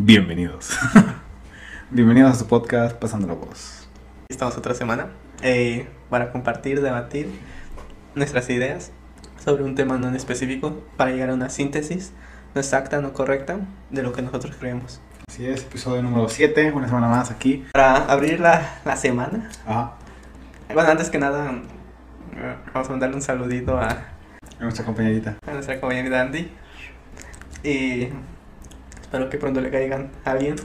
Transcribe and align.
Bienvenidos. 0.00 0.78
Bienvenidos 1.90 2.30
a 2.30 2.34
su 2.36 2.46
podcast 2.46 2.96
Pasando 2.96 3.26
la 3.26 3.34
Voz. 3.34 3.88
Estamos 4.28 4.56
otra 4.56 4.72
semana 4.72 5.08
eh, 5.42 5.88
para 6.08 6.30
compartir, 6.30 6.80
debatir 6.82 7.28
nuestras 8.14 8.48
ideas 8.48 8.92
sobre 9.44 9.64
un 9.64 9.74
tema 9.74 9.98
no 9.98 10.06
en 10.06 10.14
específico 10.14 10.84
para 10.96 11.10
llegar 11.10 11.30
a 11.30 11.34
una 11.34 11.50
síntesis 11.50 12.12
no 12.54 12.60
exacta, 12.60 13.00
no 13.00 13.12
correcta 13.12 13.58
de 13.90 14.02
lo 14.04 14.12
que 14.12 14.22
nosotros 14.22 14.54
creemos. 14.56 15.00
Así 15.28 15.46
es, 15.46 15.62
episodio 15.62 16.00
número 16.00 16.28
7, 16.28 16.70
una 16.70 16.86
semana 16.86 17.08
más 17.08 17.32
aquí. 17.32 17.66
Para 17.72 17.96
abrir 18.04 18.38
la, 18.38 18.78
la 18.84 18.94
semana, 18.96 19.50
Ajá. 19.66 19.94
bueno, 20.72 20.90
antes 20.90 21.10
que 21.10 21.18
nada, 21.18 21.52
vamos 22.72 22.88
a 22.88 22.90
mandarle 22.92 23.16
un 23.16 23.22
saludito 23.22 23.76
a, 23.76 23.88
A 23.88 24.62
nuestra 24.62 24.84
compañerita. 24.84 25.36
a 25.44 25.52
nuestra 25.52 25.80
compañera 25.80 26.20
Andy. 26.22 26.50
Y 27.64 28.08
espero 29.08 29.30
que 29.30 29.38
pronto 29.38 29.60
le 29.62 29.70
caigan 29.70 30.10
a 30.26 30.32
alguien 30.32 30.56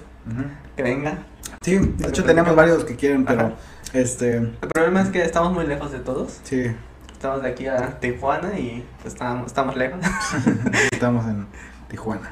que 0.75 0.83
venga. 0.83 1.17
Sí, 1.61 1.77
de 1.77 2.09
hecho 2.09 2.25
tenemos 2.25 2.53
varios 2.55 2.83
que 2.83 2.95
quieren, 2.97 3.23
pero 3.23 3.41
Ajá. 3.41 3.53
este, 3.93 4.35
El 4.37 4.67
problema 4.73 5.01
es 5.01 5.09
que 5.09 5.21
estamos 5.23 5.53
muy 5.53 5.65
lejos 5.65 5.91
de 5.91 5.99
todos. 5.99 6.39
sí, 6.43 6.65
Estamos 7.13 7.41
de 7.41 7.49
aquí 7.51 7.67
a 7.67 8.01
Tijuana 8.01 8.59
y 8.59 8.85
pues, 9.01 9.13
estamos, 9.13 9.47
estamos 9.47 9.77
lejos. 9.77 9.99
estamos 10.91 11.25
en 11.25 11.47
Tijuana. 11.89 12.31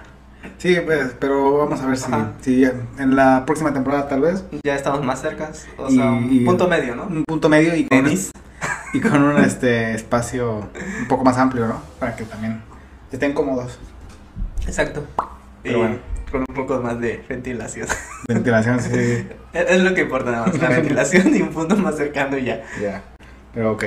Sí, 0.57 0.75
pues, 0.83 1.15
pero 1.17 1.59
vamos 1.59 1.79
a 1.81 1.85
ver 1.87 1.97
si, 1.97 2.11
si 2.41 2.65
en 2.97 3.15
la 3.15 3.45
próxima 3.45 3.71
temporada 3.73 4.09
tal 4.09 4.19
vez 4.21 4.43
ya 4.65 4.75
estamos 4.75 5.01
más 5.05 5.21
cerca, 5.21 5.51
o 5.77 5.87
Y- 5.87 5.95
sea, 5.95 6.11
un 6.11 6.43
punto 6.45 6.67
medio, 6.67 6.93
¿no? 6.97 7.03
un 7.05 7.23
punto 7.25 7.47
medio 7.47 7.73
y 7.73 7.87
con, 7.87 8.03
Tenis. 8.03 8.31
y 8.93 8.99
con 8.99 9.21
un 9.23 9.37
este 9.37 9.93
espacio 9.93 10.67
un 10.99 11.07
poco 11.07 11.23
más 11.23 11.37
amplio, 11.37 11.67
¿no? 11.67 11.81
Para 11.97 12.13
que 12.17 12.25
también 12.25 12.61
estén 13.13 13.31
cómodos. 13.33 13.79
Exacto. 14.67 15.05
Pero 15.63 15.77
y 15.77 15.81
bueno. 15.81 15.95
Con 16.31 16.41
un 16.47 16.55
poco 16.55 16.79
más 16.81 16.99
de 16.99 17.23
ventilación. 17.27 17.87
Ventilación, 18.27 18.79
sí, 18.79 19.27
es 19.53 19.81
lo 19.81 19.93
que 19.93 20.01
importa 20.01 20.31
nada 20.31 20.47
más, 20.47 20.59
la 20.61 20.69
ventilación 20.77 21.35
y 21.35 21.41
un 21.41 21.49
punto 21.49 21.75
más 21.77 21.95
cercano 21.97 22.37
y 22.37 22.45
ya. 22.45 22.61
ya. 22.81 23.01
Pero 23.53 23.73
ok. 23.73 23.83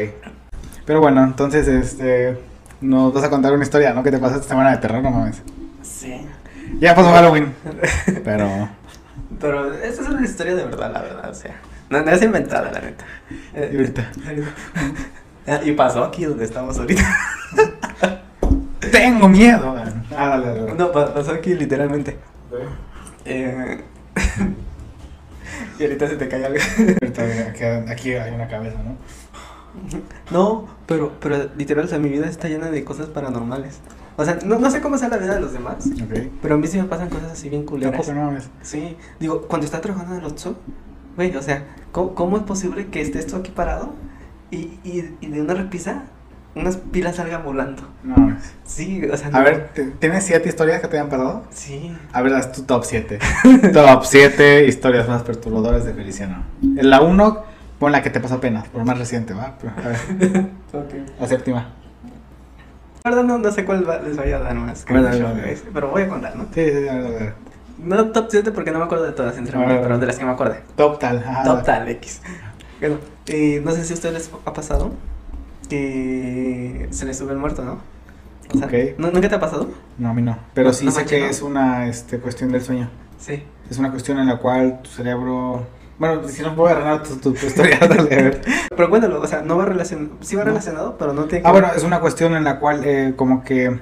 Pero 0.85 1.01
bueno, 1.01 1.25
entonces 1.25 1.67
este 1.67 2.39
nos 2.81 3.15
vas 3.15 3.25
a 3.25 3.31
contar 3.31 3.53
una 3.55 3.63
historia, 3.63 3.95
¿no? 3.95 4.03
¿Qué 4.03 4.11
te 4.11 4.19
pasó 4.19 4.37
esta 4.37 4.49
semana 4.49 4.71
de 4.73 4.77
terror? 4.79 5.03
No 5.03 5.11
mames. 5.11 5.43
Sí. 5.83 6.15
Ya 6.81 6.95
pasó 6.95 7.11
Halloween. 7.13 7.55
Pero 8.25 8.69
Pero 9.41 9.73
esta 9.75 10.03
es 10.03 10.09
una 10.09 10.23
historia 10.25 10.55
de 10.55 10.65
verdad, 10.65 10.93
la 10.93 11.01
verdad, 11.03 11.31
o 11.31 11.35
sea. 11.35 11.55
No, 11.91 12.03
no 12.03 12.11
es 12.11 12.23
inventada, 12.23 12.71
la 12.73 12.81
neta. 12.81 13.05
Y 13.55 13.77
ahorita. 13.77 14.11
Ah, 15.47 15.61
Y 15.65 15.73
pasó 15.73 16.05
aquí 16.05 16.25
donde 16.25 16.45
estamos 16.45 16.79
ahorita. 16.79 17.03
tengo 18.91 19.29
miedo. 19.29 19.75
Ah, 20.17 20.29
dale, 20.31 20.47
dale. 20.47 20.61
dale. 20.63 20.75
No, 20.75 20.93
pa- 20.93 21.13
pasó 21.15 21.33
aquí 21.33 21.55
literalmente. 21.55 22.17
Eh, 23.25 23.81
y 25.79 25.83
ahorita 25.83 26.09
se 26.09 26.17
te 26.17 26.29
cae 26.29 26.45
algo. 26.45 26.59
Aquí, 27.89 28.13
hay 28.13 28.35
una 28.35 28.49
cabeza, 28.49 28.79
¿no? 28.83 28.97
No, 30.31 30.69
pero, 30.87 31.13
pero 31.21 31.51
literal, 31.57 31.85
o 31.85 31.89
sea, 31.89 31.99
mi 31.99 32.09
vida 32.09 32.27
está 32.27 32.49
llena 32.49 32.71
de 32.71 32.85
cosas 32.85 33.09
paranormales. 33.09 33.81
O 34.17 34.25
sea, 34.25 34.39
no, 34.45 34.59
no 34.59 34.71
sé 34.71 34.81
cómo 34.81 34.97
sea 34.97 35.09
la 35.09 35.17
vida 35.17 35.35
de 35.35 35.41
los 35.41 35.53
demás, 35.53 35.89
pero 36.41 36.55
a 36.55 36.59
mí 36.59 36.69
sí 36.69 36.79
me 36.79 36.85
pasan 36.85 37.09
cosas 37.09 37.33
así 37.33 37.49
bien 37.49 37.65
culeras. 37.65 38.09
No. 38.09 38.33
Sí, 38.63 38.97
digo, 39.19 39.43
cuando 39.43 39.65
está 39.65 39.81
trabajando 39.81 40.15
en 40.15 40.21
el 40.21 40.27
Otso, 40.27 40.57
güey, 41.17 41.35
o 41.37 41.43
sea, 41.43 41.67
¿cómo, 41.91 42.15
cómo 42.15 42.37
es 42.37 42.45
posible 42.45 42.87
que 42.87 43.01
esté 43.01 43.19
esto 43.19 43.37
aquí 43.37 43.51
parado 43.51 43.93
y, 44.53 44.79
y, 44.85 45.17
y 45.21 45.27
de 45.27 45.43
una 45.43 45.55
repisa 45.55 46.05
unas 46.55 46.77
pilas 46.77 47.17
salgan 47.17 47.43
volando? 47.45 47.83
No 48.03 48.17
mames. 48.17 48.53
Sí, 48.65 49.03
o 49.13 49.17
sea, 49.17 49.29
A 49.29 49.31
no- 49.31 49.45
ver, 49.45 49.71
¿te- 49.75 49.85
¿tienes 49.85 50.25
siete 50.25 50.49
historias 50.49 50.81
que 50.81 50.89
te 50.89 50.97
hayan 50.99 51.09
pasado? 51.11 51.43
Sí, 51.51 51.95
A 52.13 52.23
ver, 52.23 52.35
haz 52.35 52.53
tu 52.53 52.63
top 52.63 52.85
7. 52.85 53.19
top 53.73 54.05
7 54.05 54.67
historias 54.67 55.09
más 55.09 55.23
perturbadoras 55.23 55.85
de 55.85 55.93
Feliciano. 55.95 56.45
En 56.63 56.91
la 56.91 57.01
1, 57.01 57.45
pon 57.79 57.93
la 57.93 58.03
que 58.03 58.11
te 58.11 58.21
pasó 58.21 58.35
apenas, 58.37 58.69
por 58.69 58.85
más 58.85 58.99
reciente, 58.99 59.35
¿va? 59.35 59.57
Pero, 59.61 59.73
a 59.77 59.89
ver, 59.89 60.51
la 61.21 61.27
séptima. 61.27 61.69
La 63.05 63.11
verdad 63.11 63.25
no, 63.25 63.39
no 63.39 63.51
sé 63.53 63.65
cuál 63.65 63.87
va- 63.89 63.99
les 63.99 64.17
vaya 64.17 64.37
a 64.37 64.41
dar 64.41 64.55
más. 64.55 64.85
que 64.85 64.95
pero 65.75 65.89
voy 65.91 66.03
a 66.03 66.09
contar, 66.09 66.37
¿no? 66.37 66.45
Sí, 66.55 66.65
sí, 66.71 66.89
a 66.89 66.95
ver, 66.95 67.07
a 67.07 67.11
ver. 67.11 67.35
No 67.79 68.11
top 68.13 68.29
7 68.31 68.51
porque 68.53 68.71
no 68.71 68.79
me 68.79 68.85
acuerdo 68.85 69.05
de 69.05 69.13
todas, 69.13 69.37
ver. 69.37 69.81
pero 69.83 69.99
de 69.99 70.07
las 70.07 70.17
que 70.19 70.25
me 70.25 70.31
acordé. 70.31 70.61
Top 70.77 70.99
tal. 70.99 71.19
ajá. 71.19 71.43
Total 71.43 71.87
X. 71.89 72.23
Bueno, 72.81 72.97
y 73.27 73.61
no 73.63 73.73
sé 73.73 73.85
si 73.85 73.93
a 73.93 73.97
ustedes 73.97 74.15
les 74.15 74.31
ha 74.47 74.53
pasado 74.55 74.93
que 75.69 76.89
se 76.91 77.07
les 77.07 77.17
sube 77.19 77.33
el 77.33 77.39
muerto, 77.39 77.65
¿no? 77.65 77.79
O 78.55 78.59
sea, 78.59 78.67
Ok. 78.67 78.99
¿nu- 78.99 79.11
¿Nunca 79.11 79.29
te 79.29 79.35
ha 79.35 79.41
pasado? 79.41 79.69
No, 79.99 80.11
a 80.11 80.15
mí 80.15 80.23
no. 80.23 80.39
Pero 80.55 80.73
sí 80.73 80.85
No 80.85 80.91
sé 80.91 81.05
que 81.07 81.29
es 81.29 81.43
una 81.43 81.87
este, 81.89 82.19
cuestión 82.19 82.53
del 82.53 82.63
sueño. 82.63 82.91
Sí. 83.19 83.43
Es 83.71 83.79
una 83.79 83.91
cuestión 83.91 84.19
en 84.19 84.27
la 84.27 84.37
cual 84.39 84.81
tu 84.83 84.91
cerebro. 84.91 85.67
Bueno, 85.99 86.27
si 86.29 86.43
no 86.43 86.55
puedo 86.55 86.69
agarrar 86.75 87.03
tu, 87.03 87.17
tu, 87.17 87.33
tu 87.33 87.47
historia, 87.47 87.79
dale, 87.81 88.01
a 88.01 88.05
ver. 88.05 88.41
Pero 88.77 88.91
cuéntalo, 88.91 89.21
o 89.21 89.27
sea, 89.27 89.43
no 89.43 89.57
va 89.57 89.65
relacionado, 89.65 90.11
sí 90.21 90.37
va 90.37 90.43
No. 90.45 90.51
relacionado, 90.51 90.99
pero 90.99 91.13
no 91.13 91.25
tiene 91.25 91.43
que 91.43 91.49
Ah, 91.49 91.53
bueno, 91.53 91.69
es 91.75 91.83
una 91.85 92.01
cuestión 92.01 92.35
en 92.35 92.45
la 92.45 92.59
cual, 92.59 92.83
eh, 92.85 93.15
como 93.17 93.45
que, 93.45 93.81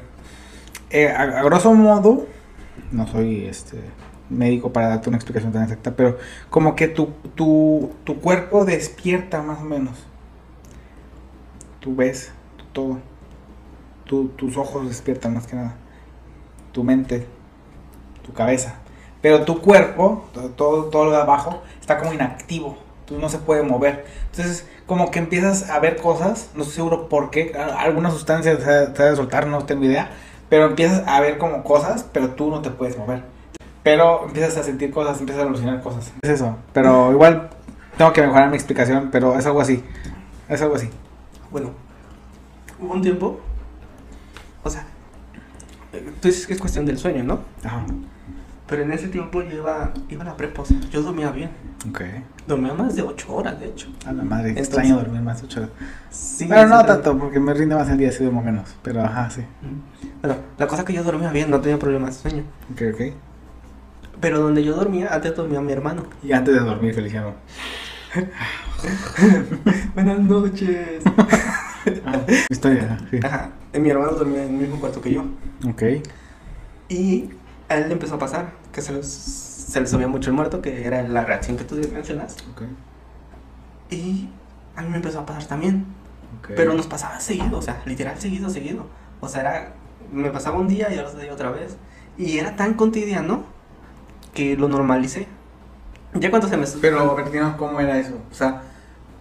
eh, 0.90 1.08
a, 1.08 1.22
a 1.22 1.42
grosso 1.42 1.72
modo, 1.74 2.26
no 2.92 3.06
soy 3.06 3.46
este 3.46 3.78
médico 4.30 4.72
para 4.72 4.88
darte 4.88 5.08
una 5.08 5.16
explicación 5.18 5.52
tan 5.52 5.62
exacta, 5.64 5.94
pero 5.96 6.18
como 6.50 6.76
que 6.76 6.88
tu, 6.88 7.08
tu, 7.34 7.90
tu 8.04 8.20
cuerpo 8.20 8.64
despierta 8.64 9.42
más 9.42 9.60
o 9.60 9.64
menos. 9.64 10.06
Tú 11.82 11.94
ves 11.94 12.32
todo. 12.72 12.98
Tu- 14.06 14.28
tus 14.28 14.56
ojos 14.56 14.88
despiertan 14.88 15.34
más 15.34 15.46
que 15.46 15.56
nada. 15.56 15.74
Tu 16.72 16.82
mente, 16.84 17.26
tu 18.24 18.32
cabeza. 18.32 18.76
Pero 19.20 19.44
tu 19.44 19.60
cuerpo, 19.60 20.24
to- 20.32 20.50
todo, 20.50 20.84
todo 20.86 21.06
lo 21.06 21.10
de 21.10 21.18
abajo, 21.18 21.62
está 21.80 21.98
como 21.98 22.12
inactivo. 22.14 22.78
Tú 23.06 23.18
no 23.18 23.28
se 23.28 23.38
puede 23.38 23.62
mover. 23.62 24.06
Entonces, 24.30 24.66
como 24.86 25.10
que 25.10 25.18
empiezas 25.18 25.68
a 25.70 25.78
ver 25.80 25.96
cosas, 25.96 26.50
no 26.54 26.62
estoy 26.62 26.76
seguro 26.76 27.08
por 27.08 27.30
qué, 27.30 27.52
a- 27.58 27.80
alguna 27.80 28.10
sustancia 28.10 28.56
se 28.56 28.62
ha 28.62 28.94
se 28.94 29.02
ha 29.02 29.06
de 29.06 29.16
soltar, 29.16 29.46
no 29.48 29.64
tengo 29.64 29.84
idea, 29.84 30.10
pero 30.48 30.66
empiezas 30.66 31.02
a 31.06 31.20
ver 31.20 31.36
como 31.38 31.62
cosas, 31.64 32.04
pero 32.12 32.30
tú 32.30 32.48
no 32.50 32.62
te 32.62 32.70
puedes 32.70 32.96
mover. 32.96 33.22
Pero 33.82 34.24
empiezas 34.26 34.56
a 34.56 34.62
sentir 34.62 34.92
cosas, 34.92 35.18
empiezas 35.20 35.42
a 35.44 35.46
alucinar 35.48 35.82
cosas. 35.82 36.12
Es 36.22 36.30
eso, 36.30 36.56
pero 36.72 37.10
igual 37.10 37.50
tengo 37.98 38.12
que 38.12 38.22
mejorar 38.22 38.48
mi 38.50 38.56
explicación, 38.56 39.08
pero 39.10 39.36
es 39.38 39.44
algo 39.46 39.60
así. 39.60 39.82
Es 40.48 40.62
algo 40.62 40.76
así. 40.76 40.88
Bueno, 41.52 41.70
hubo 42.80 42.94
un 42.94 43.02
tiempo, 43.02 43.40
o 44.62 44.70
sea, 44.70 44.84
tú 46.20 46.28
dices 46.28 46.46
que 46.46 46.54
es 46.54 46.60
cuestión 46.60 46.86
del 46.86 46.98
sueño, 46.98 47.22
¿no? 47.22 47.40
Ajá. 47.64 47.84
Pero 48.66 48.82
en 48.84 48.92
ese 48.92 49.08
tiempo 49.08 49.42
yo 49.42 49.56
iba, 49.58 49.92
iba 50.08 50.22
a 50.22 50.26
la 50.26 50.36
prepa, 50.36 50.62
o 50.62 50.64
sea, 50.64 50.78
yo 50.90 51.02
dormía 51.02 51.30
bien. 51.30 51.50
Ok. 51.90 52.00
Dormía 52.46 52.72
más 52.72 52.96
de 52.96 53.02
8 53.02 53.34
horas, 53.34 53.60
de 53.60 53.66
hecho. 53.66 53.88
A 54.06 54.12
la 54.12 54.22
madre, 54.22 54.50
Entonces- 54.50 54.68
extraño 54.68 54.96
dormir 54.96 55.20
más 55.20 55.40
de 55.40 55.46
ocho 55.46 55.60
horas. 55.60 55.72
Sí, 56.10 56.46
Pero 56.48 56.68
no 56.68 56.82
tanto, 56.84 57.18
porque 57.18 57.38
me 57.38 57.52
rinde 57.52 57.74
más 57.74 57.88
el 57.90 57.98
día 57.98 58.10
si 58.12 58.22
duermo 58.24 58.42
menos. 58.42 58.74
Pero 58.82 59.02
ajá, 59.02 59.28
sí. 59.28 59.42
Bueno, 60.22 60.36
la 60.56 60.66
cosa 60.66 60.82
es 60.82 60.86
que 60.86 60.94
yo 60.94 61.04
dormía 61.04 61.30
bien, 61.30 61.50
no 61.50 61.60
tenía 61.60 61.78
problemas 61.78 62.22
de 62.22 62.30
sueño. 62.30 62.44
Ok, 62.72 62.82
ok. 62.94 63.00
Pero 64.20 64.40
donde 64.40 64.64
yo 64.64 64.74
dormía, 64.74 65.12
antes 65.12 65.36
dormía 65.36 65.60
mi 65.60 65.72
hermano. 65.72 66.04
Y 66.22 66.32
antes 66.32 66.54
de 66.54 66.60
dormir, 66.60 66.94
Feliciano. 66.94 67.34
Buenas 69.94 70.20
noches. 70.20 71.02
Ah, 72.04 72.20
historia, 72.50 72.98
sí. 73.10 73.18
Ajá, 73.24 73.50
y 73.72 73.78
mi 73.80 73.90
hermano 73.90 74.12
dormía 74.12 74.44
en 74.44 74.50
el 74.50 74.60
mismo 74.60 74.78
cuarto 74.80 75.00
que 75.00 75.12
yo. 75.12 75.24
Ok. 75.68 75.82
Y 76.88 77.30
a 77.68 77.76
él 77.76 77.88
le 77.88 77.94
empezó 77.94 78.16
a 78.16 78.18
pasar 78.18 78.52
que 78.72 78.80
se, 78.82 78.92
les- 78.92 79.06
se 79.08 79.80
le 79.80 79.86
subía 79.86 80.08
mucho 80.08 80.30
el 80.30 80.36
muerto, 80.36 80.60
que 80.62 80.86
era 80.86 81.02
la 81.02 81.24
reacción 81.24 81.56
que 81.56 81.64
tú 81.64 81.76
mencionas. 81.92 82.36
Ok. 82.52 82.62
Y 83.90 84.28
a 84.76 84.82
mí 84.82 84.88
me 84.90 84.96
empezó 84.96 85.20
a 85.20 85.26
pasar 85.26 85.44
también. 85.46 85.86
ok. 86.40 86.50
Pero 86.56 86.74
nos 86.74 86.86
pasaba 86.86 87.18
seguido, 87.20 87.58
o 87.58 87.62
sea, 87.62 87.82
literal 87.86 88.18
seguido, 88.18 88.50
seguido. 88.50 88.86
O 89.20 89.28
sea, 89.28 89.40
era, 89.40 89.72
me 90.12 90.30
pasaba 90.30 90.58
un 90.58 90.68
día 90.68 90.92
y 90.94 90.98
otro 90.98 91.18
día 91.18 91.32
otra 91.32 91.50
vez. 91.50 91.76
Y 92.18 92.38
era 92.38 92.56
tan 92.56 92.74
cotidiano 92.74 93.44
que 94.34 94.56
lo 94.56 94.68
normalicé. 94.68 95.26
Ya 96.14 96.30
cuando 96.30 96.48
se 96.48 96.56
me 96.56 96.66
su- 96.66 96.80
Pero, 96.80 97.00
a 97.10 97.14
ver, 97.14 97.30
dinos 97.30 97.54
cómo 97.56 97.80
era 97.80 97.98
eso. 97.98 98.14
O 98.30 98.34
sea, 98.34 98.62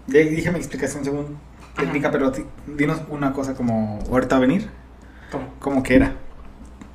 ya 0.08 0.20
dije 0.20 0.52
mi 0.52 0.58
explicación 0.58 1.04
según 1.06 1.38
técnica, 1.76 2.12
pero 2.12 2.32
dinos 2.68 3.02
una 3.10 3.32
cosa 3.34 3.54
como 3.54 4.00
ahorita 4.12 4.36
a 4.36 4.40
venir. 4.40 4.70
¿Cómo? 5.32 5.46
¿Cómo 5.60 5.84
que 5.84 5.96
era? 5.96 6.14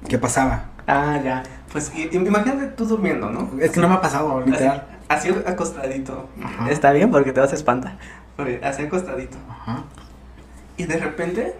¿Qué 0.08 0.18
pasaba? 0.18 0.64
Ah, 0.86 1.18
ya. 1.24 1.42
Pues 1.72 1.92
i- 1.94 2.10
imagínate 2.14 2.66
tú 2.68 2.84
durmiendo, 2.84 3.30
¿no? 3.30 3.50
Es 3.60 3.70
que 3.70 3.80
no 3.80 3.88
me 3.88 3.94
ha 3.94 4.00
pasado, 4.00 4.40
literal. 4.42 4.86
Así 5.08 5.30
acostadito. 5.46 6.28
Ajá. 6.42 6.70
Está 6.70 6.92
bien 6.92 7.10
porque 7.10 7.32
te 7.32 7.40
vas 7.40 7.52
a 7.52 7.54
espantar. 7.54 7.98
Así 8.62 8.82
acostadito. 8.82 9.38
Ajá. 9.48 9.84
Y 10.76 10.84
de 10.84 10.98
repente 10.98 11.54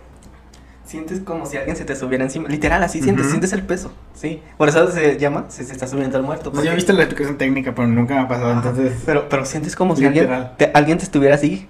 sientes 0.87 1.21
como 1.21 1.45
si 1.45 1.57
alguien 1.59 1.77
se 1.77 1.85
te 1.85 1.95
subiera 1.95 2.25
encima. 2.25 2.49
Literal, 2.49 2.83
así 2.83 3.03
sientes, 3.03 3.25
Ujú. 3.27 3.31
sientes 3.33 3.53
el 3.53 3.63
peso. 3.63 3.93
Sí. 4.15 4.43
Por 4.57 4.69
eso 4.71 4.91
se 4.91 5.19
llama, 5.19 5.45
se, 5.49 5.65
se 5.65 5.73
está 5.73 5.87
subiendo 5.87 6.17
el 6.17 6.23
muerto. 6.23 6.51
Pues 6.53 6.65
yo 6.65 6.73
he 6.73 6.75
visto 6.75 6.93
la 6.95 7.03
explicación 7.03 7.37
técnica, 7.37 7.75
pero 7.75 7.89
nunca 7.89 8.15
me 8.15 8.21
ha 8.21 8.29
pasado, 8.29 8.53
Ajá. 8.53 8.69
entonces... 8.71 9.03
Pero, 9.05 9.29
pero 9.29 9.45
sientes 9.45 9.77
como 9.77 9.95
si 9.97 10.07
alguien 10.07 10.29
te, 10.57 10.71
alguien 10.73 10.97
te 10.99 11.05
estuviera 11.05 11.35
así 11.35 11.69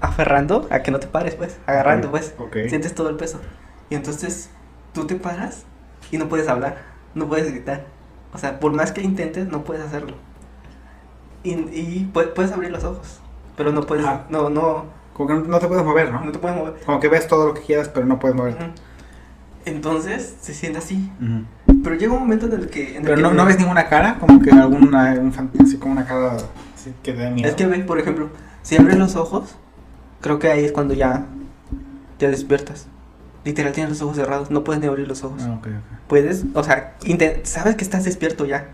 aferrando 0.00 0.66
a 0.70 0.80
que 0.80 0.90
no 0.90 1.00
te 1.00 1.06
pares, 1.08 1.34
pues, 1.34 1.58
agarrando, 1.66 2.06
Ok, 2.08 2.10
pues. 2.12 2.34
ok. 2.38 2.56
Sientes 2.68 2.94
todo 2.94 3.08
el 3.10 3.16
peso. 3.16 3.40
Y 3.90 3.94
entonces 3.96 4.50
tú 4.92 5.06
te 5.06 5.16
paras 5.16 5.64
y 6.12 6.18
no 6.18 6.28
puedes 6.28 6.48
hablar, 6.48 6.76
no 7.14 7.26
puedes 7.28 7.50
gritar. 7.50 7.84
O 8.32 8.38
sea, 8.38 8.60
por 8.60 8.72
más 8.72 8.92
que 8.92 9.02
intentes, 9.02 9.48
no 9.48 9.64
puedes 9.64 9.82
hacerlo. 9.84 10.14
Y, 11.42 11.52
y 11.52 12.10
pu- 12.12 12.32
puedes 12.34 12.52
abrir 12.52 12.70
los 12.70 12.84
ojos, 12.84 13.20
pero 13.56 13.72
no 13.72 13.82
puedes, 13.86 14.04
Ajá. 14.04 14.26
no, 14.28 14.50
no, 14.50 14.84
Como 15.20 15.28
que 15.28 15.34
no, 15.34 15.40
no 15.52 15.58
te 15.58 15.68
puedes 15.68 15.84
mover, 15.84 16.10
no 16.10 16.24
¿no? 16.24 16.32
te 16.32 16.38
puedes 16.38 16.56
mover. 16.56 16.74
Como 16.86 16.98
que 16.98 17.08
ves 17.08 17.28
todo 17.28 17.48
lo 17.48 17.52
que 17.52 17.60
quieras, 17.60 17.90
pero 17.90 18.06
no 18.06 18.18
puedes 18.18 18.34
moverte. 18.34 18.64
Ujú. 18.64 18.72
Entonces, 19.66 20.34
se 20.40 20.54
siente 20.54 20.78
así. 20.78 21.12
Ujú. 21.20 21.82
Pero 21.84 21.94
llega 21.96 22.14
un 22.14 22.20
momento 22.20 22.46
en 22.46 22.54
el 22.54 22.70
que... 22.70 22.92
En 22.92 22.96
el 22.96 23.02
Pero 23.02 23.16
que 23.16 23.22
no, 23.22 23.32
no 23.32 23.44
ves 23.44 23.58
ninguna 23.58 23.86
cara, 23.90 24.16
como 24.18 24.40
que 24.40 24.50
alguna, 24.50 25.12
un 25.20 25.30
así 25.60 25.76
como 25.76 25.92
una 25.92 26.06
cara 26.06 26.38
así 26.74 26.94
que 27.02 27.12
te 27.12 27.22
da 27.22 27.28
miedo. 27.28 27.46
Es 27.46 27.54
que 27.54 27.66
ve, 27.66 27.80
por 27.80 27.98
ejemplo, 27.98 28.30
si 28.62 28.78
abres 28.78 28.96
los 28.96 29.14
ojos, 29.14 29.56
creo 30.22 30.38
que 30.38 30.50
ahí 30.50 30.64
es 30.64 30.72
cuando 30.72 30.94
ya, 30.94 31.26
ya 32.18 32.30
despiertas. 32.30 32.86
Literal, 33.44 33.74
tienes 33.74 33.90
los 33.90 34.00
ojos 34.00 34.16
cerrados, 34.16 34.50
no 34.50 34.64
puedes 34.64 34.80
ni 34.80 34.88
abrir 34.88 35.06
los 35.06 35.22
ojos. 35.22 35.42
Ah, 35.42 35.56
ok, 35.58 35.66
ok. 35.66 36.08
Puedes, 36.08 36.46
o 36.54 36.64
sea, 36.64 36.96
sabes 37.42 37.76
que 37.76 37.84
estás 37.84 38.04
despierto 38.04 38.46
ya. 38.46 38.68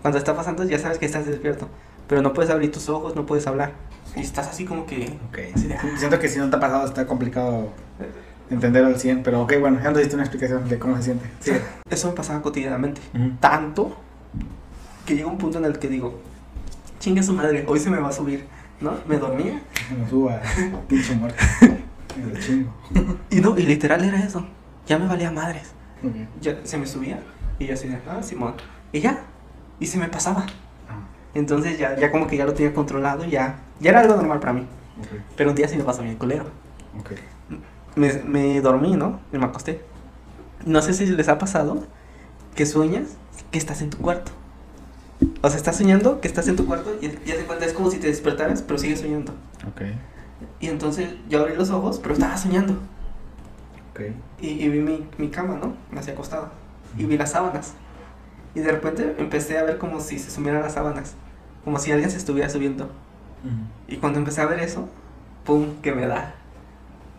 Cuando 0.00 0.16
está 0.16 0.34
pasando 0.34 0.64
ya 0.64 0.78
sabes 0.78 0.96
que 0.96 1.04
estás 1.04 1.26
despierto. 1.26 1.68
Pero 2.08 2.22
no 2.22 2.32
puedes 2.32 2.50
abrir 2.50 2.72
tus 2.72 2.88
ojos, 2.88 3.14
no 3.16 3.26
puedes 3.26 3.46
hablar. 3.46 3.72
Y 4.16 4.20
estás 4.20 4.48
así 4.48 4.64
como 4.64 4.86
que... 4.86 5.18
Ok. 5.28 5.38
Así 5.54 5.68
de, 5.68 5.74
ah. 5.74 5.82
Siento 5.96 6.18
que 6.18 6.28
si 6.28 6.38
no 6.38 6.50
te 6.50 6.56
ha 6.56 6.60
pasado 6.60 6.86
está 6.86 7.06
complicado 7.06 7.72
entenderlo 8.50 8.88
al 8.88 8.98
100, 8.98 9.22
pero 9.22 9.42
ok, 9.42 9.54
bueno, 9.60 9.78
ya 9.82 9.90
nos 9.90 9.98
diste 9.98 10.14
una 10.14 10.24
explicación 10.24 10.68
de 10.68 10.78
cómo 10.78 10.96
se 10.96 11.02
siente. 11.04 11.30
Sí. 11.40 11.52
Eso 11.90 12.08
me 12.08 12.14
pasaba 12.14 12.42
cotidianamente. 12.42 13.00
Ujú. 13.14 13.30
Tanto 13.40 13.96
que 15.06 15.14
llega 15.14 15.28
un 15.28 15.38
punto 15.38 15.58
en 15.58 15.64
el 15.64 15.78
que 15.78 15.88
digo, 15.88 16.20
chingue 16.98 17.22
su 17.22 17.32
madre, 17.32 17.64
hoy 17.66 17.78
se 17.78 17.90
me 17.90 17.98
va 17.98 18.08
a 18.08 18.12
subir. 18.12 18.46
¿No? 18.80 18.94
Me 19.06 19.18
dormía. 19.18 19.60
Me 19.96 20.08
suba, 20.08 20.40
pinche 20.88 21.14
muerto. 21.14 21.44
Me 22.16 22.32
lo 22.32 22.40
chingo. 22.40 22.74
Y 23.30 23.40
no, 23.40 23.58
y 23.58 23.62
literal 23.62 24.02
era 24.02 24.18
eso. 24.18 24.46
Ya 24.86 24.98
me 24.98 25.06
valía 25.06 25.30
madres. 25.30 25.72
Ok. 26.02 26.14
Ya 26.40 26.56
se 26.64 26.78
me 26.78 26.86
subía 26.86 27.20
y 27.58 27.66
yo 27.66 27.74
así 27.74 27.88
de, 27.88 27.98
ah, 28.08 28.22
Simón. 28.22 28.54
Y 28.90 29.00
ya. 29.00 29.22
Y 29.78 29.86
se 29.86 29.98
me 29.98 30.08
pasaba. 30.08 30.46
Ah, 30.88 31.02
Entonces 31.34 31.78
ya, 31.78 31.94
ya 31.96 32.10
como 32.10 32.26
que 32.26 32.38
ya 32.38 32.46
lo 32.46 32.54
tenía 32.54 32.72
controlado 32.72 33.24
y 33.26 33.30
ya, 33.30 33.58
ya 33.80 33.90
era 33.90 34.00
algo 34.00 34.16
normal 34.16 34.40
para 34.40 34.52
mí. 34.52 34.66
Pero 35.36 35.50
un 35.50 35.56
día 35.56 35.66
sí 35.68 35.76
me 35.76 35.84
pasó 35.84 36.02
bien 36.02 36.16
culero. 36.16 36.44
Me, 37.96 38.12
me 38.24 38.60
dormí, 38.60 38.96
¿no? 38.96 39.20
Y 39.32 39.38
me 39.38 39.46
acosté. 39.46 39.82
No 40.64 40.82
sé 40.82 40.92
si 40.92 41.06
les 41.06 41.28
ha 41.28 41.38
pasado 41.38 41.84
que 42.54 42.66
sueñas 42.66 43.16
que 43.50 43.58
estás 43.58 43.82
en 43.82 43.90
tu 43.90 43.98
cuarto. 43.98 44.32
O 45.42 45.48
sea, 45.48 45.56
estás 45.56 45.76
soñando 45.76 46.20
que 46.20 46.28
estás 46.28 46.48
en 46.48 46.56
tu 46.56 46.66
cuarto 46.66 46.96
y 47.00 47.08
ya 47.08 47.36
te 47.36 47.44
cuenta, 47.44 47.64
es 47.64 47.72
como 47.72 47.90
si 47.90 47.98
te 47.98 48.06
despertaras, 48.06 48.62
pero 48.62 48.78
sigues 48.78 49.00
soñando. 49.00 49.32
Y 50.60 50.68
entonces 50.68 51.10
yo 51.28 51.40
abrí 51.40 51.54
los 51.56 51.70
ojos, 51.70 51.98
pero 51.98 52.14
estaba 52.14 52.36
soñando. 52.36 52.74
Y, 54.40 54.48
y 54.48 54.68
vi 54.68 54.80
mi, 54.80 55.06
mi 55.18 55.28
cama, 55.28 55.58
¿no? 55.60 55.74
Me 55.90 56.00
hacía 56.00 56.14
acostado. 56.14 56.50
Y 56.96 57.04
vi 57.04 57.16
las 57.16 57.32
sábanas. 57.32 57.74
Y 58.54 58.60
de 58.60 58.72
repente 58.72 59.14
empecé 59.18 59.58
a 59.58 59.62
ver 59.62 59.78
como 59.78 60.00
si 60.00 60.18
se 60.18 60.30
sumieran 60.30 60.62
las 60.62 60.74
sábanas. 60.74 61.14
Como 61.64 61.78
si 61.78 61.92
alguien 61.92 62.10
se 62.10 62.16
estuviera 62.16 62.48
subiendo. 62.48 62.90
Y 63.88 63.96
cuando 63.96 64.18
empecé 64.18 64.40
a 64.40 64.46
ver 64.46 64.60
eso, 64.60 64.88
¡pum! 65.44 65.66
que 65.82 65.92
me 65.92 66.06
da. 66.06 66.34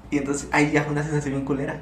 Y 0.10 0.18
entonces 0.18 0.50
ahí 0.52 0.72
ya 0.72 0.84
fue 0.84 0.92
una 0.94 1.04
sensación 1.04 1.34
bien 1.36 1.46
culera. 1.46 1.82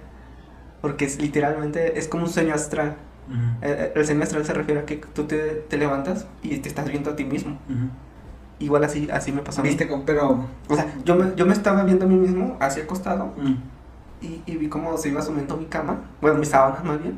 Porque 0.82 1.06
es 1.06 1.20
literalmente, 1.22 2.00
es 2.00 2.08
como 2.08 2.24
un 2.24 2.30
sueño 2.30 2.54
astral. 2.54 2.96
Ujú. 3.28 3.38
El, 3.66 3.92
el 3.96 4.06
sueño 4.06 4.24
astral 4.24 4.46
se 4.46 4.54
refiere 4.54 4.82
a 4.82 4.86
que 4.86 4.96
tú 4.98 5.26
te, 5.26 5.38
te 5.38 5.78
levantas 5.78 6.26
y 6.42 6.58
te 6.58 6.70
estás 6.70 6.88
viendo 6.88 7.12
a 7.12 7.16
ti 7.16 7.26
mismo. 7.26 7.54
Ujú. 7.70 7.90
Igual 8.60 8.84
así, 8.84 9.08
así 9.12 9.32
me 9.32 9.42
pasó 9.42 9.62
a 9.62 9.64
mí. 9.64 9.70
Viste, 9.70 9.90
pero. 10.06 10.46
O 10.68 10.76
sea, 10.76 10.94
yo 11.06 11.16
me, 11.16 11.34
yo 11.36 11.46
me 11.46 11.54
estaba 11.54 11.84
viendo 11.84 12.06
a 12.06 12.08
mí 12.08 12.16
mismo, 12.16 12.58
así 12.60 12.82
acostado, 12.82 13.34
Mm. 13.38 13.56
y, 14.22 14.42
y 14.46 14.58
vi 14.58 14.68
cómo 14.68 14.98
se 14.98 15.10
iba 15.10 15.22
subiendo 15.22 15.56
mi 15.56 15.66
cama, 15.66 16.02
bueno, 16.22 16.40
mis 16.40 16.50
sábanas 16.50 16.84
más 16.84 17.02
bien. 17.02 17.18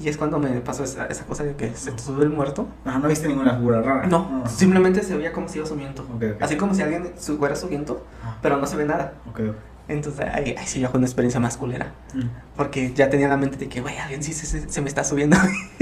Y 0.00 0.08
es 0.08 0.16
cuando 0.16 0.38
me 0.40 0.48
pasó 0.60 0.82
esa, 0.84 1.06
esa 1.06 1.24
cosa 1.24 1.44
de 1.44 1.54
que 1.54 1.72
se 1.74 1.92
te 1.92 2.02
sube 2.02 2.24
el 2.24 2.30
muerto. 2.30 2.66
Ajá, 2.84 2.98
no 2.98 3.08
viste 3.08 3.28
ninguna 3.28 3.56
figura 3.56 3.80
rara. 3.80 4.06
No, 4.08 4.42
Ah. 4.44 4.48
simplemente 4.48 5.02
se 5.02 5.16
veía 5.16 5.32
como 5.32 5.48
si 5.48 5.58
iba 5.58 5.66
subiendo. 5.66 6.02
Ok, 6.02 6.22
ok. 6.34 6.42
Así 6.42 6.56
como 6.56 6.74
si 6.74 6.82
alguien 6.82 7.12
fuera 7.38 7.54
subiendo, 7.54 8.04
Ah, 8.24 8.36
pero 8.42 8.56
no 8.56 8.66
se 8.66 8.76
ve 8.76 8.84
nada. 8.86 9.14
ok, 9.30 9.40
ok. 9.50 9.56
Entonces 9.86 10.26
ahí, 10.32 10.54
ahí 10.58 10.66
sí 10.66 10.80
ya 10.80 10.88
fue 10.88 10.98
una 10.98 11.06
experiencia 11.06 11.38
más 11.40 11.56
culera. 11.56 11.92
Mm. 12.14 12.22
Porque 12.56 12.92
ya 12.94 13.08
tenía 13.10 13.28
la 13.28 13.36
mente 13.36 13.56
de 13.58 13.68
que, 13.68 13.80
güey, 13.82 13.96
alguien 13.98 14.22
sí 14.22 14.32
se, 14.32 14.46
se- 14.46 14.68
se 14.68 14.80
me 14.80 14.88
está 14.88 15.04
subiendo. 15.04 15.36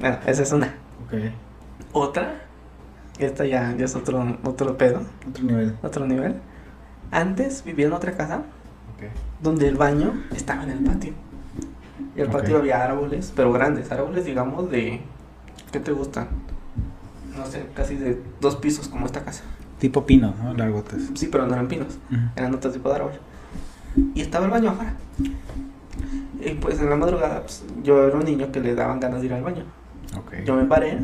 Bueno, 0.00 0.18
esa 0.26 0.42
es 0.42 0.52
una. 0.52 0.74
Otra, 1.92 2.34
esta 3.18 3.44
ya, 3.44 3.74
ya 3.76 3.84
es 3.84 3.94
otro, 3.94 4.38
otro 4.44 4.76
pedo, 4.76 5.02
Otro 5.28 5.44
nivel. 5.44 5.76
otro 5.82 6.06
nivel. 6.06 6.36
Antes 7.10 7.62
vivía 7.64 7.86
en 7.86 7.92
otra 7.92 8.12
casa 8.12 8.42
donde 9.42 9.68
el 9.68 9.76
baño 9.76 10.12
estaba 10.34 10.62
en 10.64 10.70
el 10.70 10.78
patio. 10.84 11.12
Y 12.16 12.20
el 12.20 12.28
Ok. 12.28 12.32
patio 12.34 12.58
había 12.58 12.82
árboles, 12.84 13.32
pero 13.34 13.52
grandes, 13.52 13.90
árboles 13.92 14.24
digamos 14.24 14.70
de... 14.70 15.00
¿Qué 15.70 15.80
te 15.80 15.92
gustan? 15.92 16.28
No 17.36 17.46
sé, 17.46 17.66
casi 17.74 17.96
de 17.96 18.20
dos 18.40 18.56
pisos 18.56 18.88
como 18.88 19.06
esta 19.06 19.24
casa. 19.24 19.42
Tipo 19.78 20.04
pino, 20.04 20.34
¿no? 20.42 20.52
Largotes. 20.54 21.10
Sí, 21.14 21.28
pero 21.32 21.46
no 21.46 21.54
eran 21.54 21.66
pinos, 21.68 21.98
eran 22.36 22.54
otro 22.54 22.70
tipo 22.70 22.88
de 22.90 22.96
árbol. 22.96 23.12
Y 24.14 24.20
estaba 24.20 24.44
el 24.44 24.50
baño 24.50 24.70
afuera. 24.70 24.94
Y 26.40 26.50
pues 26.54 26.78
en 26.80 26.90
la 26.90 26.96
madrugada, 26.96 27.40
pues, 27.42 27.64
yo 27.82 28.06
era 28.06 28.16
un 28.16 28.24
niño 28.24 28.50
que 28.52 28.60
le 28.60 28.74
daban 28.74 29.00
ganas 29.00 29.20
de 29.20 29.26
ir 29.26 29.32
al 29.32 29.42
baño. 29.42 29.64
Ok. 30.18 30.44
Yo 30.44 30.54
me 30.56 30.64
paré 30.64 30.98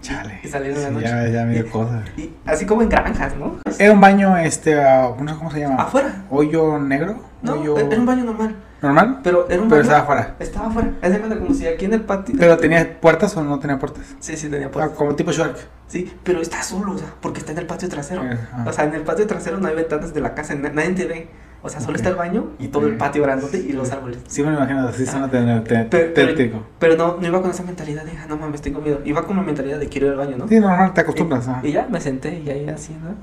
Chale. 0.00 0.40
y 0.44 0.48
salí 0.48 0.68
en 0.68 0.80
la 0.82 0.90
noche. 0.90 1.06
ya, 1.06 1.28
ya 1.28 1.44
me 1.44 1.54
dio 1.54 1.68
cosa. 1.72 2.04
Y 2.16 2.30
así 2.46 2.66
como 2.66 2.82
en 2.82 2.88
granjas, 2.88 3.34
¿no? 3.36 3.56
Era 3.78 3.92
un 3.92 4.00
baño, 4.00 4.36
este, 4.36 4.80
ah, 4.80 5.12
no 5.20 5.28
sé 5.32 5.36
cómo 5.38 5.50
se 5.50 5.60
llama. 5.60 5.82
Afuera. 5.82 6.24
¿Hoyo 6.30 6.78
negro? 6.78 7.16
No, 7.42 7.54
¿Hoyo 7.54 7.76
era 7.78 7.98
un 7.98 8.06
baño 8.06 8.24
normal. 8.24 8.54
Normal? 8.84 9.20
Pero 9.24 9.46
era 9.50 9.60
un 9.62 9.68
Pero 9.68 9.80
baño. 9.80 9.82
estaba 9.82 9.98
afuera. 10.02 10.36
Estaba 10.38 10.66
afuera. 10.68 10.92
Es 11.02 11.18
como 11.18 11.54
si 11.54 11.66
aquí 11.66 11.84
en 11.86 11.94
el 11.94 12.02
patio. 12.02 12.34
¿Pero 12.38 12.56
tenía 12.58 13.00
puertas 13.00 13.36
o 13.36 13.42
no 13.42 13.58
tenía 13.58 13.78
puertas? 13.78 14.04
Sí, 14.20 14.36
sí, 14.36 14.48
tenía 14.48 14.68
Ah, 14.68 14.70
puerta. 14.70 14.94
como 14.94 15.14
tipo 15.16 15.32
Shark. 15.32 15.56
Sí, 15.88 16.12
pero 16.22 16.40
está 16.40 16.62
solo, 16.62 16.92
o 16.92 16.98
sea, 16.98 17.08
porque 17.20 17.40
está 17.40 17.52
en 17.52 17.58
el 17.58 17.66
patio 17.66 17.88
trasero. 17.88 18.22
O 18.66 18.72
sea, 18.72 18.84
en 18.84 18.94
el 18.94 19.02
patio 19.02 19.26
trasero 19.26 19.58
no 19.58 19.66
hay 19.68 19.74
ventanas 19.74 20.14
de 20.14 20.20
la 20.20 20.34
casa, 20.34 20.54
na- 20.54 20.70
nadie 20.70 20.90
te 20.90 21.04
ve. 21.06 21.28
O 21.62 21.68
sea, 21.70 21.80
solo 21.80 21.96
está 21.96 22.10
el 22.10 22.16
baño 22.16 22.50
y 22.58 22.68
todo 22.68 22.86
el 22.86 22.98
patio 22.98 23.22
grandote 23.22 23.56
y 23.56 23.72
los 23.72 23.90
árboles. 23.90 24.18
Sí 24.28 24.42
me 24.42 24.50
lo 24.50 24.58
imagino, 24.58 24.86
así 24.86 25.06
suena 25.06 25.30
tener 25.30 25.64
te- 25.64 25.84
Pero- 25.84 26.12
tétrico. 26.12 26.62
Pero 26.78 26.96
no, 26.96 27.16
no 27.18 27.26
iba 27.26 27.40
con 27.40 27.50
esa 27.50 27.62
mentalidad 27.62 28.04
de, 28.04 28.12
ah, 28.12 28.26
no 28.28 28.36
mames, 28.36 28.60
tengo 28.60 28.82
miedo. 28.82 29.00
Iba 29.06 29.26
con 29.26 29.36
la 29.36 29.42
mentalidad 29.42 29.78
de 29.78 29.88
quiero 29.88 30.08
ir 30.08 30.12
al 30.12 30.18
baño, 30.18 30.36
¿no? 30.36 30.46
Sí, 30.46 30.60
normal, 30.60 30.92
te 30.92 31.00
acostumbras. 31.00 31.48
Y 31.62 31.72
ya 31.72 31.86
me 31.90 32.02
senté 32.02 32.38
y 32.44 32.50
ahí 32.50 32.68
así, 32.68 32.92
¿no? 32.92 33.14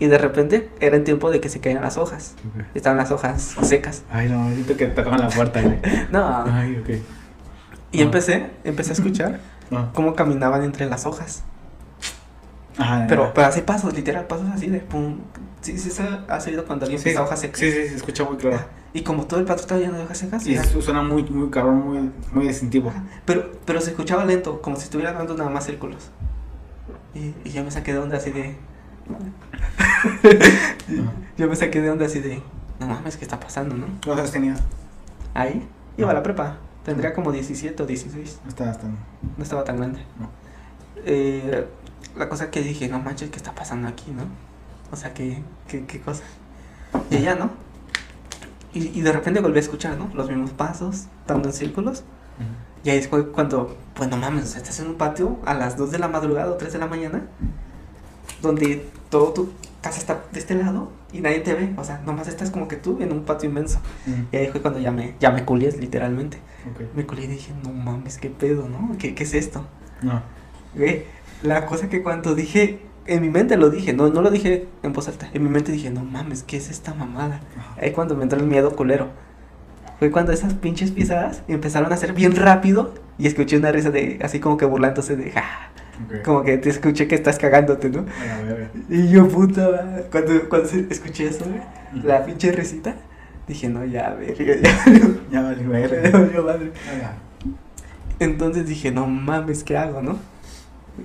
Y 0.00 0.06
de 0.06 0.16
repente 0.18 0.70
era 0.80 0.96
en 0.96 1.04
tiempo 1.04 1.30
de 1.30 1.40
que 1.40 1.48
se 1.48 1.60
caían 1.60 1.82
las 1.82 1.96
hojas. 1.96 2.34
Estaban 2.74 2.98
las 2.98 3.10
hojas 3.10 3.56
secas. 3.62 4.04
Ay, 4.10 4.28
no, 4.28 4.48
siento 4.52 4.76
que 4.76 4.86
tocan 4.86 5.18
la 5.20 5.28
puerta. 5.28 5.60
No. 6.12 6.44
Ay, 6.46 6.78
ok. 6.80 6.88
Y 7.90 8.00
Ah. 8.00 8.04
empecé, 8.04 8.50
empecé 8.64 8.90
a 8.90 8.94
escuchar 8.94 9.40
Ah. 9.72 9.90
cómo 9.94 10.14
caminaban 10.14 10.62
entre 10.64 10.86
las 10.86 11.04
hojas. 11.04 11.42
Ajá, 12.78 13.06
Pero, 13.08 13.24
ya. 13.26 13.34
pero 13.34 13.46
así 13.48 13.62
pasos, 13.62 13.92
literal, 13.94 14.26
pasos 14.26 14.46
así 14.54 14.68
de 14.68 14.78
pum. 14.78 15.18
Sí, 15.60 15.76
sí, 15.76 15.90
se 15.90 16.02
ha 16.04 16.38
oído 16.46 16.64
cuando 16.64 16.84
alguien 16.84 17.00
sí, 17.02 17.08
pisa 17.08 17.22
hojas 17.22 17.40
secas. 17.40 17.58
Sí, 17.58 17.72
sí, 17.72 17.88
se 17.88 17.96
escucha 17.96 18.22
muy 18.24 18.36
claro. 18.36 18.60
Y 18.92 19.02
como 19.02 19.26
todo 19.26 19.40
el 19.40 19.46
patio 19.46 19.62
estaba 19.62 19.80
lleno 19.80 19.98
de 19.98 20.04
hojas 20.04 20.18
secas, 20.18 20.46
Y 20.46 20.54
eso 20.54 20.80
suena 20.80 21.02
muy, 21.02 21.24
muy 21.24 21.50
cabrón, 21.50 21.84
muy, 21.84 22.10
muy 22.32 22.46
distintivo. 22.46 22.92
pero, 23.24 23.50
pero 23.64 23.80
se 23.80 23.90
escuchaba 23.90 24.24
lento, 24.24 24.62
como 24.62 24.76
si 24.76 24.84
estuviera 24.84 25.12
dando 25.12 25.34
nada 25.34 25.50
más 25.50 25.64
círculos. 25.66 26.10
Y, 27.14 27.34
y 27.44 27.50
yo 27.50 27.64
me 27.64 27.70
saqué 27.72 27.92
de 27.92 27.98
onda 27.98 28.18
así 28.18 28.30
de. 28.30 28.56
yo 31.36 31.48
me 31.48 31.56
saqué 31.56 31.80
de 31.80 31.90
onda 31.90 32.06
así 32.06 32.20
de. 32.20 32.42
No 32.80 32.86
mames, 32.86 33.16
¿qué 33.16 33.24
está 33.24 33.40
pasando, 33.40 33.76
no? 33.76 33.86
¿Los 34.06 34.18
has 34.18 34.30
tenido? 34.30 34.56
Ahí 35.34 35.66
iba 35.96 36.10
a 36.10 36.14
la 36.14 36.22
prepa. 36.22 36.58
Tendría 36.84 37.12
como 37.12 37.32
17 37.32 37.82
o 37.82 37.86
16. 37.86 38.40
No 38.44 38.48
estabas 38.48 38.80
tan... 38.80 38.96
No 39.36 39.42
estaba 39.42 39.64
tan 39.64 39.76
grande. 39.76 40.00
No. 40.18 40.30
Eh, 41.04 41.66
la 42.16 42.28
cosa 42.28 42.50
que 42.50 42.62
dije, 42.62 42.88
no 42.88 43.00
manches, 43.00 43.30
¿qué 43.30 43.36
está 43.36 43.54
pasando 43.54 43.88
aquí, 43.88 44.10
no? 44.10 44.22
O 44.90 44.96
sea, 44.96 45.12
¿qué, 45.12 45.42
qué, 45.66 45.84
qué 45.84 46.00
cosa? 46.00 46.22
Y 47.10 47.18
ya, 47.18 47.34
¿no? 47.34 47.50
Y, 48.72 48.98
y 48.98 49.02
de 49.02 49.12
repente 49.12 49.40
volví 49.40 49.58
a 49.58 49.60
escuchar, 49.60 49.98
¿no? 49.98 50.10
Los 50.14 50.28
mismos 50.28 50.50
pasos, 50.52 51.06
dando 51.26 51.48
en 51.48 51.54
círculos. 51.54 52.04
Y 52.84 52.90
ahí 52.90 53.02
fue 53.02 53.30
cuando, 53.32 53.76
pues 53.94 54.08
no 54.08 54.16
mames, 54.16 54.56
estás 54.56 54.78
en 54.80 54.88
un 54.88 54.94
patio 54.94 55.38
a 55.44 55.54
las 55.54 55.76
2 55.76 55.90
de 55.90 55.98
la 55.98 56.08
madrugada 56.08 56.50
o 56.52 56.54
3 56.54 56.72
de 56.72 56.78
la 56.78 56.86
mañana, 56.86 57.22
donde 58.42 58.86
todo 59.10 59.32
tu 59.32 59.50
casa 59.80 59.98
está 59.98 60.24
de 60.32 60.38
este 60.38 60.54
lado 60.54 60.90
y 61.12 61.20
nadie 61.20 61.40
te 61.40 61.54
ve. 61.54 61.72
O 61.76 61.84
sea, 61.84 62.00
nomás 62.04 62.28
estás 62.28 62.50
como 62.50 62.68
que 62.68 62.76
tú 62.76 62.98
en 63.00 63.12
un 63.12 63.24
patio 63.24 63.48
inmenso. 63.48 63.80
Y 64.32 64.36
ahí 64.36 64.48
fue 64.48 64.60
cuando 64.60 64.80
ya 64.80 64.90
me, 64.90 65.14
ya 65.20 65.30
me 65.30 65.44
literalmente. 65.44 66.38
Me 66.94 67.06
culié 67.06 67.24
y 67.24 67.28
dije, 67.28 67.52
no 67.62 67.72
mames, 67.72 68.18
qué 68.18 68.30
pedo, 68.30 68.68
¿no? 68.68 68.96
¿Qué, 68.98 69.14
qué 69.14 69.24
es 69.24 69.34
esto? 69.34 69.64
No. 70.02 70.22
Güey, 70.74 71.04
la 71.42 71.66
cosa 71.66 71.88
que 71.88 72.02
cuando 72.02 72.34
dije, 72.34 72.80
en 73.06 73.22
mi 73.22 73.30
mente 73.30 73.56
lo 73.56 73.70
dije, 73.70 73.92
no, 73.92 74.08
no 74.08 74.22
lo 74.22 74.30
dije 74.30 74.66
en 74.82 74.92
voz 74.92 75.08
alta, 75.08 75.28
en 75.32 75.42
mi 75.42 75.48
mente 75.48 75.72
dije, 75.72 75.90
no 75.90 76.04
mames, 76.04 76.42
¿qué 76.42 76.56
es 76.56 76.68
esta 76.68 76.94
mamada? 76.94 77.40
Ahí 77.80 77.92
cuando 77.92 78.14
me 78.14 78.24
entró 78.24 78.38
el 78.38 78.46
miedo 78.46 78.74
culero. 78.76 79.08
Fue 79.98 80.12
cuando 80.12 80.30
esas 80.30 80.54
pinches 80.54 80.92
pisadas 80.92 81.42
empezaron 81.48 81.90
a 81.90 81.96
hacer 81.96 82.12
bien 82.12 82.36
rápido 82.36 82.94
y 83.18 83.26
escuché 83.26 83.56
una 83.56 83.72
risa 83.72 83.90
de, 83.90 84.20
así 84.22 84.38
como 84.38 84.56
que 84.56 84.64
burlándose 84.64 85.16
de, 85.16 85.32
ja, 85.32 85.70
Ok. 86.06 86.22
como 86.24 86.42
que 86.44 86.58
te 86.58 86.70
escuché 86.70 87.08
que 87.08 87.14
estás 87.14 87.38
cagándote, 87.38 87.88
¿no? 87.90 88.00
A 88.00 88.42
ver, 88.42 88.52
a 88.52 88.54
ver. 88.54 88.70
Y 88.88 89.08
yo, 89.08 89.28
puta, 89.28 90.04
cuando, 90.10 90.48
cuando 90.48 90.68
escuché 90.90 91.28
eso, 91.28 91.44
güey, 91.44 91.60
la 92.04 92.24
pinche 92.24 92.52
risita, 92.52 92.94
dije, 93.46 93.68
no, 93.68 93.84
ya, 93.84 94.08
a 94.08 94.14
ver, 94.14 94.34
ya, 94.36 94.54
ya, 94.56 95.00
Ya 95.32 95.42
vale, 95.42 95.62
ya, 95.62 95.68
ver. 95.68 96.02
ya, 96.12 96.18
valió 96.18 96.42
madre. 96.44 96.72
Entonces 98.20 98.66
dije, 98.66 98.90
no 98.90 99.06
mames, 99.06 99.64
¿qué 99.64 99.76
hago, 99.76 100.02
no? 100.02 100.18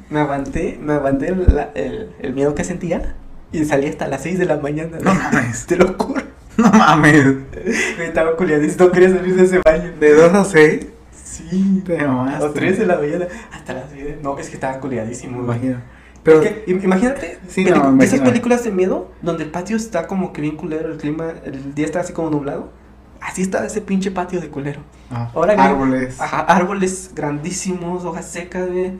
Me 0.09 0.19
aguanté, 0.21 0.79
me 0.81 0.93
aguanté 0.93 1.27
el, 1.29 1.45
la- 1.55 1.69
el, 1.75 2.09
el 2.19 2.33
miedo 2.33 2.55
que 2.55 2.63
sentía 2.63 3.13
y 3.51 3.63
salí 3.65 3.87
hasta 3.87 4.07
las 4.07 4.23
6 4.23 4.39
de 4.39 4.45
la 4.45 4.57
mañana. 4.57 4.97
No 5.03 5.13
mames. 5.13 5.65
Te 5.67 5.75
lo 5.75 5.93
juro. 5.93 6.23
No 6.57 6.69
mames. 6.71 7.23
Me 7.97 8.05
estaba 8.05 8.35
culiadísimo, 8.35 8.85
no 8.85 8.91
quería 8.91 9.09
salir 9.11 9.35
de 9.35 9.43
ese 9.43 9.59
baño. 9.63 9.91
De 9.99 10.13
2 10.15 10.33
a 10.33 10.43
6. 10.45 10.87
Sí. 11.33 11.81
Te 11.85 12.05
mamaste. 12.05 12.43
las 12.45 12.53
3 12.53 12.79
de 12.79 12.85
la 12.85 12.97
mañana 12.97 13.27
hasta 13.51 13.73
las 13.73 13.89
6. 13.91 14.15
No, 14.21 14.37
es 14.37 14.47
que 14.49 14.55
estaba 14.55 14.79
culiadísimo. 14.79 15.37
Me 15.39 15.43
imagino. 15.45 15.77
Pero, 16.23 16.41
Es 16.41 16.49
que, 16.51 16.65
im- 16.67 16.83
imagínate, 16.83 17.37
Sí, 17.47 17.65
no, 17.65 18.01
esas 18.01 18.21
películas 18.21 18.63
de 18.63 18.71
miedo 18.71 19.11
donde 19.21 19.43
el 19.43 19.51
patio 19.51 19.75
está 19.75 20.07
como 20.07 20.31
que 20.31 20.41
bien 20.41 20.55
culero, 20.55 20.89
el 20.91 20.97
clima, 20.97 21.33
el 21.43 21.75
día 21.75 21.85
está 21.85 21.99
así 21.99 22.13
como 22.13 22.29
nublado. 22.29 22.71
Así 23.19 23.41
está 23.41 23.65
ese 23.65 23.81
pinche 23.81 24.11
patio 24.11 24.39
de 24.41 24.49
culero. 24.49 24.81
ah, 25.11 25.29
Ahora, 25.33 25.53
árboles. 25.61 26.19
Ajá, 26.21 26.39
árboles 26.41 27.11
grandísimos, 27.15 28.05
hojas 28.05 28.25
secas, 28.25 28.69
güey. 28.71 28.93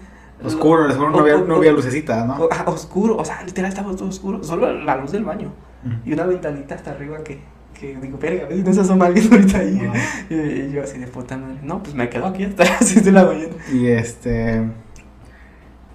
Oscuro, 0.44 0.88
no 0.90 1.16
O- 1.16 1.20
había, 1.22 1.38
o- 1.38 1.46
no 1.46 1.56
había 1.56 1.72
lucecita, 1.72 2.26
¿no? 2.26 2.36
o- 2.36 2.50
oscuro, 2.72 3.16
o 3.18 3.24
sea, 3.24 3.42
literal 3.44 3.70
estaba 3.70 3.96
todo 3.96 4.10
oscuro. 4.10 4.44
Solo 4.44 4.72
la 4.74 4.98
luz 4.98 5.12
del 5.14 5.24
baño. 5.24 5.54
Mm. 5.84 6.10
Y 6.10 6.14
una 6.14 6.26
ventanita 6.26 6.76
hasta 6.76 6.92
arriba 6.92 7.24
que, 7.24 7.42
que 7.74 7.96
digo, 7.98 8.18
verga, 8.18 8.48
no 8.50 8.74
se 8.74 8.82
asoma 8.82 9.08
alguien 9.08 9.32
ahorita 9.32 9.58
ahí. 9.60 9.82
Ah. 9.94 9.94
Y, 10.30 10.34
y 10.36 10.72
yo 10.72 10.84
así 10.84 10.98
de 11.00 11.08
puta 11.08 11.38
madre. 11.38 11.60
No, 11.64 11.82
pues 11.84 11.96
me 11.96 12.10
quedo 12.10 12.26
aquí 12.28 12.44
hasta 12.46 12.64
las 12.64 12.80
6 12.88 13.06
de 13.06 13.12
la 13.12 13.26
mañana. 13.26 13.54
Y 13.72 13.88
este. 13.88 14.62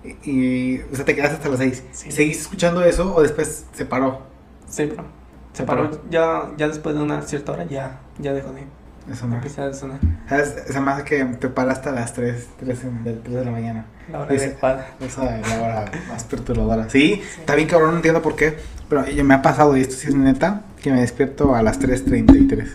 Y, 0.04 0.30
y, 0.30 0.80
o 0.92 0.97
sea, 0.97 1.04
te 1.04 1.14
quedaste 1.14 1.37
hasta 1.37 1.49
las 1.49 1.58
6. 1.58 1.85
Sí. 1.92 2.11
¿Seguiste 2.11 2.42
escuchando 2.42 2.82
eso 2.85 3.14
o 3.14 3.23
después 3.23 3.66
se 3.73 3.85
paró? 3.85 4.23
Sí, 4.68 4.87
pero 4.88 5.04
se 5.52 5.58
Se 5.58 5.64
paró. 5.64 5.90
paró. 5.90 6.02
Ya, 6.11 6.50
ya 6.56 6.68
después 6.68 6.94
de 6.94 7.02
una 7.02 7.23
cierta 7.23 7.52
hora 7.52 7.64
ya, 7.64 8.00
ya 8.18 8.32
dejó 8.32 8.52
de 8.52 8.64
Eso 9.12 9.26
no. 9.26 9.36
empezar 9.36 9.68
a 9.68 9.72
sonar. 9.72 9.98
¿Sabes? 10.28 10.54
Se 10.68 10.80
me 10.80 10.90
hace 10.90 11.04
que 11.04 11.24
te 11.24 11.48
paraste 11.48 11.88
a 11.88 11.92
las 11.92 12.12
3, 12.12 12.48
3, 12.58 12.78
de, 13.04 13.12
3 13.14 13.34
de 13.36 13.44
la 13.44 13.50
mañana. 13.50 13.86
La 14.12 14.20
hora 14.20 14.34
Ese- 14.34 14.46
adecuada. 14.46 14.86
Esa 15.00 15.38
es 15.40 15.48
la 15.48 15.62
hora 15.62 15.84
más 16.08 16.24
perturbadora. 16.24 16.88
Sí, 16.90 17.22
está 17.38 17.54
bien 17.54 17.68
cabrón, 17.68 17.90
no 17.92 17.96
entiendo 17.96 18.20
por 18.22 18.36
qué. 18.36 18.58
Pero 18.88 19.04
me 19.24 19.34
ha 19.34 19.42
pasado, 19.42 19.76
y 19.76 19.82
esto 19.82 19.94
sí 19.96 20.08
es 20.08 20.14
neta, 20.14 20.62
que 20.82 20.90
me 20.90 21.00
despierto 21.00 21.54
a 21.54 21.62
las 21.62 21.78
3.33. 21.78 22.68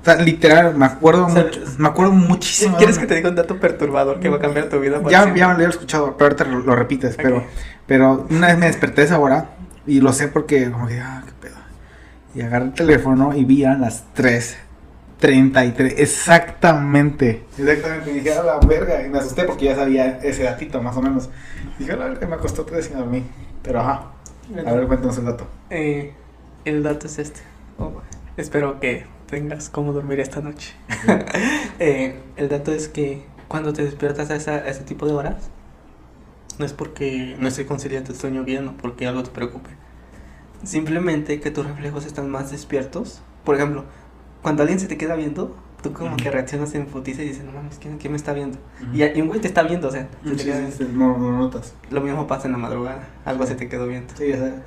O 0.00 0.04
sea, 0.04 0.16
literal, 0.16 0.74
me 0.74 0.84
acuerdo 0.84 1.26
O 1.26 1.30
sea, 1.30 1.44
mucho, 1.44 1.60
me 1.78 1.88
acuerdo 1.88 2.12
muchísimo. 2.12 2.76
¿Quieres 2.76 2.98
que 2.98 3.06
te 3.06 3.14
diga 3.14 3.28
un 3.30 3.36
dato 3.36 3.60
perturbador 3.60 4.18
que 4.18 4.28
va 4.28 4.38
a 4.38 4.40
cambiar 4.40 4.68
tu 4.68 4.80
vida? 4.80 5.00
para 5.00 5.10
Ya, 5.10 5.32
ya 5.34 5.54
lo 5.54 5.64
he 5.64 5.68
escuchado, 5.68 6.16
pero 6.16 6.26
ahorita 6.32 6.44
lo, 6.44 6.58
lo 6.60 6.74
repites, 6.74 7.16
pero, 7.16 7.44
pero 7.86 8.26
una 8.30 8.48
vez 8.48 8.58
me 8.58 8.66
desperté 8.66 9.02
a 9.02 9.04
esa 9.04 9.18
hora 9.20 9.50
y 9.86 10.00
lo 10.00 10.12
sé 10.12 10.26
porque 10.26 10.68
como 10.72 10.88
que, 10.88 10.98
ah, 10.98 11.22
qué 11.24 11.32
pedo. 11.40 11.54
Y 12.34 12.40
agarré 12.40 12.64
el 12.66 12.72
teléfono 12.72 13.32
y 13.32 13.44
vi 13.44 13.64
a 13.64 13.74
las 13.74 14.02
3.33, 15.22 15.94
exactamente. 15.98 17.44
Exactamente, 17.56 18.10
y 18.10 18.14
dije, 18.14 18.32
a 18.34 18.42
la 18.42 18.58
verga, 18.58 19.06
y 19.06 19.08
me 19.08 19.18
asusté 19.18 19.44
porque 19.44 19.66
ya 19.66 19.76
sabía 19.76 20.18
ese 20.22 20.42
datito 20.42 20.82
más 20.82 20.96
o 20.96 21.02
menos. 21.02 21.30
Dije, 21.78 21.92
a 21.92 21.96
la 21.96 22.06
verga, 22.06 22.26
me 22.26 22.34
acostó 22.34 22.64
tres 22.64 22.90
y 22.92 22.94
dormí. 22.98 23.22
Pero 23.62 23.80
ajá, 23.80 24.10
a 24.66 24.72
ver, 24.72 24.86
cuéntanos 24.88 25.16
el 25.18 25.24
dato. 25.26 25.46
Eh, 25.70 26.12
el 26.64 26.82
dato 26.82 27.06
es 27.06 27.18
este. 27.18 27.40
Oh, 27.78 27.92
espero 28.36 28.80
que 28.80 29.06
tengas 29.30 29.68
cómo 29.70 29.92
dormir 29.92 30.20
esta 30.20 30.40
noche. 30.40 30.74
Eh, 31.78 32.20
el 32.36 32.48
dato 32.48 32.70
es 32.72 32.86
que 32.88 33.24
cuando 33.48 33.72
te 33.72 33.82
despiertas 33.82 34.30
a, 34.30 34.36
esa- 34.36 34.54
a 34.56 34.68
ese 34.68 34.84
tipo 34.84 35.06
de 35.06 35.14
horas, 35.14 35.48
no 36.58 36.64
es 36.66 36.72
porque 36.72 37.34
no 37.40 37.48
estés 37.48 37.66
conciliando 37.66 38.12
el 38.12 38.18
sueño 38.18 38.44
bien 38.44 38.68
o 38.68 38.76
porque 38.76 39.06
algo 39.06 39.22
te 39.24 39.30
preocupe. 39.30 39.70
Simplemente 40.62 41.40
que 41.40 41.50
tus 41.50 41.66
reflejos 41.66 42.06
están 42.06 42.30
más 42.30 42.50
despiertos. 42.52 43.20
Por 43.44 43.56
ejemplo, 43.56 43.84
cuando 44.42 44.62
alguien 44.62 44.80
se 44.80 44.86
te 44.88 44.96
queda 44.96 45.14
viendo, 45.16 45.56
tú 45.82 45.92
como 45.92 46.16
que 46.16 46.30
reaccionas 46.30 46.74
en 46.74 46.86
putiza 46.86 47.22
y 47.22 47.28
dices, 47.28 47.44
no 47.44 47.52
mames, 47.52 47.78
¿quién, 47.80 47.98
quién 47.98 48.12
me 48.12 48.16
está 48.16 48.32
viendo? 48.32 48.58
Y, 48.92 49.02
y 49.04 49.20
un 49.20 49.28
güey 49.28 49.40
te 49.40 49.48
está 49.48 49.62
viendo, 49.62 49.88
o 49.88 49.90
sea, 49.90 50.08
se 50.24 50.30
te 50.34 50.38
Sí, 50.38 50.52
sí, 50.78 50.88
no, 50.92 51.16
no 51.18 51.38
notas. 51.38 51.74
lo 51.90 52.00
mismo 52.00 52.26
pasa 52.26 52.46
en 52.46 52.52
la 52.52 52.58
madrugada, 52.58 53.08
algo 53.24 53.46
se 53.46 53.54
te 53.54 53.68
quedó 53.68 53.86
viendo. 53.86 54.12
Sí, 54.16 54.32
o 54.32 54.36
sea, 54.36 54.62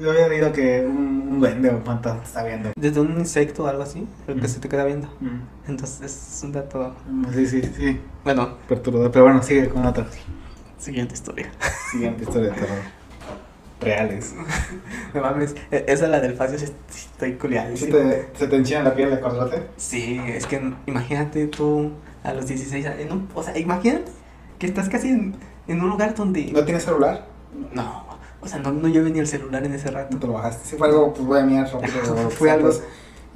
yo 0.00 0.10
había 0.10 0.28
leído 0.28 0.52
que 0.52 0.84
un, 0.86 1.28
un 1.30 1.40
duende 1.40 1.70
o 1.70 1.76
un 1.76 1.82
fantasma 1.84 2.20
te 2.20 2.26
está 2.26 2.44
viendo. 2.44 2.70
Desde 2.76 3.00
un 3.00 3.18
insecto 3.18 3.64
o 3.64 3.66
algo 3.66 3.82
así, 3.82 4.06
el 4.26 4.40
que 4.40 4.48
se 4.48 4.60
te 4.60 4.68
queda 4.68 4.84
viendo. 4.84 5.08
Entonces 5.66 6.00
es 6.02 6.40
un 6.44 6.52
dato. 6.52 6.94
Sí, 7.34 7.46
sí, 7.46 7.62
sí, 7.76 8.00
Bueno, 8.24 8.56
perturbador. 8.68 9.10
Pero 9.10 9.24
bueno, 9.24 9.42
sigue 9.42 9.68
con 9.68 9.84
otra. 9.84 10.06
siguiente 10.78 11.14
historia. 11.14 11.50
Siguiente 11.90 12.22
historia 12.24 12.50
de 12.50 12.54
terror. 12.54 13.01
Reales. 13.82 14.34
No 15.14 15.20
mames, 15.20 15.54
e- 15.70 15.84
esa 15.88 16.04
es 16.06 16.10
la 16.10 16.20
del 16.20 16.34
facio, 16.34 16.58
sí, 16.58 16.66
estoy 16.88 17.34
culiado. 17.34 17.76
¿Sí 17.76 17.86
te, 17.90 18.28
¿Se 18.34 18.46
te 18.48 18.56
enchina 18.56 18.82
la 18.82 18.94
piel 18.94 19.10
de 19.10 19.16
acordarte? 19.16 19.62
Sí, 19.76 20.18
es 20.26 20.46
que 20.46 20.72
imagínate 20.86 21.46
tú 21.48 21.90
a 22.24 22.32
los 22.32 22.46
16 22.46 22.86
años, 22.86 22.98
en 23.00 23.12
un- 23.12 23.28
o 23.34 23.42
sea, 23.42 23.58
imagínate 23.58 24.10
que 24.58 24.66
estás 24.66 24.88
casi 24.88 25.08
en, 25.08 25.34
en 25.68 25.80
un 25.82 25.90
lugar 25.90 26.14
donde... 26.14 26.50
¿No 26.52 26.64
tienes 26.64 26.84
celular? 26.84 27.26
No, 27.74 28.06
o 28.40 28.48
sea, 28.48 28.58
no, 28.60 28.72
no 28.72 28.88
llevé 28.88 29.10
ni 29.10 29.18
el 29.18 29.26
celular 29.26 29.62
en 29.66 29.74
ese 29.74 29.90
rato. 29.90 30.18
te 30.18 30.26
lo 30.26 30.32
bajaste. 30.32 30.66
Si 30.70 30.76
fue 30.76 30.88
algo, 30.88 31.12
pues 31.12 31.26
voy 31.26 31.40
a 31.40 31.42
mirar 31.42 31.70
rápido. 31.70 32.30
Fue 32.30 32.50
algo- 32.50 32.70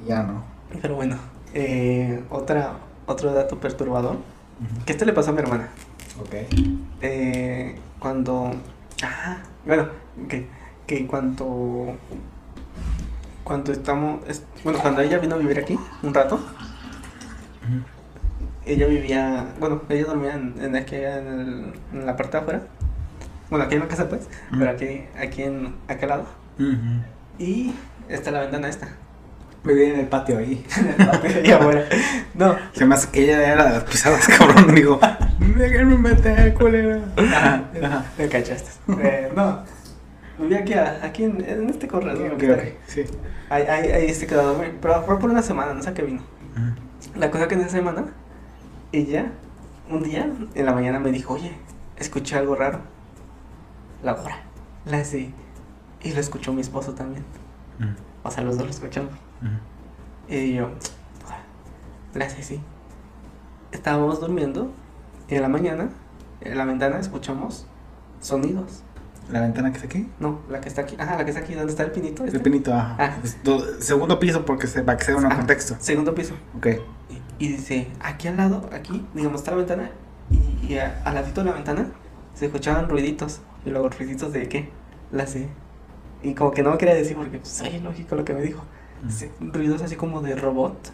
y 0.03 0.09
Ya 0.09 0.23
no. 0.23 0.43
Pero 0.81 0.95
bueno, 0.95 1.17
eh, 1.53 2.23
otra, 2.31 2.73
otro 3.05 3.33
dato 3.33 3.59
perturbador, 3.59 4.17
que 4.85 4.93
este 4.93 5.05
le 5.05 5.13
pasó 5.13 5.29
a 5.29 5.33
mi 5.33 5.39
hermana. 5.41 5.69
Ok. 6.19 6.33
Eh, 7.01 7.75
cuando. 7.99 8.51
Ah, 9.03 9.37
bueno, 9.65 9.89
que, 10.29 10.47
que 10.85 11.05
cuando. 11.07 11.95
Cuando 13.43 13.71
estamos. 13.71 14.21
es- 14.27 14.43
bueno, 14.63 14.79
cuando 14.79 15.01
ella 15.01 15.19
vino 15.19 15.35
a 15.35 15.37
vivir 15.37 15.57
aquí 15.59 15.77
un 16.03 16.13
rato, 16.13 16.39
ella 18.65 18.87
vivía. 18.87 19.45
Bueno, 19.59 19.81
ella 19.89 20.05
dormía 20.05 20.33
en, 20.35 20.55
en 20.61 20.75
aquí 20.75 20.95
en, 20.95 21.27
el- 21.27 21.73
en 21.93 22.05
la 22.05 22.15
parte 22.15 22.33
de 22.37 22.43
afuera. 22.43 22.61
Bueno, 23.49 23.65
aquí 23.65 23.75
en 23.75 23.81
la 23.81 23.87
casa, 23.87 24.09
pues, 24.09 24.21
Ujú. 24.49 24.59
pero 24.59 24.71
aquí, 24.71 25.05
aquí 25.17 25.43
en 25.43 25.75
aquel 25.87 26.09
lado. 26.09 26.25
Y 27.39 27.73
está 28.09 28.31
la 28.31 28.41
ventana 28.41 28.67
esta. 28.67 28.89
Vivía 29.63 29.93
en 29.93 29.99
el 30.01 30.07
patio 30.07 30.37
ahí. 30.37 30.65
y 31.45 31.51
afuera. 31.51 31.85
No, 32.33 32.55
Se 32.73 32.85
me 32.85 32.93
hace 32.95 33.09
que 33.09 33.23
ella 33.23 33.51
era 33.53 33.65
de 33.65 33.71
las 33.73 33.83
pisadas, 33.85 34.27
cabrón. 34.37 34.75
Digo, 34.75 34.99
déjenme 35.39 35.97
meter, 35.97 36.53
culera. 36.53 36.99
Ajá, 37.17 37.63
ajá. 37.83 38.05
me 38.17 38.27
cachaste. 38.27 38.69
Eh, 39.01 39.31
no, 39.35 39.63
vivía 40.39 40.59
aquí, 40.59 40.73
a- 40.73 40.99
aquí 41.03 41.23
en, 41.23 41.43
en 41.43 41.69
este 41.69 41.87
corredor. 41.87 42.31
Ok, 42.33 42.37
que 42.39 42.45
está 42.51 42.55
ok, 42.61 42.63
ahí. 42.65 42.77
sí. 42.87 43.03
Ahí, 43.49 43.63
ahí, 43.63 43.91
ahí 43.91 44.13
se 44.13 44.27
quedó 44.27 44.41
a 44.41 44.43
dormir. 44.45 44.77
Pero 44.81 45.01
fue 45.03 45.19
por 45.19 45.29
una 45.29 45.41
semana, 45.41 45.73
no 45.73 45.81
sé 45.81 45.93
qué 45.93 46.03
vino. 46.03 46.21
La 47.15 47.29
cosa 47.31 47.47
que 47.47 47.55
en 47.55 47.61
esa 47.61 47.69
semana, 47.69 48.05
ella, 48.91 49.31
un 49.89 50.03
día, 50.03 50.29
en 50.55 50.65
la 50.65 50.73
mañana 50.73 50.99
me 50.99 51.11
dijo, 51.11 51.35
oye, 51.35 51.51
escuché 51.97 52.35
algo 52.37 52.55
raro. 52.55 52.79
La 54.03 54.13
hora. 54.13 54.41
La 54.85 54.99
así. 54.99 55.33
Y 56.03 56.11
lo 56.13 56.19
escuchó 56.19 56.53
mi 56.53 56.61
esposo 56.61 56.93
también. 56.93 57.23
O 58.23 58.31
sea, 58.31 58.43
los 58.43 58.57
dos 58.57 58.65
lo 58.65 58.71
escuchamos. 58.71 59.11
Y 60.27 60.53
yo, 60.55 60.69
la 62.13 62.29
sí. 62.29 62.59
Estábamos 63.71 64.19
durmiendo 64.19 64.71
y 65.29 65.35
en 65.35 65.41
la 65.41 65.49
mañana, 65.49 65.89
en 66.41 66.57
la 66.57 66.65
ventana, 66.65 66.99
escuchamos 66.99 67.67
sonidos. 68.19 68.83
¿La 69.31 69.41
ventana 69.41 69.69
que 69.71 69.75
está 69.77 69.87
aquí? 69.87 70.07
No, 70.19 70.39
la 70.49 70.61
que 70.61 70.69
está 70.69 70.81
aquí. 70.81 70.95
Ajá, 70.97 71.17
la 71.17 71.25
que 71.25 71.31
está 71.31 71.41
aquí, 71.43 71.53
donde 71.53 71.71
está 71.71 71.83
el 71.83 71.91
pinito. 71.91 72.23
este. 72.23 72.37
El 72.37 72.43
pinito, 72.43 72.73
ajá. 72.73 72.95
Ah. 72.99 73.17
Do- 73.43 73.81
segundo 73.81 74.19
piso 74.19 74.45
porque 74.45 74.67
se 74.67 74.81
va 74.83 74.93
a 74.93 74.97
que 74.97 75.03
sea 75.05 75.17
un 75.17 75.29
contexto. 75.29 75.75
Segundo 75.79 76.15
piso. 76.15 76.33
Ok. 76.57 76.67
Y, 77.39 77.45
y 77.45 77.47
dice, 77.53 77.87
aquí 77.99 78.27
al 78.29 78.37
lado, 78.37 78.69
aquí, 78.71 79.05
digamos, 79.13 79.41
está 79.41 79.51
la 79.51 79.57
ventana. 79.57 79.91
Y, 80.29 80.73
y 80.73 80.77
a- 80.77 81.01
al 81.03 81.15
ladito 81.15 81.41
de 81.43 81.49
la 81.49 81.55
ventana 81.55 81.87
se 82.33 82.45
escuchaban 82.45 82.87
ruiditos. 82.89 83.41
Y 83.65 83.69
luego, 83.69 83.89
¿ruiditos 83.89 84.31
de 84.31 84.47
qué? 84.47 84.69
La 85.11 85.27
sé. 85.27 85.49
Y 86.23 86.33
como 86.33 86.51
que 86.51 86.63
no 86.63 86.71
me 86.71 86.77
quería 86.77 86.95
decir 86.95 87.15
porque, 87.17 87.37
pues, 87.39 87.61
es 87.61 87.81
lógico 87.83 88.15
lo 88.15 88.23
que 88.25 88.33
me 88.33 88.41
dijo. 88.41 88.63
Sí, 89.09 89.29
ruidos 89.39 89.81
así 89.83 89.95
como 89.95 90.21
de 90.21 90.35
robot, 90.35 90.91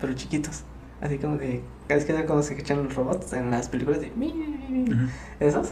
pero 0.00 0.12
chiquitos. 0.12 0.64
Así 1.00 1.18
como 1.18 1.36
de. 1.36 1.62
Cada 1.88 2.00
vez 2.00 2.04
que 2.04 2.24
como 2.26 2.42
se 2.42 2.54
escuchan 2.54 2.82
los 2.84 2.94
robots 2.94 3.32
en 3.32 3.50
las 3.50 3.68
películas 3.68 4.00
de. 4.00 4.10
Ujú. 4.10 5.08
Esos. 5.40 5.70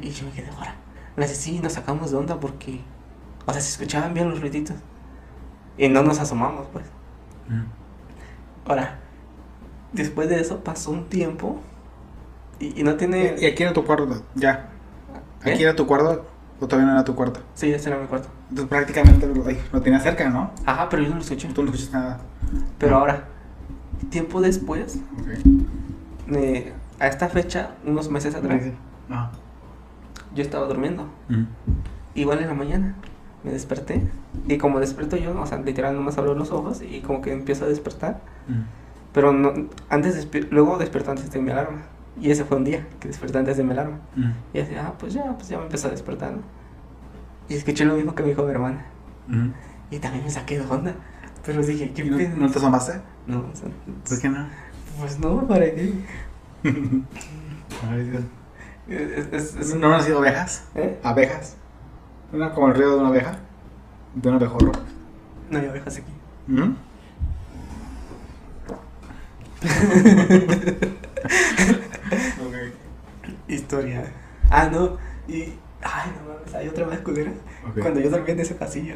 Y 0.00 0.10
yo 0.10 0.24
me 0.26 0.32
quedé 0.32 0.50
fuera. 0.52 0.74
Dice, 1.16 1.34
sí, 1.34 1.60
nos 1.60 1.74
sacamos 1.74 2.10
de 2.10 2.16
onda 2.16 2.40
porque. 2.40 2.80
O 3.46 3.52
sea, 3.52 3.60
se 3.60 3.70
escuchaban 3.70 4.14
bien 4.14 4.30
los 4.30 4.40
ruiditos. 4.40 4.76
Y 5.76 5.88
no 5.88 6.02
nos 6.02 6.18
asomamos, 6.20 6.66
pues. 6.72 6.84
Ahora, 8.66 8.98
después 9.92 10.28
de 10.28 10.40
eso 10.40 10.62
pasó 10.62 10.90
un 10.90 11.08
tiempo. 11.08 11.60
Y, 12.58 12.80
y 12.80 12.82
no 12.84 12.96
tiene. 12.96 13.34
¿Y 13.38 13.46
aquí 13.46 13.62
era 13.62 13.72
tu 13.72 13.84
cuarto? 13.84 14.22
Ya. 14.34 14.68
¿Eh? 15.44 15.52
¿Aquí 15.52 15.62
era 15.64 15.74
tu 15.74 15.86
cuarto 15.86 16.24
o 16.60 16.66
todavía 16.68 16.86
no 16.86 16.92
era 16.92 17.04
tu 17.04 17.14
cuarto? 17.14 17.40
Sí, 17.54 17.72
ese 17.72 17.90
era 17.90 17.98
mi 17.98 18.06
cuarto. 18.06 18.28
Entonces 18.50 18.68
prácticamente 18.68 19.26
lo, 19.26 19.34
lo 19.72 19.82
tenías 19.82 20.02
cerca, 20.02 20.28
¿no? 20.30 20.52
Ajá, 20.64 20.88
pero 20.88 21.02
yo 21.02 21.08
no 21.08 21.16
lo 21.16 21.20
escuché. 21.22 21.48
Tú 21.48 21.62
no 21.64 21.70
escuchas 21.72 21.92
nada. 21.92 22.20
Pero 22.78 22.96
ahora, 22.98 23.24
tiempo 24.10 24.40
después, 24.40 24.98
Ok. 25.18 26.36
eh, 26.36 26.72
a 27.00 27.08
esta 27.08 27.28
fecha, 27.28 27.70
unos 27.84 28.08
meses 28.10 28.34
atrás, 28.36 28.62
Ajá. 29.10 29.32
Yo 30.34 30.42
estaba 30.42 30.66
durmiendo. 30.66 31.06
Igual 32.14 32.40
en 32.40 32.48
la 32.48 32.54
mañana 32.54 32.94
me 33.44 33.50
desperté. 33.52 34.02
Y 34.48 34.58
como 34.58 34.80
desperto 34.80 35.16
yo, 35.16 35.38
o 35.40 35.46
sea, 35.46 35.58
literal 35.58 35.94
nomás 35.94 36.16
abro 36.18 36.34
los 36.34 36.50
ojos 36.52 36.82
y 36.82 37.00
como 37.00 37.20
que 37.22 37.32
empiezo 37.32 37.64
a 37.64 37.68
despertar. 37.68 38.20
Pero 39.12 39.32
no, 39.32 39.52
antes 39.90 40.16
despi- 40.16 40.48
luego 40.50 40.78
despierto 40.78 41.10
antes 41.10 41.30
de 41.30 41.40
mi 41.40 41.50
alarma. 41.50 41.82
Y 42.20 42.30
ese 42.30 42.44
fue 42.44 42.56
un 42.58 42.64
día 42.64 42.86
que 43.00 43.08
desperté 43.08 43.38
antes 43.38 43.56
de 43.56 43.64
mi 43.64 43.72
alarma. 43.72 43.98
Mm. 44.16 44.30
Y 44.54 44.60
así, 44.60 44.74
ah, 44.74 44.92
pues 44.98 45.14
ya, 45.14 45.32
pues 45.36 45.48
ya 45.48 45.58
me 45.58 45.64
empezó 45.64 45.88
a 45.88 45.90
despertar, 45.90 46.32
¿no? 46.32 46.40
Y 47.48 47.54
escuché 47.54 47.84
lo 47.84 47.94
mismo 47.94 48.14
que 48.14 48.22
me 48.22 48.30
dijo 48.30 48.42
mi 48.44 48.50
hermana. 48.50 48.84
Y 49.90 49.98
también 49.98 50.24
me 50.24 50.30
saqué 50.30 50.58
de 50.58 50.66
onda. 50.66 50.94
Pero 51.44 51.62
dije, 51.62 51.92
¿qué 51.92 52.04
¿Y 52.04 52.10
no, 52.10 52.16
no 52.46 52.50
te 52.50 52.58
asomaste? 52.58 53.00
No, 53.26 53.40
o 53.40 53.56
sea, 53.56 53.68
¿Por 54.08 54.20
qué 54.20 54.28
no? 54.28 54.46
pues 54.98 55.18
no, 55.18 55.46
¿para 55.48 55.64
qué? 55.74 55.92
Ay, 57.90 58.04
Dios. 58.10 58.22
Es, 58.88 59.32
es- 59.32 59.54
es- 59.56 59.74
¿No 59.74 59.94
han 59.94 60.02
sido 60.02 60.18
abejas? 60.18 60.64
¿Eh? 60.74 60.98
¿Abejas? 61.02 61.56
¿Una 62.32 62.52
como 62.52 62.68
el 62.68 62.74
ruido 62.74 62.92
de 62.94 62.98
una 63.00 63.08
abeja? 63.08 63.38
¿De 64.14 64.28
un 64.28 64.34
abejorro? 64.36 64.72
No 65.50 65.58
hay 65.58 65.66
abejas 65.66 65.96
aquí. 65.98 66.12
¿Mm? 66.48 66.74
Historia. 73.48 74.04
Ah, 74.50 74.68
no. 74.70 74.96
Y. 75.28 75.54
Ay, 75.84 76.12
no 76.16 76.32
mames, 76.34 76.54
hay 76.54 76.68
otra 76.68 76.86
más 76.86 76.98
culera. 77.00 77.32
Ok. 77.68 77.80
Cuando 77.80 78.00
yo 78.00 78.10
dormí 78.10 78.30
en 78.30 78.40
ese 78.40 78.54
pasillo. 78.54 78.94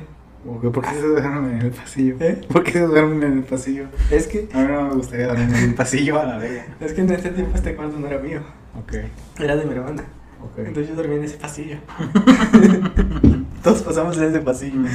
Ok, 0.49 0.73
¿Por 0.73 0.85
qué 0.85 0.91
se 0.95 1.03
duermen 1.07 1.51
en 1.57 1.63
el 1.63 1.71
pasillo? 1.73 2.17
¿Eh? 2.21 2.41
¿Por 2.53 2.63
qué 2.63 2.73
se 2.73 2.81
duermen 2.81 3.23
en 3.23 3.39
el 3.39 3.45
pasillo? 3.45 3.87
Es 4.11 4.27
que. 4.29 4.49
A 4.53 4.59
mí 4.59 4.65
no 4.69 4.83
me 4.89 4.95
gustaría 4.95 5.27
dormir 5.29 5.49
en 5.57 5.65
el 5.71 5.75
pasillo 5.75 6.21
a 6.21 6.25
la 6.25 6.39
verga. 6.39 6.67
Es 6.81 6.93
que 6.93 7.01
en 7.01 7.11
ese 7.11 7.31
tiempo 7.31 7.57
este 7.57 7.75
cuarto 7.75 7.99
no 7.99 8.07
era 8.07 8.19
mío. 8.19 8.41
Ok, 8.79 8.95
Era 9.41 9.57
de 9.57 9.65
mi 9.65 9.73
hermana. 9.73 10.05
ok. 10.43 10.59
Entonces 10.59 10.89
yo 10.89 10.95
dormí 10.95 11.17
en 11.17 11.25
ese 11.25 11.37
pasillo. 11.39 11.79
Todos 13.63 13.83
pasamos 13.83 14.17
en 14.19 14.25
ese 14.25 14.41
pasillo. 14.41 14.81
Mm, 14.81 14.87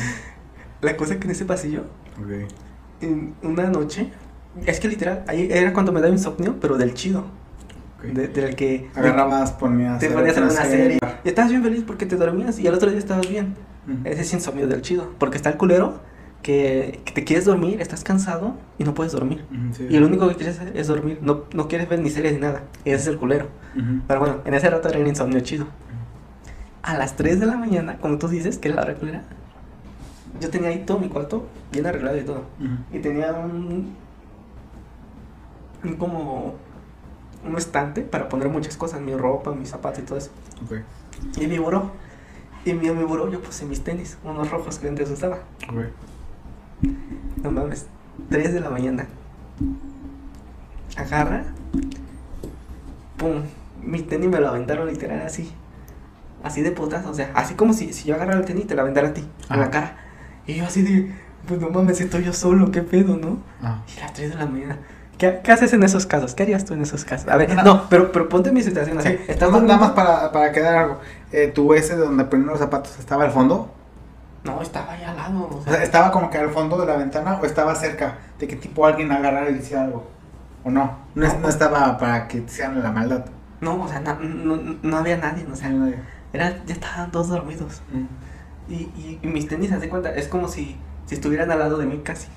La 0.82 0.96
cosa 0.98 1.14
es 1.14 1.20
que 1.20 1.26
en 1.26 1.32
ese 1.32 1.46
pasillo, 1.46 1.82
Ok. 2.20 2.50
en 3.02 3.34
una 3.44 3.70
noche. 3.70 4.10
Es 4.66 4.80
que 4.80 4.88
literal, 4.88 5.24
ahí 5.28 5.48
era 5.52 5.72
cuando 5.74 5.92
me 5.92 6.02
daba 6.02 6.12
insomnio, 6.14 6.58
pero 6.60 6.78
del 6.78 6.94
chido. 6.94 7.26
de- 8.04 8.28
del 8.30 8.56
que. 8.56 8.90
Agarrabas, 8.96 9.52
ponías. 9.52 10.00
Te 10.00 10.10
ponías 10.10 10.36
una 10.38 10.50
serie. 10.50 11.00
Y 11.24 11.28
estabas 11.30 11.52
bien 11.52 11.62
feliz 11.64 11.84
porque 11.86 12.06
te 12.06 12.16
dormías 12.16 12.58
y 12.60 12.68
al 12.68 12.74
otro 12.74 12.90
día 12.90 12.98
estabas 13.00 13.30
bien. 13.30 13.54
Ese 14.04 14.22
es 14.22 14.34
insomnio 14.34 14.68
del 14.68 14.82
chido. 14.82 15.12
Porque 15.20 15.38
está 15.38 15.50
el 15.50 15.58
culero 15.58 16.00
que, 16.42 17.02
que 17.06 17.12
te 17.14 17.24
quieres 17.24 17.46
dormir, 17.46 17.82
estás 17.82 18.04
cansado 18.04 18.56
y 18.78 18.84
no 18.84 18.94
puedes 18.94 19.14
dormir. 19.14 19.46
Sí. 19.74 19.88
Y 19.90 20.00
lo 20.00 20.08
único 20.08 20.28
que 20.28 20.36
quieres 20.36 20.60
hacer 20.60 20.76
es 20.76 20.88
dormir. 20.88 21.20
No, 21.22 21.44
no 21.54 21.68
quieres 21.68 21.88
ver 21.88 22.00
ni 22.00 22.10
series 22.10 22.34
ni 22.34 22.40
nada. 22.40 22.64
Ese 22.86 22.96
es 22.96 23.08
el 23.08 23.18
culero. 23.18 23.48
Pero 24.08 24.20
bueno, 24.20 24.38
en 24.46 24.54
ese 24.54 24.70
rato 24.70 24.90
era 24.90 25.00
un 25.00 25.08
insomnio 25.08 25.40
chido. 25.42 25.68
A 26.84 26.98
las 26.98 27.16
3 27.16 27.40
de 27.40 27.46
la 27.46 27.58
mañana, 27.58 27.98
como 28.00 28.18
tú 28.18 28.28
dices, 28.28 28.58
que 28.58 28.70
es 28.70 28.76
la 28.76 28.82
hora 28.82 28.96
culera, 28.96 29.22
yo 30.40 30.50
tenía 30.50 30.70
ahí 30.70 30.84
todo 30.86 30.98
mi 30.98 31.10
cuarto 31.10 31.46
bien 31.72 31.86
arreglado 31.86 32.18
y 32.18 32.24
todo. 32.24 32.44
Y 32.92 33.00
tenía 33.00 33.34
un. 33.34 33.96
un 35.84 35.94
como. 35.98 36.56
un 37.46 37.58
estante 37.58 38.02
para 38.02 38.28
poner 38.30 38.50
muchas 38.50 38.78
cosas, 38.78 39.00
mi 39.02 39.14
ropa, 39.16 39.54
mis 39.54 39.70
zapatos 39.70 40.00
y 40.00 40.02
todo 40.04 40.18
eso. 40.18 40.32
Ok, 40.66 40.78
Y 41.40 41.48
mi 41.48 41.60
buró. 41.60 41.92
Y 42.66 42.74
mi, 42.74 42.88
en 42.88 42.98
mi 42.98 43.04
buró 43.04 43.30
yo 43.32 43.42
puse 43.42 43.66
mis 43.66 43.84
tenis, 43.84 44.18
unos 44.24 44.50
rojos 44.52 44.78
que 44.80 44.88
antes 44.88 45.10
usaba. 45.10 45.40
No 47.44 47.52
mames, 47.52 47.88
3 48.30 48.54
de 48.54 48.60
la 48.60 48.70
mañana. 48.70 49.08
Agarra. 50.96 51.44
Pum. 53.18 53.42
Mi 53.82 54.02
tenis 54.02 54.30
me 54.30 54.40
lo 54.40 54.50
aventaron 54.50 54.88
literal 54.88 55.22
así. 55.26 55.52
Así 56.44 56.62
de 56.62 56.72
putas, 56.72 57.06
o 57.06 57.14
sea, 57.14 57.32
así 57.36 57.54
como 57.56 57.74
si, 57.74 57.94
si 57.94 58.08
yo 58.08 58.16
agarrara 58.16 58.40
el 58.40 58.46
tenis 58.46 58.66
y 58.66 58.68
te 58.68 58.76
lo 58.76 58.82
aventara 58.82 59.10
a 59.10 59.14
ti, 59.14 59.28
a 59.48 59.54
Ajá. 59.54 59.62
la 59.64 59.70
cara. 59.72 59.98
Y 60.48 60.56
yo 60.56 60.66
así 60.66 60.82
de, 60.82 61.12
pues 61.48 61.60
no 61.62 61.70
mames, 61.70 62.02
estoy 62.02 62.24
yo 62.24 62.34
solo, 62.34 62.72
qué 62.72 62.82
pedo, 62.82 63.16
¿no? 63.18 63.40
Ah. 63.62 63.82
Y 63.96 64.00
las 64.00 64.14
3 64.14 64.32
de 64.32 64.36
la 64.38 64.46
mañana. 64.48 64.78
¿Qué, 65.20 65.40
qué 65.44 65.52
haces 65.52 65.72
en 65.74 65.84
esos 65.84 66.08
casos? 66.08 66.34
¿Qué 66.34 66.42
harías 66.44 66.66
tú 66.66 66.74
en 66.74 66.82
esos 66.82 67.06
casos? 67.06 67.28
A 67.30 67.38
ver, 67.38 67.54
no, 67.64 67.88
pero, 67.90 68.12
pero 68.12 68.28
ponte 68.28 68.52
mi 68.52 68.64
situación. 68.64 68.98
O 68.98 69.02
sea, 69.02 69.12
Sí, 69.12 69.18
estás 69.28 69.52
nada 69.52 69.78
más- 69.78 69.92
para, 69.92 70.32
para 70.32 70.52
quedar 70.52 70.76
algo. 70.76 71.00
Eh, 71.32 71.48
¿Tu 71.48 71.74
ese 71.74 71.96
donde 71.96 72.26
ponían 72.26 72.48
los 72.50 72.60
zapatos 72.60 72.98
estaba 73.00 73.24
al 73.26 73.32
fondo? 73.32 73.70
No, 74.44 74.62
estaba 74.62 74.94
ahí 74.94 75.04
al 75.04 75.16
lado. 75.16 75.48
O 75.52 75.58
O 75.58 75.64
sea, 75.64 75.84
¿estaba 75.84 76.12
como 76.12 76.30
que 76.30 76.38
al 76.38 76.50
fondo 76.50 76.78
de 76.78 76.86
la 76.88 76.98
ventana 76.98 77.40
o 77.42 77.46
estaba 77.46 77.76
cerca 77.76 78.18
de 78.40 78.48
que 78.48 78.56
tipo 78.56 78.86
alguien 78.86 79.12
agarrara 79.12 79.50
y 79.50 79.56
hiciera 79.56 79.84
algo? 79.84 80.08
¿O 80.64 80.72
no? 80.72 80.98
No, 81.16 81.26
es- 81.26 81.40
no 81.40 81.48
estaba 81.50 81.98
para 81.98 82.28
que 82.28 82.42
te 82.42 82.52
hicieran 82.52 82.82
la 82.84 82.92
maldad. 82.92 83.26
no, 83.62 83.84
o 83.84 83.88
sea, 83.88 84.00
na- 84.00 84.18
no, 84.20 84.58
no 84.82 84.98
había 84.98 85.18
nadie, 85.18 85.46
o 85.52 85.56
sea, 85.56 85.70
Mm. 85.70 85.94
era, 86.34 86.64
ya 86.66 86.74
estaban 86.74 87.12
todos 87.12 87.28
dormidos. 87.30 87.82
Y, 88.68 88.74
y, 88.74 89.20
y 89.22 89.28
mis 89.28 89.48
tenis, 89.48 89.72
haz 89.72 89.82
de 89.82 89.90
cuenta, 89.90 90.14
es 90.16 90.28
como 90.28 90.48
si, 90.48 90.78
si 91.06 91.14
estuvieran 91.16 91.52
al 91.52 91.60
lado 91.60 91.78
de 91.78 91.86
mí 91.86 92.00
casi. 92.04 92.28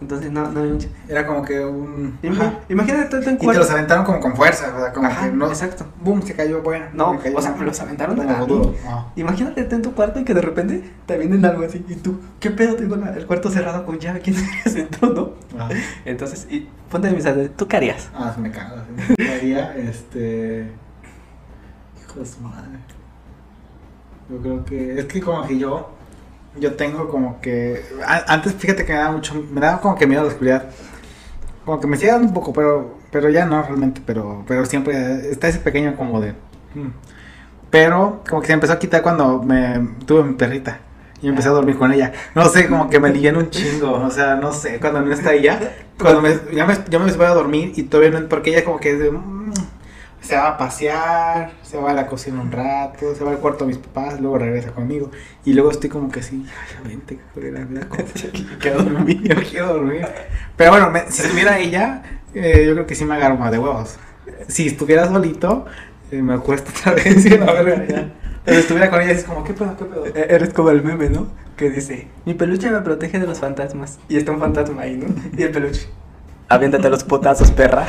Entonces 0.00 0.30
no, 0.32 0.50
no 0.50 0.60
había 0.60 0.72
mucho. 0.74 0.88
Era 1.08 1.26
como 1.26 1.42
que 1.42 1.64
un... 1.64 2.18
Ajá. 2.30 2.58
Imagínate 2.68 3.20
tú 3.20 3.28
en 3.30 3.36
Y 3.36 3.38
te 3.38 3.54
los 3.54 3.70
aventaron 3.70 4.04
como 4.04 4.20
con 4.20 4.36
fuerza, 4.36 4.74
o 4.76 4.80
sea, 4.80 4.92
como 4.92 5.06
Ajá, 5.06 5.30
que 5.30 5.36
no... 5.36 5.46
exacto. 5.48 5.86
Boom, 6.02 6.20
se 6.22 6.34
cayó, 6.34 6.62
bueno. 6.62 6.86
No, 6.92 7.18
cayó 7.18 7.38
o 7.38 7.40
sea, 7.40 7.52
me 7.52 7.64
los 7.64 7.80
aventaron 7.80 8.16
Como 8.16 8.28
a 8.30 8.38
mí. 8.40 8.46
duro. 8.46 8.74
Ah. 8.86 9.06
Imagínate 9.16 9.62
en 9.74 9.82
tu 9.82 9.94
cuarto 9.94 10.20
y 10.20 10.24
que 10.24 10.34
de 10.34 10.42
repente 10.42 10.90
te 11.06 11.16
vienen 11.16 11.44
algo 11.44 11.64
así 11.64 11.84
y 11.88 11.94
tú, 11.94 12.20
¿qué 12.40 12.50
pedo? 12.50 12.74
Tengo 12.74 12.96
la- 12.96 13.14
el 13.14 13.24
cuarto 13.26 13.50
cerrado 13.50 13.86
con 13.86 13.98
llave, 13.98 14.20
¿quién 14.20 14.36
se 14.64 14.80
entró, 14.80 15.08
no? 15.10 15.30
Entonces, 16.04 16.46
y 16.50 16.68
ponte 16.90 17.08
en 17.08 17.14
mis 17.14 17.26
¿tú 17.56 17.66
qué 17.68 17.76
harías? 17.76 18.10
Ah, 18.14 18.32
se 18.34 18.40
me 18.40 18.50
caga. 18.50 18.84
se 19.06 19.14
me 19.16 19.28
caería, 19.28 19.74
este. 19.76 20.70
Hijo 22.02 22.20
de 22.20 22.26
su 22.26 22.40
madre. 22.40 22.78
Yo 24.28 24.38
creo 24.38 24.64
que. 24.64 24.98
Es 24.98 25.04
que 25.06 25.20
como 25.20 25.46
que 25.46 25.58
yo. 25.58 25.90
Yo 26.58 26.74
tengo 26.74 27.08
como 27.08 27.40
que. 27.40 27.82
a- 28.06 28.32
Antes, 28.32 28.54
fíjate 28.54 28.84
que 28.84 28.92
me 28.92 28.98
daba 28.98 29.12
mucho. 29.12 29.34
Me 29.52 29.60
daba 29.60 29.80
como 29.80 29.96
que 29.96 30.06
miedo 30.06 30.20
a 30.22 30.24
la 30.24 30.30
oscuridad. 30.30 30.64
Como 31.64 31.80
que 31.80 31.86
me 31.86 31.96
sigue 31.96 32.12
dando 32.12 32.28
un 32.28 32.34
poco, 32.34 32.52
pero. 32.52 32.98
Pero 33.10 33.28
ya 33.30 33.44
no 33.46 33.62
realmente. 33.62 34.00
Pero. 34.04 34.44
Pero 34.46 34.64
siempre 34.66 35.30
está 35.30 35.48
ese 35.48 35.58
pequeño 35.58 35.96
como 35.96 36.20
de. 36.20 36.32
mm. 36.74 36.88
Pero 37.70 38.22
como 38.28 38.40
que 38.40 38.46
se 38.48 38.52
empezó 38.52 38.72
a 38.72 38.78
quitar 38.78 39.02
cuando 39.02 39.42
me 39.42 39.88
tuve 40.06 40.22
mi 40.22 40.34
perrita. 40.34 40.78
Y 41.20 41.28
empecé 41.28 41.48
a 41.48 41.52
dormir 41.52 41.76
con 41.76 41.90
ella. 41.92 42.12
No 42.34 42.44
sé, 42.48 42.68
como 42.68 42.88
que 42.90 43.00
me 43.00 43.10
livian 43.10 43.36
un 43.36 43.48
chingo. 43.50 43.92
O 43.92 44.10
sea, 44.10 44.36
no 44.36 44.52
sé, 44.52 44.78
cuando 44.78 45.00
no 45.00 45.12
está 45.12 45.32
ella. 45.32 45.58
Cuando 45.98 46.20
me, 46.20 46.34
ya 46.52 46.66
me, 46.66 46.76
yo 46.90 47.00
me 47.00 47.10
voy 47.12 47.26
a 47.26 47.30
dormir 47.30 47.72
y 47.76 47.84
todavía 47.84 48.18
no, 48.20 48.28
porque 48.28 48.50
ella 48.50 48.64
como 48.64 48.78
que 48.78 48.92
es 48.92 48.98
de, 48.98 49.10
se 50.24 50.36
va 50.36 50.48
a 50.48 50.56
pasear, 50.58 51.52
se 51.62 51.76
va 51.78 51.90
a 51.90 51.94
la 51.94 52.06
cocina 52.06 52.40
un 52.40 52.50
rato, 52.50 53.14
se 53.14 53.22
va 53.24 53.30
al 53.32 53.38
cuarto 53.38 53.64
de 53.64 53.68
mis 53.68 53.78
papás, 53.78 54.20
luego 54.20 54.38
regresa 54.38 54.72
conmigo. 54.72 55.10
Y 55.44 55.52
luego 55.52 55.70
estoy 55.70 55.90
como 55.90 56.10
que 56.10 56.20
así, 56.20 56.44
ay, 56.84 56.88
vente, 56.88 57.18
cosa. 57.88 58.28
Quiero 58.60 58.82
dormir. 58.82 59.22
Yo 59.22 59.36
quiero 59.48 59.74
dormir. 59.74 60.06
Pero 60.56 60.70
bueno, 60.72 60.90
me- 60.90 61.10
si 61.10 61.22
estuviera 61.22 61.58
ella, 61.58 62.02
eh, 62.34 62.64
yo 62.66 62.72
creo 62.74 62.86
que 62.86 62.94
sí 62.94 63.04
me 63.04 63.14
agarro 63.14 63.36
más 63.36 63.50
de 63.52 63.58
huevos. 63.58 63.96
Si 64.48 64.66
estuviera 64.68 65.06
solito, 65.08 65.66
eh, 66.10 66.22
me 66.22 66.34
acuesto 66.34 66.70
otra 66.78 66.94
vez 66.94 67.24
y 67.26 67.30
la 67.38 67.52
verga 67.62 67.84
ya. 67.86 68.12
Pero 68.44 68.56
si 68.56 68.60
estuviera 68.62 68.90
con 68.90 69.00
ella, 69.00 69.12
es 69.12 69.24
como, 69.24 69.44
¿qué 69.44 69.54
pedo, 69.54 69.76
qué 69.76 69.84
pedo? 69.84 70.06
E- 70.06 70.34
Eres 70.34 70.52
como 70.52 70.70
el 70.70 70.82
meme, 70.82 71.08
¿no? 71.10 71.28
Que 71.56 71.70
dice, 71.70 72.08
mi 72.24 72.34
peluche 72.34 72.70
me 72.70 72.80
protege 72.80 73.18
de 73.18 73.26
los 73.26 73.38
fantasmas. 73.40 73.98
Y 74.08 74.16
está 74.16 74.32
un 74.32 74.40
fantasma 74.40 74.82
ahí, 74.82 74.96
¿no? 74.96 75.06
Y 75.36 75.42
el 75.42 75.50
peluche. 75.50 75.88
Aviéntate 76.48 76.90
los 76.90 77.04
potazos, 77.04 77.50
perra. 77.50 77.86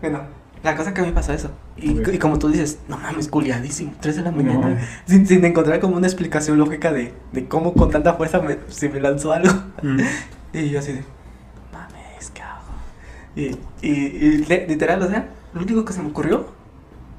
Bueno, 0.00 0.20
la 0.62 0.76
cosa 0.76 0.92
que 0.94 1.00
a 1.00 1.04
mí 1.04 1.12
pasó 1.12 1.32
eso. 1.32 1.50
Y, 1.76 2.18
como 2.18 2.38
tú 2.38 2.48
dices, 2.48 2.78
no 2.88 2.98
mames, 2.98 3.28
culiadísimo. 3.28 3.92
3 4.00 4.16
de 4.16 4.22
la 4.22 4.30
mañana. 4.30 4.78
sin, 5.06 5.26
sin 5.26 5.44
encontrar 5.44 5.80
como 5.80 5.96
una 5.96 6.06
explicación 6.06 6.58
lógica 6.58 6.92
de, 6.92 7.12
de 7.32 7.48
cómo 7.48 7.72
con 7.74 7.90
tanta 7.90 8.14
fuerza 8.14 8.40
me, 8.40 8.58
se 8.68 8.88
me 8.88 9.00
lanzó 9.00 9.32
algo. 9.32 9.52
mm. 9.82 9.98
Y 10.52 10.68
yo 10.70 10.80
así 10.80 10.92
de, 10.92 11.04
mames, 11.72 12.30
¿qué 12.34 12.42
hago? 12.42 12.60
Y, 13.36 13.56
y, 13.86 14.38
literal, 14.66 15.00
o 15.02 15.08
sea, 15.08 15.28
lo 15.54 15.62
único 15.62 15.84
que 15.84 15.92
se 15.92 16.02
me 16.02 16.08
ocurrió 16.10 16.46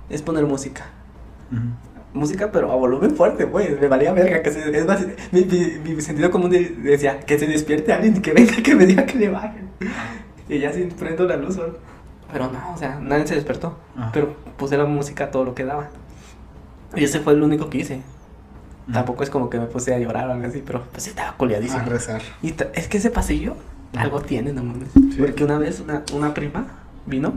es 0.09 0.21
poner 0.21 0.45
música. 0.45 0.85
Mm. 1.49 1.69
Música, 2.13 2.51
pero 2.51 2.69
a 2.71 2.75
volumen 2.75 3.15
fuerte, 3.15 3.45
güey. 3.45 3.73
Me 3.79 3.87
valía 3.87 4.11
verga. 4.11 4.41
Que 4.43 4.51
se, 4.51 4.77
es 4.77 4.85
más, 4.85 4.99
mi, 5.31 5.45
mi, 5.45 5.93
mi 5.95 6.01
sentido 6.01 6.29
común 6.29 6.49
de- 6.51 6.75
decía 6.83 7.21
que 7.21 7.39
se 7.39 7.47
despierte 7.47 7.93
alguien, 7.93 8.21
que 8.21 8.33
venga, 8.33 8.55
que 8.61 8.75
me 8.75 8.85
diga 8.85 9.05
que 9.05 9.17
le 9.17 9.29
bajen. 9.29 9.69
Y 10.49 10.59
ya 10.59 10.73
sin 10.73 10.89
prendo 10.89 11.25
la 11.25 11.37
luz. 11.37 11.57
Pero 12.31 12.49
no, 12.51 12.73
o 12.73 12.77
sea, 12.77 12.99
nadie 13.01 13.27
se 13.27 13.35
despertó. 13.35 13.77
Ah. 13.97 14.09
Pero 14.13 14.35
puse 14.57 14.77
la 14.77 14.85
música 14.85 15.31
todo 15.31 15.43
lo 15.45 15.55
que 15.55 15.65
daba. 15.65 15.89
Y 16.95 17.03
ese 17.03 17.19
fue 17.19 17.33
el 17.33 17.43
único 17.43 17.69
que 17.69 17.79
hice. 17.79 18.01
Mm. 18.87 18.93
Tampoco 18.93 19.23
es 19.23 19.29
como 19.29 19.49
que 19.49 19.59
me 19.59 19.65
puse 19.65 19.93
a 19.93 19.99
llorar 19.99 20.27
o 20.29 20.33
algo 20.33 20.47
así, 20.47 20.63
pero 20.65 20.83
pues 20.91 21.03
sí 21.03 21.09
estaba 21.11 21.35
coleadísimo. 21.37 21.79
A 21.81 21.85
rezar. 21.85 22.21
Y 22.41 22.53
es 22.73 22.87
que 22.87 22.97
ese 22.97 23.09
pasillo 23.11 23.55
algo 23.95 24.21
tiene, 24.21 24.53
no 24.53 24.63
mames. 24.63 24.89
Sí. 24.93 25.15
Porque 25.19 25.43
una 25.43 25.57
vez 25.57 25.79
una, 25.79 26.03
una 26.13 26.33
prima 26.33 26.65
vino 27.05 27.33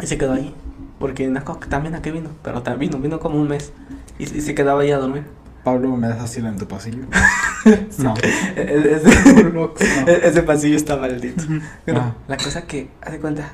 y 0.00 0.06
se 0.06 0.16
quedó 0.18 0.32
ahí. 0.34 0.54
Porque 0.98 1.26
una 1.28 1.42
también 1.68 1.94
a 1.94 2.02
qué 2.02 2.12
vino, 2.12 2.30
pero 2.42 2.62
también 2.62 2.90
vino, 2.90 3.02
vino 3.02 3.20
como 3.20 3.40
un 3.40 3.48
mes. 3.48 3.72
Y, 4.18 4.24
y 4.24 4.40
se 4.42 4.54
quedaba 4.54 4.82
ahí 4.82 4.90
a 4.90 4.98
dormir. 4.98 5.24
Pablo, 5.64 5.94
¿me 5.96 6.08
das 6.08 6.20
asilo 6.20 6.48
en 6.48 6.56
tu 6.58 6.66
pasillo? 6.66 7.04
no. 7.98 8.14
E- 8.56 8.60
e- 8.62 8.94
ese, 8.96 9.44
No. 9.44 9.72
e- 10.06 10.20
ese 10.28 10.42
pasillo 10.42 10.76
está 10.76 10.96
maldito. 10.96 11.42
Bueno, 11.84 12.00
Ah. 12.00 12.14
la 12.28 12.36
cosa 12.38 12.62
que, 12.62 12.88
haz 13.02 13.12
de 13.12 13.18
cuenta, 13.18 13.50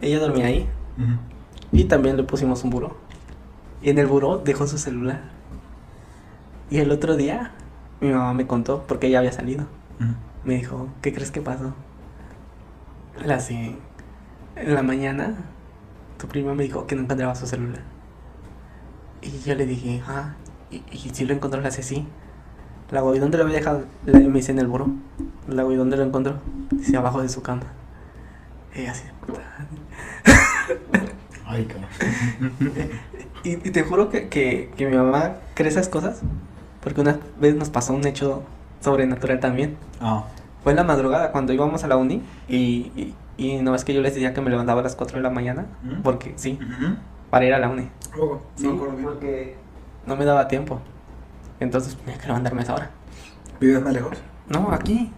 ella 0.00 0.18
dormía 0.20 0.46
ahí 0.46 0.68
Mm. 0.98 1.16
y 1.72 1.84
también 1.84 2.16
le 2.16 2.22
pusimos 2.22 2.64
un 2.64 2.70
buró. 2.70 2.96
Y 3.82 3.90
en 3.90 3.98
el 3.98 4.06
buró 4.06 4.38
dejó 4.38 4.66
su 4.66 4.78
celular. 4.78 5.20
Y 6.70 6.78
el 6.78 6.90
otro 6.90 7.16
día 7.16 7.52
mi 8.00 8.08
mamá 8.10 8.32
me 8.34 8.46
contó, 8.46 8.84
porque 8.88 9.06
ella 9.08 9.18
había 9.18 9.32
salido. 9.32 9.66
Me 10.44 10.54
dijo, 10.54 10.88
¿qué 11.02 11.12
crees 11.12 11.30
que 11.30 11.40
pasó? 11.42 11.74
La 13.24 13.36
así, 13.36 13.76
en 14.54 14.74
la 14.74 14.82
mañana 14.82 15.34
tu 16.18 16.28
prima 16.28 16.54
me 16.54 16.62
dijo 16.64 16.86
que 16.86 16.94
no 16.96 17.02
encontraba 17.02 17.34
su 17.34 17.46
celular. 17.46 17.80
Y 19.22 19.40
yo 19.40 19.54
le 19.54 19.66
dije, 19.66 20.02
ah, 20.06 20.34
y, 20.70 20.82
y 20.92 21.10
si 21.12 21.24
lo 21.24 21.34
encontró, 21.34 21.60
le 21.60 21.68
hace 21.68 21.82
sí. 21.82 22.06
La 22.90 23.00
¿y 23.14 23.18
dónde 23.18 23.36
lo 23.38 23.44
había 23.44 23.56
dejado? 23.56 23.84
Le, 24.04 24.20
me 24.28 24.36
dice 24.38 24.52
en 24.52 24.60
el 24.60 24.66
buró. 24.66 24.88
La 25.48 25.64
¿y 25.64 25.74
dónde 25.74 25.96
lo 25.96 26.04
encontró? 26.04 26.36
Dice 26.70 26.96
abajo 26.96 27.20
de 27.22 27.28
su 27.28 27.42
cama. 27.42 27.62
Y 28.76 28.86
así, 28.86 29.04
puta. 29.26 29.40
Ay, 31.46 31.64
cabrón. 31.66 31.88
Y, 33.44 33.50
y 33.52 33.70
te 33.70 33.84
juro 33.84 34.08
que, 34.08 34.28
que, 34.28 34.72
que 34.76 34.86
mi 34.88 34.96
mamá 34.96 35.34
cree 35.54 35.68
esas 35.68 35.88
cosas. 35.88 36.20
Porque 36.80 37.00
una 37.00 37.18
vez 37.38 37.54
nos 37.54 37.70
pasó 37.70 37.92
un 37.92 38.04
hecho 38.04 38.42
sobrenatural 38.80 39.38
también. 39.38 39.76
Ah, 40.00 40.24
Fue 40.64 40.72
en 40.72 40.76
la 40.76 40.82
madrugada 40.82 41.30
cuando 41.30 41.52
íbamos 41.52 41.84
a 41.84 41.86
la 41.86 41.96
uni. 41.96 42.22
Y, 42.48 42.90
y, 42.96 43.14
y 43.36 43.62
no 43.62 43.76
es 43.76 43.84
que 43.84 43.94
yo 43.94 44.00
les 44.00 44.14
decía 44.14 44.34
que 44.34 44.40
me 44.40 44.50
levantaba 44.50 44.80
a 44.80 44.82
las 44.82 44.96
4 44.96 45.18
de 45.18 45.22
la 45.22 45.30
mañana. 45.30 45.66
¿Mm? 45.84 46.02
Porque 46.02 46.32
sí, 46.34 46.58
Ujú. 46.60 46.96
para 47.30 47.44
ir 47.44 47.54
a 47.54 47.60
la 47.60 47.68
uni. 47.68 47.88
Luego, 48.16 48.42
Sí, 48.56 48.66
no 48.66 48.76
porque 48.76 49.56
no 50.06 50.16
me 50.16 50.24
daba 50.24 50.48
tiempo. 50.48 50.80
Entonces 51.60 51.94
tenía 51.96 52.18
que 52.18 52.26
levantarme 52.26 52.62
a 52.62 52.64
esa 52.64 52.74
hora. 52.74 52.90
¿Vives 53.60 53.80
más 53.80 53.92
lejos? 53.92 54.18
No, 54.48 54.72
aquí. 54.72 55.12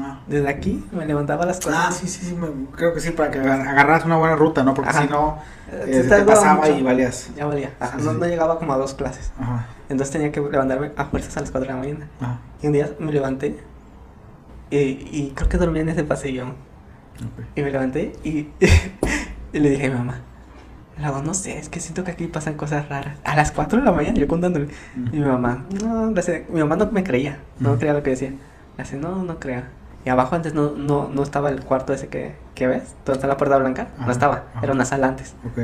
Ah. 0.00 0.20
Desde 0.26 0.48
aquí 0.48 0.84
me 0.92 1.04
levantaba 1.06 1.44
a 1.44 1.46
las 1.46 1.60
4. 1.60 1.80
Ah, 1.80 1.92
sí, 1.92 2.06
sí, 2.08 2.24
sí, 2.24 2.34
me- 2.34 2.66
creo 2.76 2.94
que 2.94 3.00
sí, 3.00 3.10
para 3.10 3.30
que 3.30 3.38
agar- 3.40 3.66
agarras 3.66 4.04
una 4.04 4.16
buena 4.16 4.36
ruta, 4.36 4.62
¿no? 4.62 4.74
Porque 4.74 4.92
si 4.92 5.06
no, 5.08 5.38
Eh, 5.70 5.84
eh, 6.04 6.06
te 6.08 6.22
pasaba 6.22 6.54
mucho. 6.60 6.72
y 6.78 6.82
valías. 6.82 7.30
Ya 7.36 7.46
valía. 7.46 7.72
Ajá, 7.80 7.98
Sí, 7.98 8.04
no, 8.04 8.12
sí. 8.12 8.18
no 8.20 8.26
llegaba 8.26 8.58
como 8.58 8.72
a 8.72 8.76
dos 8.78 8.94
clases. 8.94 9.32
Ajá, 9.38 9.66
Entonces 9.88 10.12
tenía 10.12 10.30
que 10.32 10.40
levantarme 10.40 10.92
a 10.96 11.04
fuerzas 11.06 11.36
a 11.36 11.40
las 11.40 11.50
4 11.50 11.68
de 11.68 11.74
la 11.74 11.80
mañana. 11.80 12.08
ajá. 12.20 12.38
Y 12.62 12.66
un 12.68 12.72
día 12.72 12.90
me 12.98 13.12
levanté. 13.12 13.58
Y, 14.70 14.76
y 14.78 15.32
creo 15.34 15.48
que 15.48 15.58
dormía 15.58 15.82
en 15.82 15.88
ese 15.90 16.04
pasillo. 16.04 16.46
ok. 16.48 17.44
Y 17.56 17.62
me 17.62 17.70
levanté 17.70 18.12
y, 18.24 18.48
y 19.52 19.58
le 19.58 19.70
dije 19.70 19.86
a 19.86 19.90
mi 19.90 19.96
mamá. 19.96 20.20
Luego, 20.98 21.22
no 21.22 21.34
sé, 21.34 21.58
es 21.58 21.68
que 21.68 21.80
siento 21.80 22.04
que 22.04 22.10
aquí 22.12 22.26
pasan 22.26 22.54
cosas 22.54 22.88
raras. 22.88 23.18
A 23.24 23.34
las 23.34 23.50
4 23.50 23.78
de 23.80 23.84
la 23.84 23.92
mañana, 23.92 24.14
yo 24.18 24.28
contándole. 24.28 24.68
Y 25.12 25.18
mi 25.18 25.24
mamá, 25.26 25.64
no, 25.82 26.12
mi 26.52 26.60
mamá 26.60 26.76
no 26.76 26.86
me 26.92 27.02
creía, 27.02 27.38
no 27.58 27.74
Mm. 27.74 27.78
creía 27.78 27.92
lo 27.94 28.02
que 28.02 28.10
decía. 28.10 28.30
Le 28.76 28.82
hace, 28.82 28.96
no, 28.96 29.22
no 29.24 29.38
creo. 29.40 29.62
Y 30.04 30.08
abajo 30.08 30.34
antes 30.34 30.52
no, 30.54 30.72
no, 30.72 31.08
no 31.08 31.22
estaba 31.22 31.50
el 31.50 31.62
cuarto 31.62 31.92
ese 31.92 32.08
que, 32.08 32.34
que 32.54 32.66
ves, 32.66 32.94
donde 33.04 33.18
está 33.18 33.26
la 33.28 33.36
puerta 33.36 33.56
blanca, 33.58 33.88
Ajá, 33.96 34.06
no 34.06 34.12
estaba, 34.12 34.34
ajá. 34.54 34.60
era 34.64 34.72
una 34.72 34.84
sala 34.84 35.08
antes. 35.08 35.34
Ok. 35.46 35.60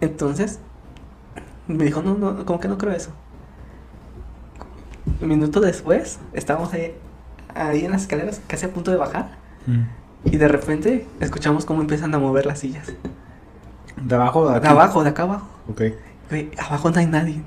Entonces, 0.00 0.60
me 1.66 1.84
dijo, 1.84 2.02
no, 2.02 2.14
no, 2.14 2.44
como 2.44 2.60
que 2.60 2.68
no 2.68 2.76
creo 2.76 2.92
eso. 2.92 3.10
Un 5.20 5.28
minuto 5.28 5.60
después, 5.60 6.18
estábamos 6.32 6.72
ahí, 6.74 6.94
ahí 7.54 7.84
en 7.84 7.92
las 7.92 8.02
escaleras, 8.02 8.40
casi 8.46 8.66
a 8.66 8.72
punto 8.72 8.90
de 8.90 8.96
bajar, 8.96 9.42
Mm. 9.66 9.84
y 10.26 10.36
de 10.36 10.46
repente 10.48 11.06
escuchamos 11.20 11.64
cómo 11.64 11.80
empiezan 11.80 12.14
a 12.14 12.18
mover 12.18 12.44
las 12.44 12.58
sillas. 12.58 12.92
¿De 13.96 14.14
abajo 14.14 14.46
de 14.50 14.56
aquí? 14.56 14.62
De 14.64 14.68
abajo, 14.68 15.02
de 15.02 15.08
acá 15.10 15.22
abajo. 15.22 15.48
Ok, 15.70 15.80
Güey, 16.28 16.50
abajo 16.58 16.90
no 16.90 16.98
hay 16.98 17.06
nadie. 17.06 17.42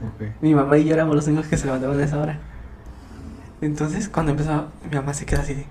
ok. 0.00 0.28
Mi 0.40 0.54
mamá 0.54 0.78
y 0.78 0.84
yo 0.86 0.94
éramos 0.94 1.14
los 1.16 1.26
únicos 1.26 1.46
que 1.48 1.58
se 1.58 1.66
levantaban 1.66 2.00
a 2.00 2.04
esa 2.04 2.18
hora. 2.18 2.38
Entonces, 3.60 4.08
cuando 4.08 4.32
empezó, 4.32 4.68
mi 4.88 4.96
mamá 4.96 5.14
se 5.14 5.26
quedó 5.26 5.40
así 5.40 5.54
de... 5.54 5.66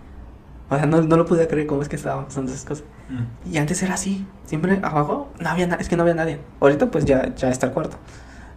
O 0.69 0.75
sea, 0.75 0.85
no, 0.85 1.01
no 1.01 1.15
lo 1.15 1.25
podía 1.25 1.47
creer 1.47 1.65
cómo 1.67 1.81
es 1.81 1.87
que 1.87 1.95
estaban 1.95 2.25
pasando 2.25 2.51
esas 2.51 2.65
cosas. 2.65 2.83
Mm. 3.09 3.53
Y 3.53 3.57
antes 3.57 3.81
era 3.83 3.93
así. 3.93 4.25
Siempre 4.45 4.79
abajo 4.83 5.29
no 5.39 5.49
había 5.49 5.67
nada. 5.67 5.81
Es 5.81 5.87
que 5.87 5.95
no 5.95 6.03
había 6.03 6.15
nadie. 6.15 6.39
Ahorita 6.59 6.91
pues 6.91 7.05
ya, 7.05 7.33
ya 7.35 7.49
está 7.49 7.67
el 7.67 7.71
cuarto. 7.71 7.95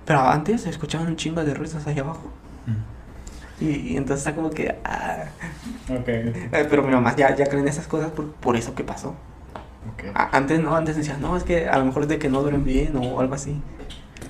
Pero 0.04 0.20
antes 0.20 0.62
se 0.62 0.70
escuchaban 0.70 1.06
un 1.06 1.14
chingo 1.16 1.44
de 1.44 1.54
ruidos 1.54 1.86
ahí 1.86 1.98
abajo. 2.00 2.32
Mm. 2.66 3.64
Y, 3.64 3.68
y 3.92 3.96
entonces 3.96 4.26
está 4.26 4.34
como 4.34 4.50
que... 4.50 4.76
ah. 4.84 5.24
Ok, 5.88 6.08
Eh, 6.08 6.66
pero 6.68 6.82
mi 6.82 6.90
mamá 6.92 7.14
ya, 7.14 7.36
ya 7.36 7.46
cree 7.46 7.60
en 7.60 7.68
esas 7.68 7.86
cosas 7.86 8.10
por, 8.10 8.32
por 8.32 8.56
eso 8.56 8.74
que 8.74 8.82
pasó. 8.82 9.10
ok. 9.92 10.04
A- 10.14 10.36
antes 10.36 10.58
no, 10.60 10.74
antes 10.74 10.96
decía, 10.96 11.16
no, 11.20 11.36
es 11.36 11.44
que 11.44 11.68
a 11.68 11.78
lo 11.78 11.84
mejor 11.84 12.02
es 12.02 12.08
de 12.08 12.18
que 12.18 12.28
no 12.28 12.42
duermen 12.42 12.64
bien 12.64 12.96
o 12.96 13.20
algo 13.20 13.34
así. 13.34 13.60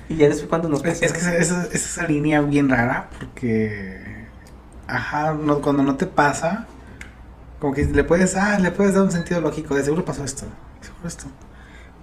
Y 0.09 0.17
ya 0.17 0.27
después 0.27 0.49
cuando 0.49 0.69
nos 0.69 0.83
pasó... 0.83 1.03
es 1.05 1.13
que 1.13 1.19
esa, 1.19 1.35
esa, 1.37 1.63
es 1.63 1.73
esa 1.85 2.05
línea 2.07 2.41
bien 2.41 2.69
rara 2.69 3.09
porque, 3.17 4.20
ajá, 4.91 5.33
no- 5.33 5.61
cuando 5.61 5.83
no 5.83 5.95
te 5.95 6.05
pasa, 6.05 6.67
como 7.59 7.73
que 7.73 7.85
le 7.85 8.03
puedes, 8.03 8.35
ah, 8.35 8.59
le 8.59 8.71
puedes 8.71 8.93
dar 8.95 9.03
un 9.03 9.11
sentido 9.11 9.39
lógico, 9.41 9.75
de 9.75 9.83
seguro 9.83 10.03
pasó 10.05 10.23
esto, 10.23 10.45
seguro 10.81 11.07
esto. 11.07 11.25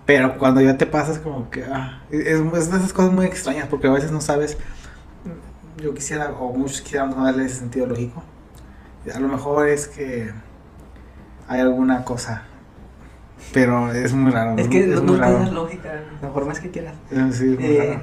Pero 0.07 0.39
cuando 0.39 0.61
ya 0.61 0.79
te 0.79 0.87
pasa 0.87 1.13
es 1.13 1.19
como 1.19 1.51
que, 1.51 1.65
ah, 1.65 2.03
es, 2.11 2.27
es 2.27 2.71
de 2.71 2.79
esas 2.79 2.93
cosas 2.93 3.13
muy 3.13 3.27
extrañas 3.27 3.67
porque 3.69 3.89
a 3.89 3.91
veces 3.91 4.11
no 4.11 4.21
sabes, 4.21 4.57
yo 5.83 5.95
quisiera, 5.95 6.31
o 6.31 6.53
muchos 6.57 6.81
quisiéramos 6.81 7.17
no 7.17 7.25
darle 7.25 7.45
ese 7.45 7.57
sentido 7.57 7.87
lógico. 7.87 8.23
A 9.15 9.19
lo 9.21 9.29
mejor 9.29 9.69
es 9.69 9.87
que 9.89 10.33
hay 11.47 11.61
alguna 11.61 12.05
cosa, 12.05 12.43
pero 13.53 13.93
es 13.93 14.13
muy 14.13 14.31
raro. 14.33 14.57
Es 14.59 14.69
que 14.69 14.87
muy 14.87 15.19
no 15.19 15.25
tienes 15.25 15.53
lógica, 15.53 16.03
forma 16.33 16.53
es 16.53 16.61
que 16.61 16.71
quieras. 16.71 16.95
Sí, 17.11 17.17
es 17.17 17.41
muy 17.41 17.65
Eh, 17.65 17.89
raro. 17.91 18.03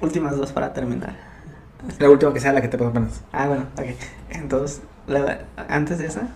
últimas 0.00 0.36
dos 0.36 0.52
para 0.52 0.72
terminar. 0.72 1.16
La 1.98 2.08
última 2.10 2.32
que 2.32 2.40
sea 2.40 2.52
la 2.52 2.60
que 2.62 2.68
te 2.68 2.78
pasó 2.78 2.90
apenas. 2.90 3.22
Ah, 3.32 3.46
bueno, 3.48 3.64
ok. 3.76 3.84
Entonces, 4.30 4.82
la- 5.06 5.40
antes 5.68 5.98
de 5.98 6.06
esa, 6.06 6.28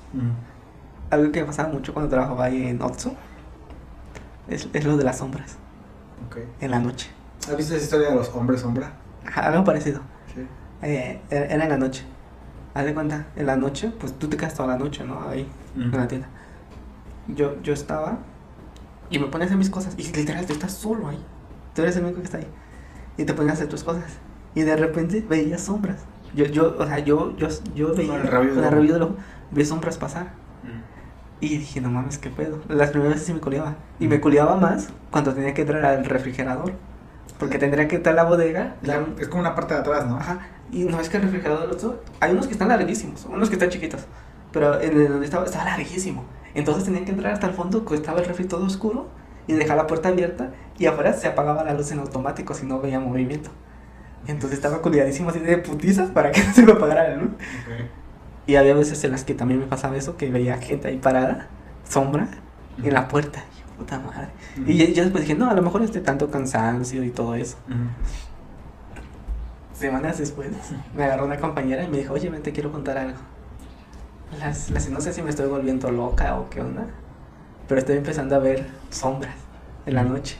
algo 1.10 1.32
que 1.32 1.44
pasaba 1.44 1.68
mucho 1.68 1.92
cuando 1.94 2.10
trabajaba 2.10 2.44
ahí 2.44 2.66
en 2.66 2.82
Otsu 2.82 3.12
es, 4.48 4.68
es 4.72 4.84
lo 4.84 4.96
de 4.96 5.04
las 5.04 5.18
sombras 5.18 5.56
Ok. 6.28 6.38
en 6.60 6.70
la 6.70 6.80
noche. 6.80 7.10
¿Has 7.48 7.56
visto 7.56 7.74
esa 7.74 7.84
historia 7.84 8.08
de 8.10 8.16
los 8.16 8.28
hombres 8.30 8.60
sombra? 8.60 8.92
Ajá, 9.26 9.42
Algo 9.48 9.64
parecido. 9.64 10.00
Sí. 10.34 10.46
Eh, 10.82 11.20
era 11.30 11.64
en 11.64 11.70
la 11.70 11.76
noche. 11.78 12.04
Haz 12.74 12.84
de 12.84 12.92
cuenta, 12.94 13.26
en 13.36 13.46
la 13.46 13.56
noche, 13.56 13.90
pues 13.98 14.12
tú 14.18 14.28
te 14.28 14.36
quedas 14.36 14.54
toda 14.54 14.68
la 14.68 14.76
noche, 14.78 15.02
¿no? 15.04 15.28
Ahí, 15.28 15.48
en 15.76 15.90
la 15.92 16.06
tienda. 16.08 16.28
Yo, 17.28 17.60
yo 17.62 17.72
estaba 17.72 18.18
y 19.10 19.18
me 19.18 19.26
pones 19.26 19.46
a 19.46 19.48
hacer 19.48 19.56
mis 19.58 19.70
cosas. 19.70 19.94
Y 19.96 20.02
literal, 20.12 20.44
tú 20.44 20.52
estás 20.52 20.72
solo 20.72 21.08
ahí. 21.08 21.18
Tú 21.74 21.82
eres 21.82 21.96
el 21.96 22.04
único 22.04 22.18
que 22.18 22.24
está 22.26 22.38
ahí. 22.38 22.46
Y 23.16 23.24
te 23.24 23.32
pones 23.32 23.50
a 23.52 23.54
hacer 23.54 23.68
tus 23.68 23.82
cosas. 23.82 24.04
Y 24.56 24.62
de 24.62 24.74
repente 24.76 25.24
veías 25.28 25.60
sombras. 25.60 25.98
Yo, 26.34 26.46
yo, 26.46 26.74
o 26.78 26.84
sea, 26.86 26.98
yo, 26.98 27.36
yo, 27.36 27.46
yo 27.76 27.94
veía 27.94 28.10
Con 28.12 28.20
el 28.22 28.26
rabillo 28.26 28.54
con 28.54 28.62
del 28.64 28.90
el 28.90 29.02
ojo. 29.02 29.12
ojo, 29.12 29.16
vi 29.52 29.64
sombras 29.64 29.96
pasar. 29.98 30.32
Y 31.38 31.58
dije, 31.58 31.80
no 31.82 31.90
mames, 31.90 32.16
qué 32.18 32.30
pedo. 32.30 32.60
Las 32.68 32.90
primeras 32.90 33.14
veces 33.14 33.26
sí 33.26 33.34
me 33.34 33.40
culiaba. 33.40 33.76
Y 34.00 34.08
me 34.08 34.20
culiaba 34.20 34.56
más 34.56 34.88
cuando 35.10 35.34
tenía 35.34 35.52
que 35.54 35.60
entrar 35.62 35.84
al 35.84 36.04
refrigerador. 36.06 36.72
Porque 37.38 37.58
tendría 37.58 37.86
que 37.86 37.96
entrar 37.96 38.14
a 38.18 38.22
la 38.22 38.28
bodega. 38.28 38.76
La- 38.82 39.04
es 39.20 39.28
como 39.28 39.40
una 39.42 39.54
parte 39.54 39.74
de 39.74 39.80
atrás, 39.80 40.06
¿no? 40.06 40.16
Ajá. 40.16 40.38
Y 40.72 40.84
no 40.84 40.98
es 40.98 41.10
que 41.10 41.18
el 41.18 41.24
refrigerador 41.24 41.60
del 41.62 41.72
otro, 41.72 42.02
hay 42.20 42.32
unos 42.32 42.46
que 42.46 42.52
están 42.54 42.68
larguísimos, 42.68 43.26
unos 43.26 43.50
que 43.50 43.56
están 43.56 43.68
chiquitos. 43.68 44.06
Pero 44.52 44.80
en 44.80 44.98
el 44.98 45.08
donde 45.08 45.26
estaba, 45.26 45.44
estaba 45.44 45.64
larguísimo. 45.66 46.24
Entonces 46.54 46.84
tenía 46.84 47.04
que 47.04 47.10
entrar 47.10 47.34
hasta 47.34 47.46
el 47.46 47.52
fondo, 47.52 47.84
que 47.84 47.94
estaba 47.94 48.20
el 48.20 48.24
refri 48.26 48.46
todo 48.46 48.64
oscuro, 48.64 49.08
y 49.46 49.52
dejar 49.52 49.76
la 49.76 49.86
puerta 49.86 50.08
abierta, 50.08 50.52
y 50.78 50.86
afuera 50.86 51.12
se 51.12 51.28
apagaba 51.28 51.62
la 51.64 51.74
luz 51.74 51.92
en 51.92 51.98
automático 51.98 52.54
si 52.54 52.64
no 52.64 52.80
veía 52.80 52.98
movimiento. 52.98 53.50
Entonces 54.26 54.58
estaba 54.58 54.82
culiadísimo 54.82 55.30
así 55.30 55.38
de 55.38 55.58
putizas 55.58 56.10
para 56.10 56.30
que 56.32 56.42
no 56.46 56.52
se 56.52 56.62
me 56.62 56.72
apagara 56.72 57.08
la 57.08 57.16
luz. 57.16 57.30
Y 58.46 58.56
había 58.56 58.74
veces 58.74 59.02
en 59.04 59.12
las 59.12 59.24
que 59.24 59.34
también 59.34 59.60
me 59.60 59.66
pasaba 59.66 59.96
eso, 59.96 60.16
que 60.16 60.30
veía 60.30 60.58
gente 60.58 60.88
ahí 60.88 60.98
parada, 60.98 61.48
sombra, 61.88 62.28
en 62.82 62.94
la 62.94 63.08
puerta. 63.08 63.44
Y 63.52 63.60
yo, 63.60 63.76
puta 63.76 63.98
madre. 63.98 64.28
Y 64.66 64.92
yo, 64.94 65.02
después 65.02 65.24
dije, 65.24 65.34
no, 65.34 65.50
a 65.50 65.54
lo 65.54 65.62
mejor 65.62 65.82
este 65.82 66.00
tanto 66.00 66.30
cansancio 66.30 67.02
y 67.02 67.10
todo 67.10 67.34
eso. 67.34 67.56
Semanas 69.72 70.18
después, 70.18 70.48
me 70.96 71.04
agarró 71.04 71.26
una 71.26 71.38
compañera 71.38 71.82
y 71.84 71.88
me 71.88 71.98
dijo, 71.98 72.14
oye, 72.14 72.30
ven, 72.30 72.42
te 72.42 72.52
quiero 72.52 72.72
contar 72.72 72.98
algo. 72.98 73.18
Las, 74.38 74.70
las, 74.70 74.88
no 74.90 75.00
sé 75.00 75.12
si 75.12 75.22
me 75.22 75.30
estoy 75.30 75.48
volviendo 75.48 75.90
loca 75.90 76.36
o 76.36 76.48
qué 76.50 76.60
onda, 76.60 76.86
pero 77.68 77.80
estoy 77.80 77.96
empezando 77.96 78.34
a 78.34 78.38
ver 78.38 78.66
sombras 78.90 79.34
en 79.86 79.94
la 79.94 80.02
noche. 80.02 80.38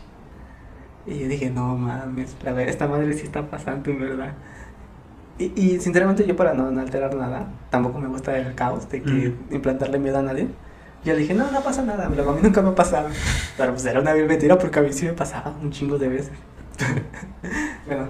Y 1.06 1.18
yo 1.20 1.28
dije, 1.28 1.50
no 1.50 1.76
mames, 1.76 2.36
la 2.42 2.52
ver- 2.52 2.68
esta 2.68 2.88
madre 2.88 3.12
sí 3.14 3.24
está 3.24 3.48
pasando, 3.48 3.90
en 3.90 4.00
verdad. 4.00 4.32
Y, 5.38 5.52
y 5.60 5.80
sinceramente 5.80 6.26
yo 6.26 6.34
para 6.34 6.54
no, 6.54 6.70
no 6.70 6.80
alterar 6.80 7.14
nada, 7.14 7.46
tampoco 7.70 7.98
me 7.98 8.08
gusta 8.08 8.36
el 8.38 8.54
caos 8.54 8.88
de 8.88 9.02
que 9.02 9.34
implantarle 9.50 9.98
miedo 9.98 10.18
a 10.18 10.22
nadie. 10.22 10.48
Yo 11.04 11.12
le 11.12 11.20
dije, 11.20 11.34
no, 11.34 11.50
no 11.50 11.60
pasa 11.62 11.82
nada, 11.82 12.08
luego 12.08 12.30
a 12.30 12.34
mí 12.34 12.40
nunca 12.42 12.62
me 12.62 12.70
ha 12.70 12.74
pasado. 12.74 13.08
Pero 13.56 13.72
pues 13.72 13.84
era 13.84 14.00
una 14.00 14.14
vil 14.14 14.26
mentira 14.26 14.56
porque 14.58 14.78
a 14.78 14.82
mí 14.82 14.92
sí 14.92 15.04
me 15.04 15.12
pasaba 15.12 15.54
un 15.62 15.70
chingo 15.70 15.98
de 15.98 16.08
veces. 16.08 16.32
bueno, 17.86 18.08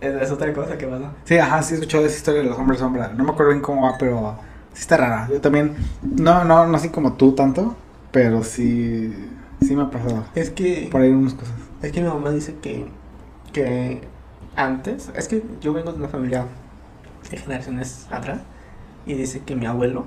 es, 0.00 0.22
es 0.22 0.30
otra 0.30 0.52
cosa 0.52 0.76
que 0.76 0.86
pasó. 0.86 1.10
Sí, 1.24 1.38
ajá, 1.38 1.62
sí 1.62 1.74
he 1.74 1.76
escuchado 1.78 2.04
esa 2.04 2.16
historia 2.16 2.42
de 2.42 2.48
los 2.48 2.58
hombres 2.58 2.80
sombra. 2.80 3.12
No 3.16 3.24
me 3.24 3.30
acuerdo 3.30 3.52
bien 3.52 3.62
cómo 3.62 3.82
va, 3.82 3.96
pero 3.98 4.36
sí 4.72 4.80
está 4.82 4.96
rara. 4.96 5.28
Yo 5.30 5.40
también, 5.40 5.76
no, 6.02 6.44
no, 6.44 6.66
no 6.66 6.76
así 6.76 6.88
como 6.88 7.14
tú 7.14 7.32
tanto, 7.34 7.76
pero 8.10 8.42
sí, 8.42 9.14
sí 9.60 9.76
me 9.76 9.84
ha 9.84 9.90
pasado. 9.90 10.24
Es 10.34 10.50
que, 10.50 10.88
Por 10.90 11.00
ahí 11.00 11.10
unas 11.10 11.34
cosas. 11.34 11.54
Es 11.82 11.92
que 11.92 12.00
mi 12.02 12.08
mamá 12.08 12.30
dice 12.30 12.56
que, 12.62 12.86
que 13.52 14.00
antes, 14.56 15.10
es 15.14 15.28
que 15.28 15.42
yo 15.60 15.72
vengo 15.72 15.92
de 15.92 15.98
una 15.98 16.08
familia 16.08 16.46
de 17.30 17.36
generaciones 17.36 18.06
atrás 18.10 18.40
y 19.06 19.14
dice 19.14 19.40
que 19.44 19.54
mi 19.56 19.66
abuelo, 19.66 20.06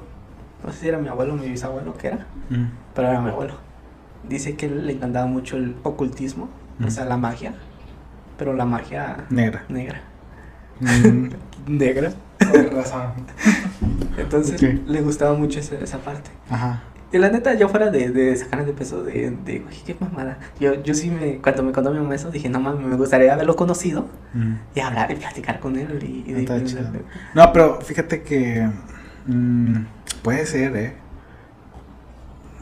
no 0.66 0.72
sé 0.72 0.80
si 0.80 0.88
era 0.88 0.98
mi 0.98 1.08
abuelo 1.08 1.34
o 1.34 1.38
mi 1.38 1.48
bisabuelo 1.50 1.96
que 1.98 2.08
era, 2.08 2.26
pero 2.96 3.08
era 3.10 3.22
mi 3.22 3.30
abuelo. 3.30 3.54
Dice 4.28 4.56
que 4.56 4.68
le 4.70 4.94
encantaba 4.94 5.26
mucho 5.28 5.58
el 5.58 5.76
ocultismo, 5.84 6.50
o 6.82 6.86
Mm. 6.88 6.90
sea, 6.92 7.06
la 7.06 7.18
magia, 7.18 7.54
pero 8.38 8.54
la 8.54 8.66
magia 8.66 9.26
Negra. 9.30 9.64
negra. 9.70 10.02
Mm, 10.80 11.30
Negra. 11.68 12.12
Entonces 14.18 14.62
le 14.88 15.02
gustaba 15.02 15.34
mucho 15.38 15.60
esa, 15.60 15.76
esa 15.76 15.98
parte. 16.00 16.30
Ajá. 16.50 16.84
Y 17.12 17.18
la 17.18 17.30
neta, 17.30 17.56
yo 17.56 17.70
fuera 17.70 17.90
de, 17.90 18.10
de 18.12 18.36
sacar 18.36 18.64
de 18.66 18.72
peso, 18.74 19.04
de, 19.04 19.32
de, 19.44 19.66
oye, 19.68 19.82
qué 19.86 19.96
mamada. 20.00 20.38
Yo, 20.60 20.76
yo 20.84 20.94
sí 20.94 21.10
me, 21.10 21.38
cuando 21.40 21.64
me 21.64 21.72
contó 21.72 21.90
mi 21.92 21.98
mamá 22.00 22.14
eso, 22.14 22.30
dije, 22.30 22.50
no 22.50 22.60
mames, 22.60 22.86
me 22.86 22.96
gustaría 22.96 23.34
haberlo 23.34 23.56
conocido 23.56 24.06
Mm. 24.34 24.54
y 24.76 24.80
hablar 24.80 25.10
y 25.12 25.16
platicar 25.16 25.60
con 25.60 25.76
él. 25.76 26.00
Y, 26.04 26.32
y- 26.32 26.46
chido. 26.66 26.84
No, 27.34 27.52
pero 27.52 27.82
fíjate 27.82 28.22
que 28.22 28.70
mm, 29.26 29.76
puede 30.22 30.46
ser, 30.46 30.76
¿eh? 30.78 30.94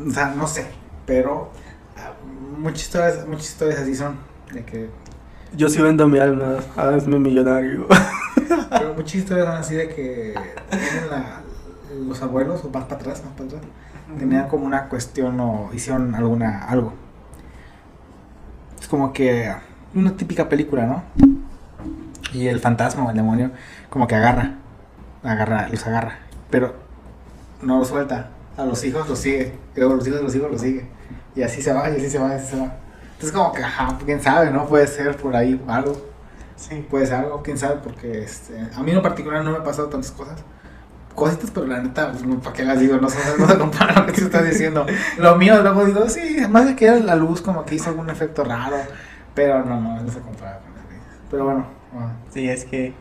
O 0.07 0.11
sea, 0.11 0.33
no 0.35 0.47
sé, 0.47 0.65
pero 1.05 1.51
ah, 1.97 2.13
muchas 2.57 2.83
historias, 2.83 3.27
muchas 3.27 3.49
historias 3.49 3.79
así 3.81 3.95
son, 3.95 4.15
de 4.53 4.63
que, 4.63 4.89
Yo 5.57 5.67
sí 5.69 5.81
vendo 5.81 6.07
mi 6.07 6.19
alma, 6.19 6.57
hazme 6.77 7.19
millonario. 7.19 7.85
pero 8.69 8.93
muchas 8.93 9.15
historias 9.15 9.47
son 9.47 9.55
así 9.57 9.75
de 9.75 9.89
que 9.89 10.33
tienen 10.69 11.09
la- 11.09 11.41
los 12.07 12.21
abuelos, 12.21 12.63
o 12.63 12.69
más 12.69 12.83
para 12.85 12.95
atrás, 13.01 13.23
más 13.25 13.33
para 13.33 13.45
atrás, 13.47 13.61
tenían 14.17 14.47
como 14.47 14.65
una 14.65 14.85
cuestión 14.89 15.39
o 15.39 15.69
hicieron 15.73 16.15
alguna, 16.15 16.65
algo. 16.65 16.93
Es 18.79 18.87
como 18.87 19.13
que 19.13 19.53
una 19.93 20.15
típica 20.15 20.47
película, 20.49 20.85
¿no? 20.85 21.03
Y 22.33 22.47
el 22.47 22.59
fantasma 22.59 23.05
o 23.05 23.09
el 23.09 23.15
demonio 23.15 23.51
como 23.89 24.07
que 24.07 24.15
agarra, 24.15 24.55
agarra, 25.23 25.67
los 25.69 25.85
agarra, 25.87 26.19
pero 26.49 26.75
no 27.61 27.79
los 27.79 27.87
suelta. 27.87 28.29
A 28.57 28.65
los 28.65 28.83
hijos 28.83 29.07
los 29.07 29.19
sigue, 29.19 29.55
y 29.75 29.79
luego 29.79 29.95
los 29.95 30.07
hijos, 30.07 30.21
los 30.21 30.35
hijos 30.35 30.51
los 30.51 30.61
sigue. 30.61 30.87
Y 31.35 31.43
así 31.43 31.61
se 31.61 31.71
va, 31.73 31.89
y 31.91 31.97
así 31.97 32.09
se 32.09 32.17
va, 32.17 32.29
y 32.29 32.33
así 32.33 32.47
se 32.55 32.59
va. 32.59 32.73
Entonces 33.13 33.31
como 33.31 33.51
que, 33.51 33.63
ajá, 33.63 33.97
quién 34.03 34.21
sabe, 34.21 34.49
¿no? 34.51 34.65
Puede 34.65 34.87
ser 34.87 35.15
por 35.17 35.35
ahí 35.35 35.63
algo, 35.67 35.95
Sí. 36.55 36.85
puede 36.89 37.05
ser 37.05 37.17
algo, 37.17 37.43
quién 37.43 37.57
sabe, 37.57 37.79
porque 37.83 38.23
este, 38.23 38.59
a 38.75 38.81
mí 38.81 38.91
en 38.91 39.01
particular 39.03 39.43
no 39.43 39.51
me 39.51 39.57
ha 39.57 39.63
pasado 39.63 39.89
tantas 39.89 40.09
cosas. 40.11 40.39
Cositas, 41.17 41.49
pero 41.49 41.65
la 41.65 41.81
neta, 41.81 42.11
pues, 42.11 42.23
¿para 42.43 42.55
qué 42.55 42.63
las 42.63 42.79
digo? 42.79 42.95
No 42.97 43.09
se, 43.09 43.17
no 43.39 43.47
se 43.49 43.57
compara 43.57 44.01
lo 44.01 44.05
que 44.05 44.11
tú 44.11 44.25
estás 44.25 44.47
diciendo. 44.47 44.85
Lo 45.17 45.35
mío, 45.35 45.63
luego 45.63 45.83
digo, 45.83 46.07
sí, 46.09 46.37
más 46.47 46.67
de 46.67 46.75
que 46.75 46.85
era 46.85 46.99
la 46.99 47.15
luz, 47.15 47.41
como 47.41 47.65
que 47.65 47.73
hizo 47.73 47.89
algún 47.89 48.11
efecto 48.11 48.43
raro. 48.43 48.77
Pero 49.33 49.65
no, 49.65 49.81
no, 49.81 49.99
no 49.99 50.11
se 50.11 50.19
compara 50.19 50.59
con. 50.59 50.73
Pero 51.31 51.45
bueno, 51.45 51.65
bueno. 51.91 52.11
Sí, 52.29 52.47
es 52.47 52.65
que, 52.65 52.93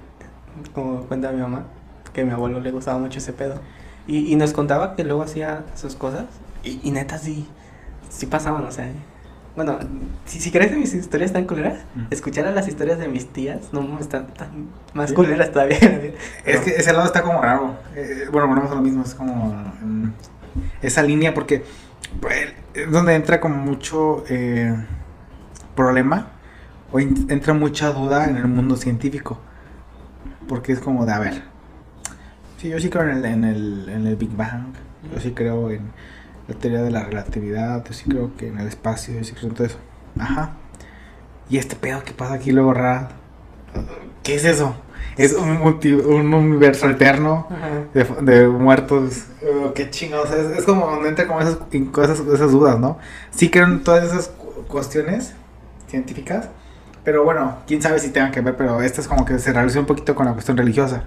como 0.73 1.03
cuenta 1.03 1.31
mi 1.31 1.43
mamá, 1.43 1.65
que 2.15 2.23
a 2.23 2.25
mi 2.25 2.31
abuelo 2.31 2.59
le 2.61 2.71
gustaba 2.71 2.99
mucho 2.99 3.19
ese 3.19 3.35
pedo. 3.35 3.61
Y, 4.07 4.33
y 4.33 4.37
nos 4.37 4.55
contaba 4.55 4.97
que 4.97 5.05
luego 5.05 5.21
hacía 5.21 5.65
sus 5.75 5.95
cosas. 5.95 6.25
Y, 6.65 6.81
y 6.83 6.93
neta, 6.93 7.19
sí, 7.19 7.47
sí 8.09 8.25
pasaban, 8.25 8.65
o 8.65 8.71
sea. 8.71 8.91
Bueno, 9.57 9.79
si, 10.27 10.39
si 10.39 10.51
crees 10.51 10.71
que 10.71 10.77
mis 10.77 10.93
historias 10.93 11.31
están 11.31 11.47
culeras, 11.47 11.79
Mm. 11.95 12.03
escuchar 12.11 12.47
a 12.47 12.51
las 12.51 12.69
historias 12.69 12.99
de 12.99 13.09
mis 13.09 13.27
tías 13.33 13.73
no 13.73 13.99
están 13.99 14.27
tan 14.29 14.69
más 14.93 15.11
Sí. 15.11 15.15
culeras 15.17 15.51
todavía. 15.51 15.79
Es 16.45 16.61
que 16.61 16.71
ese 16.77 16.93
lado 16.93 17.07
está 17.07 17.23
como 17.23 17.41
raro. 17.41 17.75
Eh, 17.95 18.27
bueno, 18.31 18.47
volvemos 18.49 18.71
a 18.71 18.75
lo 18.75 18.83
mismo, 18.83 19.03
es 19.03 19.15
como 19.15 19.55
mm, 19.83 20.11
esa 20.83 21.03
línea 21.03 21.33
porque 21.33 21.65
pues, 22.21 22.53
es 22.75 22.91
donde 22.91 23.15
entra 23.15 23.41
como 23.41 23.57
mucho 23.57 24.25
eh, 24.29 24.77
problema 25.75 26.29
o 26.93 27.01
in- 27.01 27.27
entra 27.31 27.55
mucha 27.55 27.91
duda 27.93 28.27
en 28.27 28.37
el 28.37 28.47
mundo 28.49 28.77
científico. 28.77 29.41
Porque 30.49 30.73
es 30.73 30.79
como 30.81 31.05
de, 31.07 31.13
a 31.13 31.19
ver, 31.19 31.43
sí, 32.59 32.69
yo 32.69 32.79
sí 32.79 32.89
creo 32.91 33.05
en 33.05 33.17
el, 33.17 33.25
en 33.25 33.45
el, 33.45 33.89
en 33.89 34.07
el 34.07 34.17
Big 34.17 34.37
Bang, 34.37 34.75
yo 35.13 35.19
sí 35.21 35.33
creo 35.33 35.71
en 35.71 35.91
la 36.49 36.55
teoría 36.55 36.83
de 36.83 36.91
la 36.91 37.05
relatividad, 37.05 37.85
yo 37.85 37.93
sí 37.93 38.05
creo 38.09 38.37
que 38.37 38.49
en 38.49 38.59
el 38.59 38.67
espacio, 38.69 39.15
yo 39.15 39.25
sí 39.25 39.33
creo 39.33 39.49
en 39.49 39.55
todo 39.55 39.67
eso. 39.67 39.79
Ajá. 40.19 40.53
Y 41.49 41.59
este 41.59 41.77
pedo 41.77 42.03
que 42.05 42.13
pasa 42.13 42.35
aquí 42.35 42.53
luego 42.53 42.75
raro. 42.75 43.09
¿Qué 44.23 44.35
es 44.37 44.45
eso? 44.45 44.75
Es 45.17 45.33
un, 45.33 45.59
multi- 45.59 45.93
un 45.93 46.33
universo 46.35 46.87
alterno 46.87 47.47
de, 47.95 48.05
de 48.23 48.49
muertos. 48.49 49.25
Uh, 49.43 49.73
qué 49.73 49.89
chingados. 49.91 50.31
Es, 50.31 50.59
es 50.59 50.65
como 50.65 50.87
donde 50.87 51.09
entra 51.09 51.27
como 51.27 51.41
esas, 51.41 51.59
esas, 51.73 52.21
esas 52.21 52.51
dudas, 52.51 52.79
¿no? 52.79 52.99
Sí 53.31 53.51
creo 53.51 53.67
en 53.67 53.83
todas 53.83 54.05
esas 54.05 54.29
cu- 54.29 54.65
cuestiones 54.69 55.35
científicas. 55.89 56.49
Pero 57.05 57.25
bueno, 57.25 57.59
quién 57.67 57.81
sabe 57.81 57.99
si 57.99 58.11
tengan 58.11 58.33
que 58.33 58.41
ver. 58.41 58.57
Pero 58.57 58.83
esta 58.83 59.01
es 59.01 59.09
como 59.09 59.25
que 59.25 59.39
se 59.39 59.53
relaciona 59.53 59.81
un 59.81 59.87
poquito 59.87 60.15
con 60.15 60.27
la 60.27 60.33
cuestión 60.33 60.57
religiosa. 60.57 61.05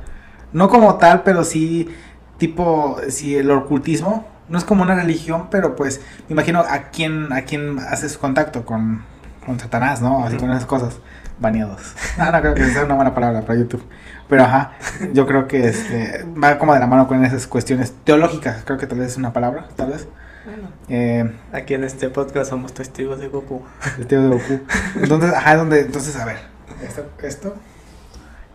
No 0.54 0.70
como 0.70 0.96
tal, 0.96 1.24
pero 1.24 1.44
sí 1.44 1.90
tipo, 2.38 2.98
si 3.10 3.36
el 3.36 3.52
ocultismo 3.52 4.26
no 4.50 4.58
es 4.58 4.64
como 4.64 4.84
una 4.84 4.96
religión, 4.96 5.48
pero 5.50 5.76
pues 5.76 6.02
me 6.28 6.34
imagino 6.34 6.60
a 6.60 6.90
quién, 6.92 7.32
a 7.32 7.42
quién 7.44 7.80
haces 7.80 8.18
contacto 8.18 8.66
con, 8.66 9.04
con 9.46 9.60
Satanás, 9.60 10.02
¿no? 10.02 10.26
Así 10.26 10.38
con 10.38 10.52
esas 10.52 10.66
cosas. 10.66 10.98
Baneados. 11.40 11.94
No, 12.18 12.32
no 12.32 12.42
creo 12.42 12.54
que 12.54 12.66
sea 12.66 12.84
una 12.84 12.96
buena 12.96 13.16
palabra 13.16 13.42
para 13.42 13.58
YouTube. 13.58 13.84
Pero 14.28 14.44
ajá, 14.44 14.74
yo 15.14 15.26
creo 15.26 15.48
que 15.48 15.68
este, 15.68 16.26
va 16.42 16.58
como 16.58 16.74
de 16.74 16.80
la 16.80 16.88
mano 16.88 17.08
con 17.08 17.24
esas 17.24 17.48
cuestiones 17.48 17.94
teológicas. 18.04 18.64
Creo 18.66 18.78
que 18.78 18.88
tal 18.88 19.00
vez 19.00 19.12
es 19.12 19.18
una 19.18 19.32
palabra, 19.32 19.70
tal 19.76 19.92
vez. 19.92 20.08
Bueno, 20.46 20.70
Eh, 20.90 21.32
aquí 21.54 21.74
en 21.76 21.84
este 21.84 22.10
podcast 22.10 22.50
somos 22.50 22.74
testigos 22.74 23.20
de 23.20 23.28
Goku. 23.30 23.64
tío 24.08 24.22
de 24.22 24.28
Goku. 24.28 24.60
Entonces, 25.02 25.34
ajá, 25.34 25.56
donde, 25.56 25.82
entonces, 25.82 26.16
a 26.18 26.26
ver, 26.26 26.40
esto, 26.84 27.06
esto, 27.24 27.56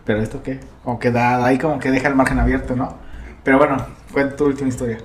pero 0.05 0.21
esto 0.21 0.43
qué, 0.43 0.59
como 0.83 0.99
que 0.99 1.11
da, 1.11 1.43
ahí 1.43 1.57
como 1.57 1.79
que 1.79 1.91
deja 1.91 2.07
el 2.07 2.15
margen 2.15 2.39
abierto, 2.39 2.75
¿no? 2.75 2.97
Pero 3.43 3.57
bueno, 3.57 3.77
fue 4.07 4.25
tu 4.25 4.45
última 4.45 4.69
historia, 4.69 4.99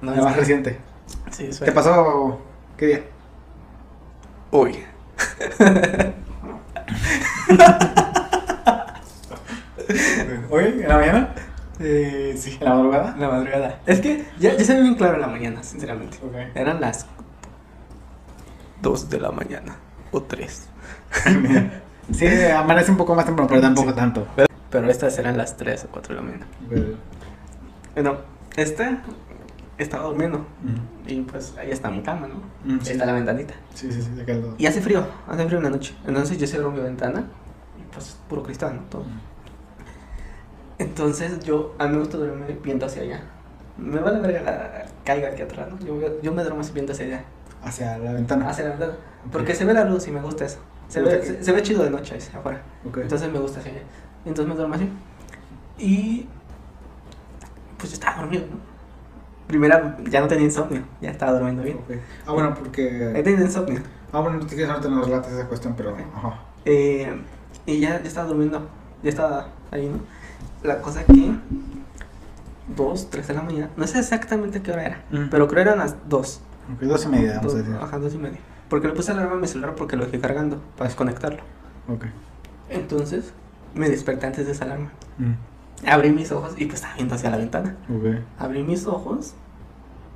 No, 0.00 0.10
la 0.12 0.16
es 0.18 0.24
más 0.24 0.34
que- 0.34 0.40
reciente. 0.40 0.78
Sí, 1.30 1.44
¿Te 1.46 1.52
suena. 1.52 1.74
pasó 1.74 2.40
qué 2.76 2.86
día? 2.86 3.00
Uy. 4.50 4.78
¿Hoy? 10.50 10.64
¿En 10.64 10.88
la 10.88 10.96
mañana? 10.96 11.34
Eh, 11.78 12.34
sí. 12.38 12.56
¿En 12.60 12.64
la 12.64 12.74
madrugada? 12.74 13.14
La 13.18 13.28
madrugada. 13.28 13.78
Es 13.86 14.00
que 14.00 14.24
ya, 14.38 14.54
ya 14.56 14.64
se 14.64 14.74
ve 14.74 14.82
bien 14.82 14.94
claro 14.94 15.14
en 15.14 15.20
la 15.20 15.26
mañana, 15.28 15.62
sinceramente. 15.62 16.18
Eran 16.54 16.80
las 16.80 17.06
2 18.82 19.10
de 19.10 19.20
la 19.20 19.30
mañana. 19.30 19.76
O 20.12 20.22
3. 20.22 20.68
Sí, 22.12 22.24
amanece 22.56 22.92
un 22.92 22.96
poco 22.96 23.16
más 23.16 23.24
temprano, 23.24 23.48
pero 23.48 23.60
tampoco 23.60 23.92
tanto. 23.92 24.24
Pero 24.70 24.88
estas 24.88 25.18
eran 25.18 25.36
las 25.36 25.56
3 25.56 25.86
o 25.86 25.88
4 25.88 26.14
de 26.14 26.20
la 26.20 26.24
mañana. 26.24 26.46
Bueno, 27.94 28.18
este 28.56 28.98
estaba 29.82 30.04
durmiendo. 30.04 30.46
Y 31.06 31.20
pues 31.22 31.54
ahí 31.58 31.70
está 31.70 31.90
mi 31.90 32.02
cama, 32.02 32.26
¿no? 32.28 32.36
Mm, 32.64 32.78
Ahí 32.78 32.84
sí. 32.86 32.92
está 32.92 33.06
la 33.06 33.12
ventanita. 33.12 33.54
Sí, 33.74 33.90
sí, 33.92 34.02
sí. 34.02 34.10
Y 34.58 34.66
hace 34.66 34.80
frío, 34.80 35.06
hace 35.28 35.44
frío 35.46 35.58
en 35.58 35.64
la 35.64 35.70
noche. 35.70 35.94
Entonces 36.06 36.38
yo 36.38 36.46
cierro 36.46 36.70
mi 36.70 36.80
ventana 36.80 37.24
y 37.78 37.92
pues 37.92 38.18
puro 38.28 38.42
cristal, 38.42 38.76
¿no? 38.76 38.82
Todo. 38.88 39.04
Entonces 40.78 41.40
yo, 41.40 41.74
a 41.78 41.86
mí 41.86 41.92
me 41.94 41.98
gusta 42.00 42.18
dormirme 42.18 42.58
viendo 42.62 42.86
hacia 42.86 43.02
allá. 43.02 43.20
Me 43.78 43.98
vale 44.00 44.20
verga 44.20 44.42
la 44.42 44.86
caiga 45.04 45.28
aquí 45.28 45.42
atrás, 45.42 45.68
¿no? 45.70 45.78
Yo, 45.80 46.20
yo 46.22 46.32
me 46.32 46.42
duermo 46.42 46.62
viendo 46.74 46.92
hacia 46.92 47.06
allá, 47.06 47.24
Hacia 47.62 47.98
la 47.98 48.12
ventana. 48.12 48.48
hacia 48.48 48.64
la 48.64 48.70
ventana. 48.70 48.92
Porque 49.32 49.54
se 49.54 49.64
ve 49.64 49.72
la 49.74 49.84
luz 49.84 50.06
y 50.08 50.10
me 50.10 50.20
gusta 50.20 50.44
eso. 50.44 50.58
Se 50.88 51.00
ve, 51.02 51.22
se, 51.22 51.42
se 51.42 51.52
ve 51.52 51.62
chido 51.62 51.82
de 51.82 51.90
noche 51.90 52.16
hacia 52.16 52.38
afuera. 52.38 52.62
Entonces 52.84 53.30
me 53.32 53.38
gusta 53.38 53.60
hacia 53.60 53.72
allá. 53.72 53.82
Entonces 54.24 54.48
me 54.48 54.54
duermo 54.54 54.74
así. 54.74 54.88
Y 55.78 56.26
pues 57.78 57.90
yo 57.90 57.94
estaba 57.94 58.18
dormido, 58.22 58.44
¿no? 58.46 58.75
Primera, 59.46 59.96
ya 60.10 60.20
no 60.20 60.26
tenía 60.28 60.44
insomnio, 60.46 60.82
ya 61.00 61.10
estaba 61.10 61.32
durmiendo 61.32 61.62
bien. 61.62 61.76
Ok. 61.78 61.96
Ah, 62.26 62.32
bueno, 62.32 62.50
He 62.50 62.54
porque. 62.60 63.20
tenido 63.24 63.44
insomnio. 63.44 63.80
Ah, 64.12 64.20
bueno, 64.20 64.38
no 64.38 64.46
te 64.46 64.54
quieres 64.54 64.70
ahorita 64.70 64.88
nos 64.88 65.06
relates 65.06 65.32
esa 65.32 65.46
cuestión, 65.46 65.74
pero. 65.76 65.96
Ajá. 66.14 66.40
Eh, 66.64 67.16
y 67.66 67.80
ya, 67.80 68.00
ya 68.02 68.08
estaba 68.08 68.26
durmiendo, 68.28 68.68
ya 69.02 69.10
estaba 69.10 69.48
ahí, 69.70 69.88
¿no? 69.88 70.00
La 70.66 70.80
cosa 70.82 71.04
que, 71.04 71.32
dos, 72.76 73.08
tres 73.10 73.28
de 73.28 73.34
la 73.34 73.42
mañana, 73.42 73.70
no 73.76 73.86
sé 73.86 73.98
exactamente 74.00 74.62
qué 74.62 74.72
hora 74.72 74.84
era, 74.86 75.04
Mm. 75.10 75.28
pero 75.30 75.46
creo 75.48 75.62
eran 75.62 75.78
las 75.78 75.94
dos. 76.08 76.40
Ok, 76.74 76.80
dos 76.82 77.04
y 77.04 77.08
media, 77.08 77.36
vamos 77.36 77.44
dos 77.44 77.54
a 77.54 77.58
decir. 77.58 77.76
ajá, 77.80 77.98
dos 77.98 78.14
y 78.14 78.18
media. 78.18 78.38
Porque 78.68 78.88
le 78.88 78.94
puse 78.94 79.12
alarma 79.12 79.34
a 79.34 79.36
mi 79.38 79.46
celular 79.46 79.74
porque 79.76 79.96
lo 79.96 80.04
dejé 80.06 80.18
cargando 80.18 80.60
para 80.76 80.88
desconectarlo. 80.88 81.40
Ok. 81.88 82.06
Entonces, 82.68 83.32
me 83.74 83.88
desperté 83.88 84.26
antes 84.26 84.46
de 84.46 84.52
esa 84.52 84.64
alarma. 84.64 84.90
Mm. 85.18 85.34
Abrí 85.84 86.10
mis 86.10 86.32
ojos 86.32 86.54
y 86.56 86.64
pues 86.66 86.76
estaba 86.76 86.94
viendo 86.94 87.14
hacia 87.14 87.30
la 87.30 87.36
ventana. 87.36 87.76
Ok. 87.90 88.20
Abrí 88.38 88.62
mis 88.62 88.86
ojos 88.86 89.34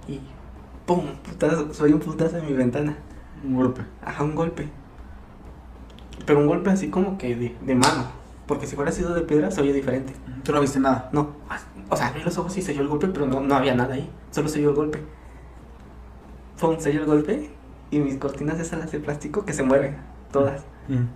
y 0.09 0.21
¡pum! 0.87 1.05
Putazo, 1.23 1.75
soy 1.75 1.93
un 1.93 2.01
putazo 2.01 2.39
en 2.39 2.47
mi 2.47 2.53
ventana. 2.53 2.97
Un 3.45 3.57
golpe. 3.57 3.83
Ajá, 4.05 4.25
un 4.25 4.35
golpe. 4.35 4.69
Pero 6.27 6.39
un 6.39 6.47
golpe 6.47 6.71
así 6.71 6.89
como 6.89 7.19
que 7.19 7.35
de, 7.37 7.57
de 7.61 7.75
mano. 7.75 8.05
Porque 8.47 8.67
si 8.67 8.75
fuera 8.75 8.91
sido 8.91 9.15
de 9.15 9.23
piedra, 9.23 9.51
se 9.51 9.61
oye 9.61 9.73
diferente. 9.73 10.13
Tú 10.43 10.53
no 10.53 10.61
viste 10.61 10.81
nada. 10.81 11.09
No, 11.13 11.37
o 11.89 11.97
sea, 11.97 12.09
abrí 12.09 12.23
los 12.23 12.37
ojos 12.39 12.57
y 12.57 12.63
se 12.63 12.73
oyó 12.73 12.81
el 12.83 12.89
golpe, 12.89 13.09
pero 13.09 13.27
no, 13.27 13.41
no 13.41 13.55
había 13.55 13.75
nada 13.75 13.95
ahí. 13.95 14.11
Solo 14.31 14.49
se 14.49 14.59
oyó 14.59 14.71
el 14.71 14.77
golpe. 14.77 15.03
Pum, 16.61 16.77
se 16.79 16.91
oyó 16.91 17.01
el 17.01 17.07
golpe 17.07 17.51
y 17.91 17.99
mis 17.99 18.17
cortinas 18.17 18.59
esas 18.59 18.79
las 18.79 18.93
de 18.93 19.01
plástico 19.01 19.45
que 19.45 19.53
se 19.53 19.63
mueven. 19.63 19.97
Todas. 20.33 20.65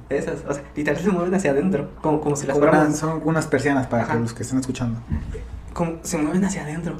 Esas, 0.09 0.45
o 0.49 0.55
sea, 0.55 0.63
literal 0.77 1.03
se 1.03 1.11
mueven 1.11 1.35
hacia 1.35 1.51
adentro. 1.51 1.91
Como, 2.01 2.21
como 2.21 2.37
si 2.37 2.47
las 2.47 2.57
unas- 2.57 2.97
son 2.97 3.21
unas 3.25 3.47
persianas 3.47 3.87
para 3.89 4.07
que 4.07 4.15
los 4.19 4.33
que 4.33 4.43
estén 4.45 4.59
escuchando. 4.61 5.01
como- 5.73 5.99
se 6.03 6.19
mueven 6.19 6.45
hacia 6.45 6.63
adentro. 6.63 6.97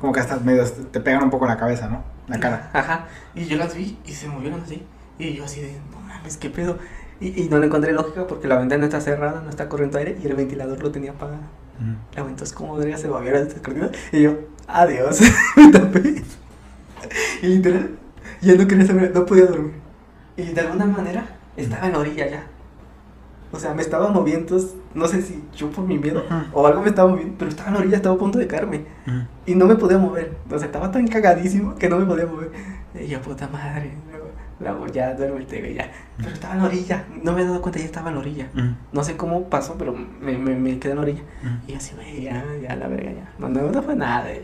Como 0.00 0.12
que 0.12 0.20
hasta 0.20 0.36
medio 0.36 0.64
te 0.66 1.00
pegan 1.00 1.22
un 1.24 1.30
poco 1.30 1.46
la 1.46 1.56
cabeza, 1.56 1.88
¿no? 1.88 2.02
La 2.28 2.38
cara. 2.38 2.70
Ajá. 2.74 3.06
Y 3.34 3.44
yo 3.46 3.56
las 3.56 3.74
vi 3.74 3.98
y 4.04 4.12
se 4.12 4.28
movieron 4.28 4.60
así. 4.60 4.82
Y 5.18 5.34
yo 5.34 5.44
así 5.44 5.60
de, 5.62 5.78
no 5.90 6.00
mames, 6.00 6.36
qué 6.36 6.50
pedo. 6.50 6.78
Y, 7.20 7.42
y 7.44 7.48
no 7.48 7.58
le 7.58 7.66
encontré 7.66 7.92
lógica 7.92 8.26
porque 8.26 8.48
la 8.48 8.58
ventana 8.58 8.84
está 8.84 9.00
cerrada, 9.00 9.40
no 9.42 9.48
está 9.48 9.68
corriendo 9.68 9.96
aire 9.98 10.18
y 10.22 10.26
el 10.26 10.34
ventilador 10.34 10.82
lo 10.82 10.90
tenía 10.90 11.12
apagado. 11.12 11.40
La 12.14 12.20
entonces, 12.22 12.52
¿cómo 12.52 12.76
debería 12.78 12.98
se 12.98 13.08
moviera 13.08 13.38
esta 13.40 13.60
cortina? 13.62 13.90
Y 14.12 14.22
yo, 14.22 14.36
adiós. 14.68 15.20
Me 15.56 15.70
tapé. 15.72 16.22
y 17.42 17.46
literal, 17.46 17.90
ya 18.42 18.54
no 18.54 18.66
quería 18.66 18.86
saber, 18.86 19.12
no 19.14 19.24
podía 19.26 19.46
dormir. 19.46 19.74
Y 20.36 20.42
de 20.42 20.60
alguna 20.60 20.84
manera 20.86 21.33
estaba 21.56 21.86
en 21.86 21.92
la 21.92 21.98
orilla 21.98 22.26
ya. 22.28 22.46
O 23.52 23.58
sea, 23.58 23.72
me 23.72 23.82
estaba 23.82 24.08
moviendo, 24.08 24.56
no 24.94 25.06
sé 25.06 25.22
si 25.22 25.44
yo 25.56 25.70
por 25.70 25.84
mi 25.86 25.96
miedo 25.96 26.24
o 26.52 26.66
algo 26.66 26.82
me 26.82 26.88
estaba 26.88 27.08
moviendo, 27.10 27.36
pero 27.38 27.48
estaba 27.50 27.68
en 27.68 27.74
la 27.74 27.80
orilla, 27.80 27.96
estaba 27.96 28.16
a 28.16 28.18
punto 28.18 28.38
de 28.38 28.48
caerme. 28.48 28.84
Y 29.46 29.54
no 29.54 29.66
me 29.66 29.76
podía 29.76 29.98
mover. 29.98 30.36
O 30.50 30.58
sea, 30.58 30.66
estaba 30.66 30.90
tan 30.90 31.06
cagadísimo 31.06 31.76
que 31.76 31.88
no 31.88 31.98
me 31.98 32.04
podía 32.06 32.26
mover. 32.26 32.50
Y 33.00 33.06
yo, 33.06 33.20
puta 33.22 33.46
madre. 33.48 33.92
Luego, 34.60 34.86
ya 34.86 35.14
duérmete, 35.14 35.74
ya. 35.74 35.90
Pero 36.16 36.30
estaba 36.30 36.54
en 36.54 36.60
la 36.62 36.66
orilla. 36.66 37.04
No 37.22 37.32
me 37.32 37.42
he 37.42 37.44
dado 37.44 37.60
cuenta, 37.62 37.78
ya 37.78 37.84
estaba 37.84 38.08
en 38.08 38.14
la 38.16 38.20
orilla. 38.22 38.48
No 38.92 39.04
sé 39.04 39.16
cómo 39.16 39.48
pasó, 39.48 39.76
pero 39.78 39.92
me, 39.92 40.36
me, 40.38 40.54
me 40.56 40.78
quedé 40.80 40.92
en 40.92 40.96
la 40.96 41.02
orilla. 41.02 41.22
Y 41.68 41.74
así, 41.74 41.94
güey, 41.94 42.22
ya, 42.22 42.44
ya, 42.60 42.74
la 42.74 42.88
verga, 42.88 43.12
ya. 43.12 43.32
No, 43.38 43.48
no, 43.48 43.70
no 43.70 43.82
fue 43.82 43.94
nada. 43.94 44.32
eh. 44.32 44.42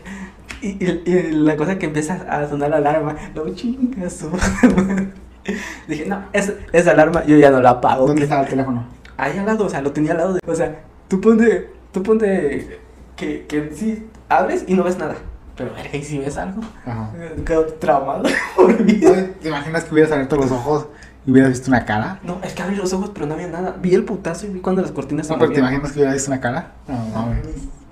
Y, 0.61 0.67
y, 0.85 1.01
y 1.05 1.31
la 1.31 1.57
cosa 1.57 1.77
que 1.79 1.87
empieza 1.87 2.13
a 2.29 2.47
sonar 2.47 2.69
la 2.69 2.77
alarma, 2.77 3.15
no 3.35 3.49
chingas. 3.55 4.25
Dije, 5.87 6.05
no, 6.05 6.23
esa, 6.33 6.53
esa 6.71 6.91
alarma 6.91 7.23
yo 7.25 7.37
ya 7.37 7.49
no 7.51 7.61
la 7.61 7.71
apago. 7.71 8.05
¿Dónde 8.07 8.19
que- 8.21 8.23
estaba 8.25 8.43
el 8.43 8.49
teléfono? 8.49 8.85
Ahí 9.17 9.37
al 9.37 9.45
lado, 9.45 9.65
o 9.65 9.69
sea, 9.69 9.81
lo 9.81 9.91
tenía 9.91 10.11
al 10.11 10.17
lado 10.17 10.33
de. 10.33 10.39
O 10.47 10.55
sea, 10.55 10.81
tú 11.07 11.19
ponte. 11.21 11.69
Tú 11.91 12.01
ponte. 12.03 12.79
Que, 13.15 13.45
que 13.47 13.71
sí, 13.75 14.07
abres 14.29 14.63
y 14.67 14.73
no 14.73 14.83
ves 14.83 14.97
nada. 14.97 15.15
Pero, 15.55 15.73
verga, 15.73 15.95
¿y 15.95 16.03
si 16.03 16.17
ves 16.17 16.37
algo? 16.37 16.61
Ajá. 16.85 17.11
Quedo 17.45 17.65
traumado 17.73 18.23
por 18.55 18.75
¿Te 18.77 19.47
imaginas 19.47 19.83
que 19.83 19.93
hubieras 19.93 20.11
abierto 20.11 20.37
los 20.37 20.49
ojos 20.49 20.87
y 21.27 21.31
hubieras 21.31 21.51
visto 21.51 21.69
una 21.69 21.85
cara? 21.85 22.19
No, 22.23 22.39
es 22.41 22.53
que 22.53 22.63
abrí 22.63 22.75
los 22.77 22.93
ojos, 22.93 23.11
pero 23.13 23.25
no 23.27 23.35
había 23.35 23.47
nada. 23.47 23.75
Vi 23.79 23.93
el 23.93 24.03
putazo 24.05 24.47
y 24.47 24.49
vi 24.49 24.59
cuando 24.59 24.81
las 24.81 24.91
cortinas 24.91 25.27
se 25.27 25.33
No, 25.33 25.39
pero 25.39 25.51
¿te 25.51 25.59
imaginas 25.59 25.91
que 25.91 25.99
hubieras 25.99 26.15
visto 26.15 26.31
una 26.31 26.39
cara? 26.41 26.71
No, 26.87 26.95
mames. 27.13 27.41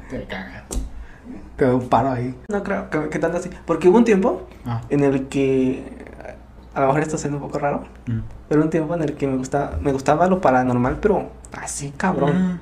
Te 0.09 0.23
cagas. 0.23 0.63
Te 1.57 1.65
da 1.65 1.75
un 1.75 1.89
paro 1.89 2.09
ahí. 2.11 2.33
No 2.47 2.63
creo 2.63 2.89
que, 2.89 3.09
que 3.09 3.19
tanto 3.19 3.37
así. 3.37 3.49
Porque 3.65 3.87
hubo 3.89 3.97
un 3.97 4.05
tiempo 4.05 4.47
Ah. 4.65 4.81
en 4.89 5.01
el 5.03 5.27
que. 5.27 5.83
A 6.79 6.83
lo 6.83 6.87
mejor 6.87 7.01
esto 7.03 7.17
suena 7.17 7.35
un 7.37 7.41
poco 7.43 7.59
raro. 7.59 7.83
Mm. 8.07 8.19
Pero 8.47 8.61
un 8.63 8.69
tiempo 8.69 8.95
en 8.95 9.01
el 9.03 9.13
que 9.15 9.27
me 9.27 9.35
gustaba, 9.37 9.77
me 9.81 9.91
gustaba 9.91 10.27
lo 10.27 10.39
paranormal, 10.41 10.97
pero 11.01 11.29
así 11.61 11.91
cabrón. 11.97 12.59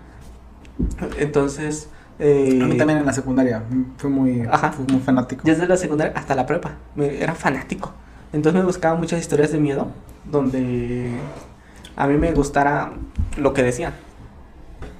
Entonces. 1.18 1.90
Eh, 2.20 2.58
Mm. 2.60 2.64
A 2.64 2.66
mí 2.66 2.78
también 2.78 2.98
en 3.00 3.06
la 3.06 3.14
secundaria. 3.14 3.62
Fui 3.98 4.10
muy, 4.10 4.42
Ajá. 4.52 4.72
fui 4.72 4.86
muy 4.92 5.00
fanático. 5.02 5.44
Desde 5.46 5.68
la 5.68 5.78
secundaria 5.78 6.14
hasta 6.18 6.34
la 6.34 6.48
prepa. 6.48 6.72
Me, 6.96 7.22
era 7.22 7.36
fanático. 7.36 7.94
Entonces 8.34 8.60
me 8.60 8.66
buscaba 8.66 8.96
muchas 8.96 9.20
historias 9.20 9.52
de 9.52 9.60
miedo 9.60 9.88
donde 10.26 11.12
a 11.96 12.08
mí 12.08 12.18
me 12.18 12.32
gustara 12.32 12.92
lo 13.38 13.54
que 13.54 13.62
decían. 13.62 13.94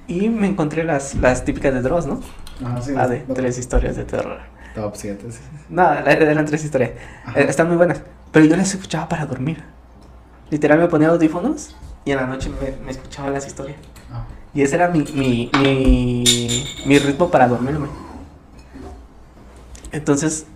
Y 0.06 0.28
me 0.28 0.46
encontré 0.46 0.84
las, 0.84 1.16
las 1.16 1.44
típicas 1.44 1.74
de 1.74 1.82
Dross, 1.82 2.06
¿no? 2.06 2.20
Ajá, 2.64 2.80
sí. 2.80 2.92
La 2.92 3.08
de 3.08 3.24
los- 3.26 3.36
tres 3.36 3.58
historias 3.58 3.96
de 3.96 4.04
terror. 4.04 4.38
Top 4.76 4.92
7. 4.94 5.26
Sí. 5.32 5.40
Nada, 5.70 6.08
eran 6.12 6.44
tres 6.46 6.64
historias. 6.64 6.92
Ajá. 7.26 7.40
Eh, 7.40 7.46
Están 7.48 7.66
muy 7.66 7.76
buenas. 7.76 8.00
Pero 8.38 8.50
yo 8.50 8.56
las 8.56 8.72
escuchaba 8.72 9.08
para 9.08 9.26
dormir. 9.26 9.64
Literal 10.48 10.78
me 10.78 10.86
ponía 10.86 11.08
audífonos 11.08 11.74
y 12.04 12.12
en 12.12 12.18
la 12.18 12.26
noche 12.28 12.48
me, 12.50 12.84
me 12.84 12.92
escuchaba 12.92 13.30
las 13.30 13.48
historias. 13.48 13.78
Ah. 14.12 14.26
Y 14.54 14.62
ese 14.62 14.76
era 14.76 14.86
mi, 14.86 15.02
mi, 15.12 15.50
mi, 15.60 16.64
mi 16.86 16.98
ritmo 17.00 17.32
para 17.32 17.48
dormirme. 17.48 17.88
Entonces, 19.90 20.46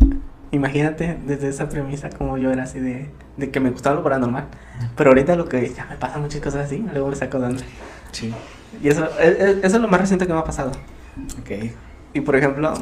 imagínate 0.53 1.19
desde 1.27 1.49
esa 1.49 1.69
premisa 1.69 2.09
como 2.11 2.39
yo 2.39 2.53
era 2.53 2.63
así 2.63 2.79
de, 2.79 3.11
de 3.37 3.51
que 3.51 3.59
me 3.59 3.71
gustaba 3.71 3.97
lo 3.97 4.05
paranormal. 4.05 4.45
Pero 4.97 5.11
ahorita 5.11 5.35
lo 5.35 5.49
que 5.49 5.69
ya 5.75 5.85
me 5.87 5.97
pasan 5.97 6.23
muchas 6.23 6.41
cosas 6.41 6.67
así, 6.67 6.87
luego 6.93 7.09
me 7.09 7.17
saco 7.17 7.41
de 7.41 7.47
onda. 7.47 7.65
Sí. 8.13 8.33
Y 8.81 8.91
eso, 8.91 9.09
e- 9.19 9.27
e- 9.27 9.67
eso 9.67 9.77
es 9.77 9.83
lo 9.83 9.89
más 9.89 10.01
reciente 10.01 10.25
que 10.29 10.33
me 10.33 10.39
ha 10.39 10.45
pasado. 10.45 10.71
Ok. 11.41 11.51
Y 12.15 12.21
por 12.21 12.37
ejemplo, 12.37 12.75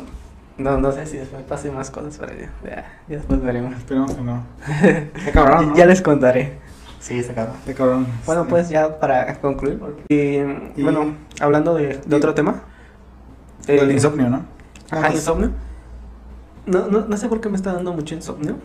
no, 0.59 0.79
no 0.79 0.93
sé 0.93 1.07
si 1.07 1.17
después 1.17 1.43
pase 1.45 1.71
más 1.71 1.91
cosas, 1.91 2.17
pero 2.19 2.33
ya, 2.35 2.51
ya, 2.65 2.77
ya 3.09 3.17
después 3.17 3.43
veremos. 3.43 3.75
Esperemos 3.77 4.13
que 4.15 4.23
no. 4.23 4.43
Qué 5.25 5.31
cabrón, 5.33 5.71
¿no? 5.71 5.77
Ya 5.77 5.87
les 5.87 6.03
contaré. 6.03 6.59
Sí, 7.01 7.23
se 7.23 7.33
acabó. 7.33 7.53
Qué 7.65 7.73
cabrón. 7.75 8.07
Bueno, 8.27 8.43
Sí. 8.45 8.51
pues 8.51 8.69
ya 8.69 8.99
para 9.01 9.35
concluir. 9.41 9.79
porque- 9.79 10.03
y, 10.09 10.81
Y- 10.81 10.83
bueno, 10.83 11.15
hablando 11.41 11.75
de, 11.75 11.99
de 11.99 12.03
y- 12.11 12.15
otro 12.15 12.35
tema. 12.35 12.63
El 13.67 13.91
eh, 13.91 13.95
insomnio, 13.95 14.29
¿no? 14.29 14.45
Ajá, 14.91 15.03
Vamos. 15.03 15.15
insomnio. 15.15 15.51
No, 16.67 16.89
no, 16.89 17.07
no 17.07 17.17
sé 17.17 17.29
por 17.29 17.41
qué 17.41 17.49
me 17.49 17.57
está 17.57 17.73
dando 17.73 17.93
mucho 17.95 18.15
insomnio. 18.15 18.57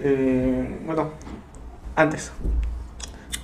Eh, 0.00 0.80
bueno, 0.86 1.10
antes. 1.96 2.32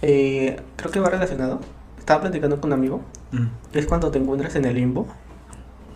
Eh, 0.03 0.61
creo 0.77 0.91
que 0.93 1.01
va 1.01 1.09
relacionado. 1.09 1.61
Estaba 1.99 2.21
platicando 2.23 2.61
con 2.61 2.71
un 2.73 2.79
amigo. 2.79 3.01
Mm. 3.33 3.47
Es 3.73 3.87
cuando 3.87 4.11
te 4.11 4.19
encuentras 4.19 4.55
en 4.57 4.65
el 4.67 4.75
limbo 4.75 5.07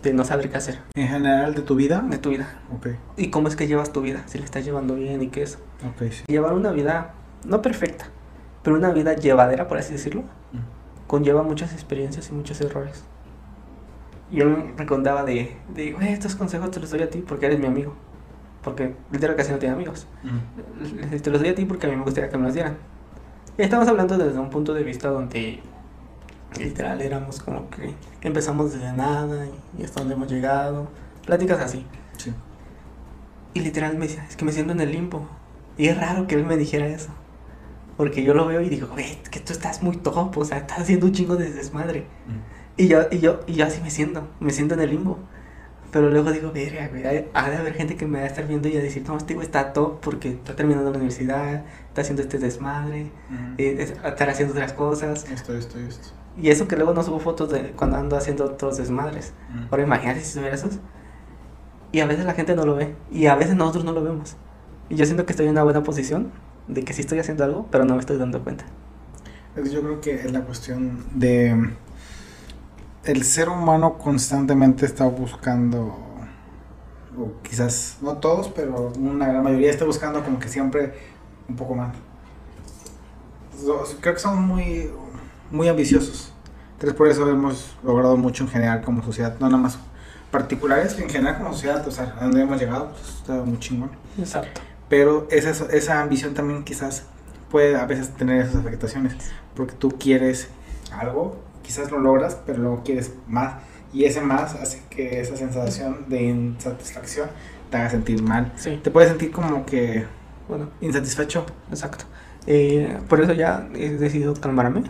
de 0.03 0.13
no 0.13 0.23
saber 0.23 0.49
qué 0.49 0.57
hacer 0.57 0.79
En 0.95 1.07
general 1.07 1.53
de 1.55 1.61
tu 1.61 1.75
vida. 1.75 2.01
de 2.07 2.17
tu 2.17 2.29
vida. 2.29 2.59
Ok. 2.75 2.87
Y 3.17 3.29
cómo 3.29 3.47
es 3.47 3.55
que 3.55 3.67
llevas 3.67 3.91
tu 3.91 4.01
vida. 4.01 4.23
Si 4.27 4.37
le 4.37 4.45
estás 4.45 4.63
llevando 4.65 4.95
bien 4.95 5.21
y 5.21 5.27
qué 5.27 5.43
es. 5.43 5.57
Ok, 5.87 6.09
sí. 6.11 6.23
Llevar 6.27 6.53
una 6.53 6.71
vida, 6.71 7.13
no 7.45 7.61
perfecta, 7.61 8.05
pero 8.63 8.75
una 8.77 8.91
vida 8.91 9.13
llevadera, 9.15 9.67
por 9.67 9.77
así 9.77 9.91
decirlo, 9.93 10.21
Mm. 10.51 11.07
conlleva 11.07 11.43
muchas 11.43 11.73
experiencias 11.73 12.29
y 12.29 12.33
muchos 12.33 12.59
errores. 12.61 13.03
Y 14.31 14.41
él 14.41 14.73
me 14.77 14.85
contaba 14.85 15.23
de, 15.23 15.57
de 15.73 15.91
"Güey, 15.93 16.13
estos 16.13 16.35
consejos 16.35 16.69
te 16.71 16.79
los 16.79 16.91
doy 16.91 17.01
a 17.01 17.09
ti 17.09 17.23
porque 17.27 17.47
eres 17.47 17.59
mi 17.59 17.65
amigo. 17.65 17.93
Porque 18.63 18.93
literal 19.11 19.35
casi 19.35 19.51
no 19.51 19.57
tiene 19.57 19.73
amigos. 19.75 20.05
Mm. 20.23 21.17
Te 21.21 21.29
los 21.31 21.39
doy 21.41 21.49
a 21.49 21.55
ti 21.55 21.65
porque 21.65 21.87
a 21.87 21.89
mí 21.89 21.95
me 21.95 22.03
gustaría 22.03 22.29
que 22.29 22.37
me 22.37 22.43
los 22.43 22.53
dieran. 22.53 22.77
Y 23.57 23.61
estamos 23.63 23.87
hablando 23.87 24.17
desde 24.17 24.37
un 24.37 24.49
punto 24.49 24.73
de 24.73 24.83
vista 24.83 25.09
donde 25.09 25.61
literal 26.57 27.01
éramos 27.01 27.41
como 27.41 27.69
que 27.69 27.93
empezamos 28.21 28.73
desde 28.73 28.91
nada 28.93 29.47
y, 29.77 29.83
hasta 29.83 29.99
donde 29.99 30.15
hemos 30.15 30.31
llegado. 30.31 30.87
Pláticas 31.25 31.59
así. 31.59 31.85
Sí. 32.17 32.33
Y 33.53 33.61
literal 33.61 33.97
me 33.97 34.07
decía, 34.07 34.25
es 34.27 34.35
que 34.35 34.45
me 34.45 34.51
siento 34.51 34.73
en 34.73 34.81
el 34.81 34.91
limbo. 34.91 35.27
Y 35.77 35.87
es 35.87 35.97
raro 35.97 36.27
que 36.27 36.35
él 36.35 36.45
me 36.45 36.57
dijera 36.57 36.87
eso. 36.87 37.09
Porque 37.97 38.23
yo 38.23 38.33
lo 38.33 38.45
veo 38.47 38.61
y 38.61 38.69
digo, 38.69 38.87
güey, 38.87 39.21
que 39.29 39.39
tú 39.39 39.53
estás 39.53 39.83
muy 39.83 39.97
top, 39.97 40.37
o 40.37 40.45
sea, 40.45 40.59
estás 40.59 40.79
haciendo 40.79 41.05
un 41.07 41.11
chingo 41.11 41.35
de 41.35 41.51
desmadre. 41.51 42.01
Mm. 42.27 42.81
Y 42.81 42.87
yo, 42.87 43.01
y 43.11 43.19
yo, 43.19 43.41
y 43.45 43.53
yo 43.53 43.65
así 43.65 43.81
me 43.81 43.91
siento, 43.91 44.27
me 44.39 44.51
siento 44.51 44.75
en 44.75 44.79
el 44.81 44.89
limbo. 44.89 45.19
Pero 45.91 46.09
luego 46.09 46.31
digo, 46.31 46.51
verga, 46.51 46.87
güey, 46.87 47.03
ha 47.33 47.49
de 47.49 47.57
haber 47.57 47.73
gente 47.73 47.95
que 47.97 48.05
me 48.05 48.19
va 48.19 48.23
a 48.25 48.27
estar 48.27 48.47
viendo 48.47 48.67
y 48.67 48.77
a 48.77 48.79
decir, 48.79 49.03
no, 49.07 49.17
este 49.17 49.33
güey 49.33 49.45
está 49.45 49.73
top 49.73 49.99
porque 49.99 50.29
está 50.29 50.55
terminando 50.55 50.91
la 50.91 50.97
universidad, 50.97 51.65
está 51.87 52.01
haciendo 52.01 52.21
este 52.21 52.37
desmadre, 52.37 53.11
Mm. 53.29 53.55
eh, 53.57 53.93
haciendo 54.03 54.53
otras 54.53 54.73
cosas. 54.73 55.29
Esto, 55.31 55.57
esto, 55.57 55.79
esto. 55.79 56.09
Y 56.41 56.49
eso 56.49 56.67
que 56.67 56.75
luego 56.75 56.93
no 56.93 57.03
subo 57.03 57.19
fotos 57.19 57.49
de 57.49 57.71
cuando 57.71 57.97
ando 57.97 58.15
haciendo 58.15 58.45
otros 58.45 58.77
desmadres. 58.77 59.33
Mm. 59.53 59.67
Ahora 59.71 59.83
imagínate 59.83 60.21
si 60.21 60.33
subiera 60.33 60.55
esos. 60.55 60.79
Y 61.91 61.99
a 61.99 62.05
veces 62.05 62.25
la 62.25 62.33
gente 62.33 62.55
no 62.55 62.65
lo 62.65 62.75
ve. 62.75 62.95
Y 63.11 63.27
a 63.27 63.35
veces 63.35 63.55
nosotros 63.55 63.83
no 63.83 63.91
lo 63.91 64.03
vemos. 64.03 64.35
Y 64.89 64.95
yo 64.95 65.05
siento 65.05 65.25
que 65.25 65.33
estoy 65.33 65.47
en 65.47 65.51
una 65.51 65.63
buena 65.63 65.83
posición 65.83 66.31
de 66.67 66.83
que 66.83 66.93
sí 66.93 67.01
estoy 67.01 67.19
haciendo 67.19 67.43
algo, 67.43 67.67
pero 67.71 67.85
no 67.85 67.95
me 67.95 67.99
estoy 67.99 68.17
dando 68.17 68.43
cuenta. 68.43 68.65
Yo 69.55 69.81
creo 69.81 70.01
que 70.01 70.15
es 70.15 70.31
la 70.31 70.41
cuestión 70.41 71.05
de... 71.13 71.71
El 73.03 73.23
ser 73.23 73.49
humano 73.49 73.97
constantemente 73.97 74.85
está 74.85 75.05
buscando, 75.05 75.97
o 77.17 77.31
quizás 77.41 77.97
no 78.01 78.17
todos, 78.17 78.49
pero 78.49 78.91
una 78.97 79.27
gran 79.27 79.43
mayoría 79.43 79.71
está 79.71 79.85
buscando 79.85 80.23
como 80.23 80.37
que 80.37 80.49
siempre 80.49 80.93
un 81.47 81.55
poco 81.55 81.75
más. 81.75 81.95
Creo 84.01 84.13
que 84.13 84.19
somos 84.19 84.41
muy, 84.41 84.91
muy 85.51 85.67
ambiciosos. 85.67 86.33
Entonces 86.73 86.95
por 86.97 87.07
eso 87.07 87.29
hemos 87.29 87.75
logrado 87.83 88.15
mucho 88.17 88.43
en 88.43 88.49
general 88.49 88.81
como 88.81 89.03
sociedad, 89.03 89.35
no 89.39 89.47
nada 89.49 89.61
más 89.61 89.79
particulares, 90.31 90.97
en 90.99 91.09
general 91.09 91.37
como 91.37 91.53
sociedad, 91.53 91.85
o 91.87 91.91
sea, 91.91 92.15
a 92.19 92.23
donde 92.23 92.41
hemos 92.41 92.59
llegado, 92.59 92.91
pues, 92.91 93.15
está 93.15 93.33
muy 93.43 93.59
chingón. 93.59 93.91
Exacto. 94.17 94.61
Pero 94.87 95.27
esa, 95.29 95.65
esa 95.71 96.01
ambición 96.01 96.33
también 96.33 96.63
quizás 96.63 97.03
puede 97.49 97.75
a 97.75 97.85
veces 97.85 98.09
tener 98.15 98.41
esas 98.41 98.57
afectaciones. 98.57 99.15
Porque 99.55 99.73
tú 99.73 99.89
quieres 99.99 100.49
algo, 100.91 101.37
quizás 101.63 101.91
lo 101.91 101.99
logras, 101.99 102.37
pero 102.45 102.59
luego 102.59 102.83
quieres 102.83 103.13
más. 103.27 103.55
Y 103.91 104.05
ese 104.05 104.21
más 104.21 104.55
hace 104.55 104.83
que 104.89 105.19
esa 105.19 105.35
sensación 105.35 106.05
de 106.07 106.23
insatisfacción 106.23 107.29
te 107.71 107.77
haga 107.77 107.89
sentir 107.89 108.21
mal. 108.21 108.51
Sí, 108.55 108.79
Te 108.83 108.91
puedes 108.91 109.09
sentir 109.09 109.31
como 109.31 109.65
que 109.65 110.05
bueno, 110.47 110.69
insatisfecho. 110.81 111.45
exacto. 111.69 112.05
Eh, 112.47 112.97
por 113.07 113.21
eso 113.21 113.33
ya 113.33 113.67
he 113.75 113.89
decidido 113.91 114.33
calmarme. 114.35 114.83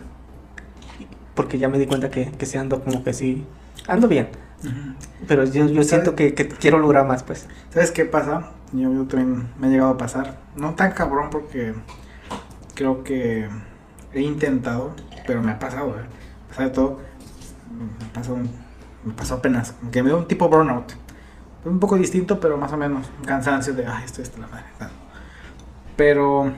Porque 1.40 1.58
ya 1.58 1.70
me 1.70 1.78
di 1.78 1.86
cuenta 1.86 2.10
que, 2.10 2.30
que 2.32 2.44
sí 2.44 2.58
ando 2.58 2.84
como 2.84 3.02
que 3.02 3.14
sí. 3.14 3.46
Ando 3.88 4.08
bien. 4.08 4.28
Pero 5.26 5.44
yo, 5.44 5.64
yo 5.68 5.82
siento 5.84 6.14
que, 6.14 6.34
que 6.34 6.48
quiero 6.48 6.78
lograr 6.78 7.06
más, 7.06 7.22
pues. 7.22 7.48
¿Sabes 7.70 7.92
qué 7.92 8.04
pasa? 8.04 8.50
Yo, 8.74 8.92
yo 8.92 9.06
también 9.06 9.48
me 9.58 9.68
ha 9.68 9.70
llegado 9.70 9.92
a 9.92 9.96
pasar. 9.96 10.36
No 10.54 10.74
tan 10.74 10.92
cabrón 10.92 11.30
porque 11.30 11.72
creo 12.74 13.04
que 13.04 13.48
he 14.12 14.20
intentado, 14.20 14.94
pero 15.26 15.40
me 15.40 15.52
ha 15.52 15.58
pasado, 15.58 15.96
¿eh? 15.98 16.62
De 16.62 16.68
todo. 16.68 16.98
Me 17.70 18.06
pasó, 18.12 18.36
me 18.36 19.14
pasó 19.14 19.36
apenas. 19.36 19.74
Que 19.90 20.02
me 20.02 20.10
dio 20.10 20.18
un 20.18 20.28
tipo 20.28 20.46
burnout. 20.46 20.92
Un 21.64 21.80
poco 21.80 21.96
distinto, 21.96 22.38
pero 22.38 22.58
más 22.58 22.70
o 22.74 22.76
menos. 22.76 23.06
Un 23.18 23.24
cansancio 23.24 23.72
de, 23.72 23.86
ay, 23.86 24.04
esto 24.04 24.20
es 24.20 24.36
la 24.36 24.46
madre. 24.46 24.66
Pero 25.96 26.52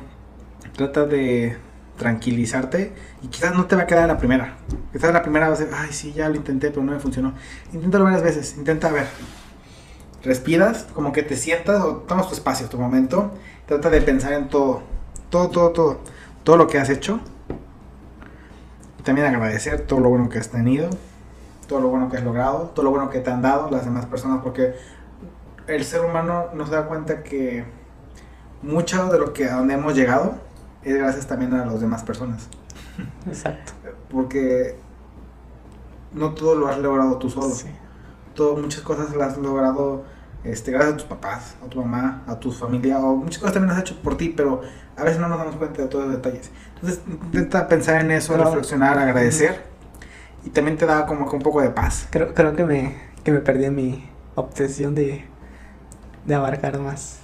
trata 0.74 1.06
de 1.06 1.56
tranquilizarte 2.02 2.92
y 3.22 3.28
quizás 3.28 3.54
no 3.54 3.66
te 3.66 3.76
va 3.76 3.82
a 3.82 3.86
quedar 3.86 4.08
la 4.08 4.18
primera. 4.18 4.56
Quizás 4.92 5.12
la 5.12 5.22
primera 5.22 5.46
va 5.48 5.54
a 5.54 5.56
ser, 5.56 5.70
ay, 5.72 5.92
sí, 5.92 6.12
ya 6.12 6.28
lo 6.28 6.34
intenté, 6.34 6.70
pero 6.70 6.82
no 6.82 6.92
me 6.92 6.98
funcionó. 6.98 7.32
Inténtalo 7.72 8.04
varias 8.04 8.22
veces. 8.22 8.56
Intenta 8.58 8.90
ver. 8.90 9.06
respiras, 10.24 10.86
como 10.94 11.12
que 11.12 11.22
te 11.22 11.36
sientas 11.36 11.82
o 11.82 11.96
tomas 12.08 12.28
tu 12.28 12.34
espacio, 12.34 12.68
tu 12.68 12.78
momento, 12.78 13.32
trata 13.66 13.90
de 13.90 14.00
pensar 14.00 14.32
en 14.34 14.48
todo, 14.48 14.82
todo, 15.30 15.48
todo, 15.48 15.70
todo, 15.70 16.00
todo 16.44 16.56
lo 16.56 16.66
que 16.66 16.78
has 16.78 16.90
hecho. 16.90 17.20
Y 18.98 19.02
también 19.02 19.26
agradecer 19.26 19.80
todo 19.86 20.00
lo 20.00 20.08
bueno 20.10 20.28
que 20.28 20.38
has 20.38 20.48
tenido, 20.48 20.90
todo 21.68 21.80
lo 21.80 21.88
bueno 21.88 22.10
que 22.10 22.16
has 22.16 22.24
logrado, 22.24 22.72
todo 22.74 22.84
lo 22.84 22.90
bueno 22.90 23.10
que 23.10 23.20
te 23.20 23.30
han 23.30 23.42
dado 23.42 23.70
las 23.70 23.84
demás 23.84 24.06
personas, 24.06 24.42
porque 24.42 24.74
el 25.66 25.84
ser 25.84 26.04
humano 26.04 26.46
nos 26.54 26.70
da 26.70 26.86
cuenta 26.86 27.22
que 27.22 27.64
mucho 28.62 29.06
de 29.06 29.18
lo 29.18 29.32
que 29.32 29.48
a 29.48 29.56
donde 29.56 29.74
hemos 29.74 29.94
llegado 29.94 30.34
es 30.84 30.94
gracias 30.96 31.26
también 31.26 31.54
a 31.54 31.64
las 31.66 31.80
demás 31.80 32.02
personas. 32.02 32.48
Exacto. 33.26 33.72
Porque 34.10 34.76
no 36.12 36.32
todo 36.34 36.54
lo 36.54 36.68
has 36.68 36.78
logrado 36.78 37.18
tú 37.18 37.30
solo. 37.30 37.54
Sí. 37.54 37.68
Todo, 38.34 38.56
muchas 38.56 38.82
cosas 38.82 39.14
las 39.14 39.32
has 39.32 39.38
logrado 39.38 40.04
este, 40.44 40.72
gracias 40.72 40.94
a 40.94 40.96
tus 40.96 41.06
papás, 41.06 41.56
a 41.64 41.68
tu 41.68 41.80
mamá, 41.80 42.22
a 42.26 42.38
tu 42.38 42.50
familia, 42.50 42.98
o 42.98 43.16
muchas 43.16 43.38
cosas 43.38 43.54
también 43.54 43.68
las 43.68 43.78
has 43.78 43.90
hecho 43.90 44.02
por 44.02 44.16
ti, 44.16 44.32
pero 44.36 44.62
a 44.96 45.04
veces 45.04 45.20
no 45.20 45.28
nos 45.28 45.38
damos 45.38 45.56
cuenta 45.56 45.82
de 45.82 45.88
todos 45.88 46.06
los 46.06 46.14
detalles. 46.14 46.50
Entonces 46.74 47.00
intenta 47.08 47.68
pensar 47.68 48.00
en 48.00 48.10
eso, 48.10 48.32
Pero- 48.32 48.44
reflexionar, 48.46 48.98
agradecer, 48.98 49.62
y 50.44 50.50
también 50.50 50.76
te 50.76 50.86
da 50.86 51.06
como 51.06 51.28
que 51.30 51.36
un 51.36 51.42
poco 51.42 51.60
de 51.60 51.70
paz. 51.70 52.08
Creo, 52.10 52.34
creo 52.34 52.56
que 52.56 52.64
me, 52.64 52.96
que 53.22 53.30
me 53.32 53.38
perdí 53.38 53.66
en 53.66 53.74
mi 53.76 54.10
obsesión 54.34 54.94
de, 54.94 55.24
de 56.26 56.34
abarcar 56.34 56.78
más. 56.80 57.20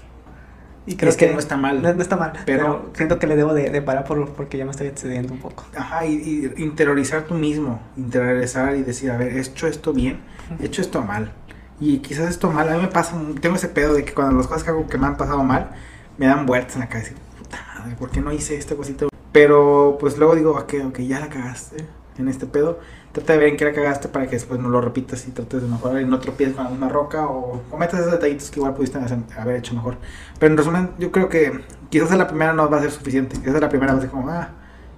Y 0.90 0.96
creo 0.96 1.10
es 1.10 1.16
que, 1.16 1.30
no 1.32 1.38
está 1.38 1.56
mal. 1.56 1.82
No, 1.82 1.92
no 1.92 2.00
está 2.02 2.16
mal, 2.16 2.32
Pero- 2.46 2.62
pero, 2.82 2.90
siento 2.94 3.18
que 3.18 3.26
le 3.26 3.36
debo 3.36 3.52
de, 3.52 3.70
de 3.70 3.82
parar 3.82 4.04
por, 4.04 4.30
porque 4.30 4.56
ya 4.56 4.64
me 4.64 4.70
estoy 4.70 4.86
excediendo 4.86 5.32
un 5.34 5.38
poco. 5.40 5.64
Ajá, 5.76 6.06
y, 6.06 6.52
y 6.56 6.62
interiorizar 6.62 7.24
tú 7.24 7.34
mismo, 7.34 7.80
interiorizar 7.96 8.74
y 8.74 8.82
decir, 8.82 9.10
a 9.10 9.16
ver, 9.18 9.36
¿he 9.36 9.40
hecho 9.40 9.66
esto 9.66 9.92
bien? 9.92 10.20
¿He 10.60 10.66
hecho 10.66 10.80
esto 10.80 11.02
mal? 11.02 11.32
Y 11.80 11.98
quizás 11.98 12.28
esto 12.30 12.50
mal, 12.50 12.68
a 12.70 12.74
mí 12.76 12.80
me 12.82 12.88
pasa, 12.88 13.14
tengo 13.40 13.56
ese 13.56 13.68
pedo 13.68 13.94
de 13.94 14.04
que 14.04 14.12
cuando 14.14 14.36
las 14.36 14.46
cosas 14.46 14.64
que 14.64 14.70
hago 14.70 14.86
que 14.88 14.98
me 14.98 15.06
han 15.06 15.16
pasado 15.16 15.44
mal, 15.44 15.70
me 16.16 16.26
dan 16.26 16.46
vueltas 16.46 16.74
en 16.76 16.80
la 16.80 16.88
cabeza. 16.88 17.12
Puta 17.38 17.58
madre, 17.78 17.94
¿por 17.96 18.10
qué 18.10 18.20
no 18.20 18.32
hice 18.32 18.56
esta 18.56 18.74
cosita? 18.74 19.06
Pero 19.30 19.98
pues 20.00 20.16
luego 20.18 20.34
digo, 20.34 20.52
ok, 20.52 20.74
ok, 20.86 20.98
ya 21.00 21.20
la 21.20 21.28
cagaste 21.28 21.84
en 22.18 22.28
este 22.28 22.46
pedo. 22.46 22.80
Trata 23.18 23.32
de 23.32 23.38
ver 23.40 23.48
en 23.48 23.56
qué 23.56 23.64
la 23.64 23.72
cagaste 23.72 24.06
para 24.08 24.26
que 24.26 24.32
después 24.36 24.60
no 24.60 24.68
lo 24.68 24.80
repitas 24.80 25.26
y 25.26 25.32
trates 25.32 25.60
de 25.62 25.68
mejorar 25.68 26.00
y 26.00 26.04
no 26.04 26.20
tropieces 26.20 26.54
con 26.54 26.64
la 26.64 26.70
misma 26.70 26.88
roca 26.88 27.26
o 27.26 27.62
cometas 27.68 27.98
esos 27.98 28.12
detallitos 28.12 28.48
que 28.48 28.60
igual 28.60 28.74
pudiste 28.74 28.98
haber 29.36 29.56
hecho 29.56 29.74
mejor. 29.74 29.96
Pero 30.38 30.52
en 30.52 30.56
resumen, 30.56 30.90
yo 30.98 31.10
creo 31.10 31.28
que 31.28 31.60
quizás 31.90 32.12
a 32.12 32.16
la 32.16 32.28
primera 32.28 32.52
no 32.52 32.70
va 32.70 32.78
a 32.78 32.80
ser 32.80 32.92
suficiente. 32.92 33.36
Quizás 33.40 33.56
a 33.56 33.60
la 33.60 33.68
primera 33.68 33.92
va 33.92 33.98
a 33.98 34.02
ser 34.02 34.10
como, 34.10 34.28
ah, 34.28 34.50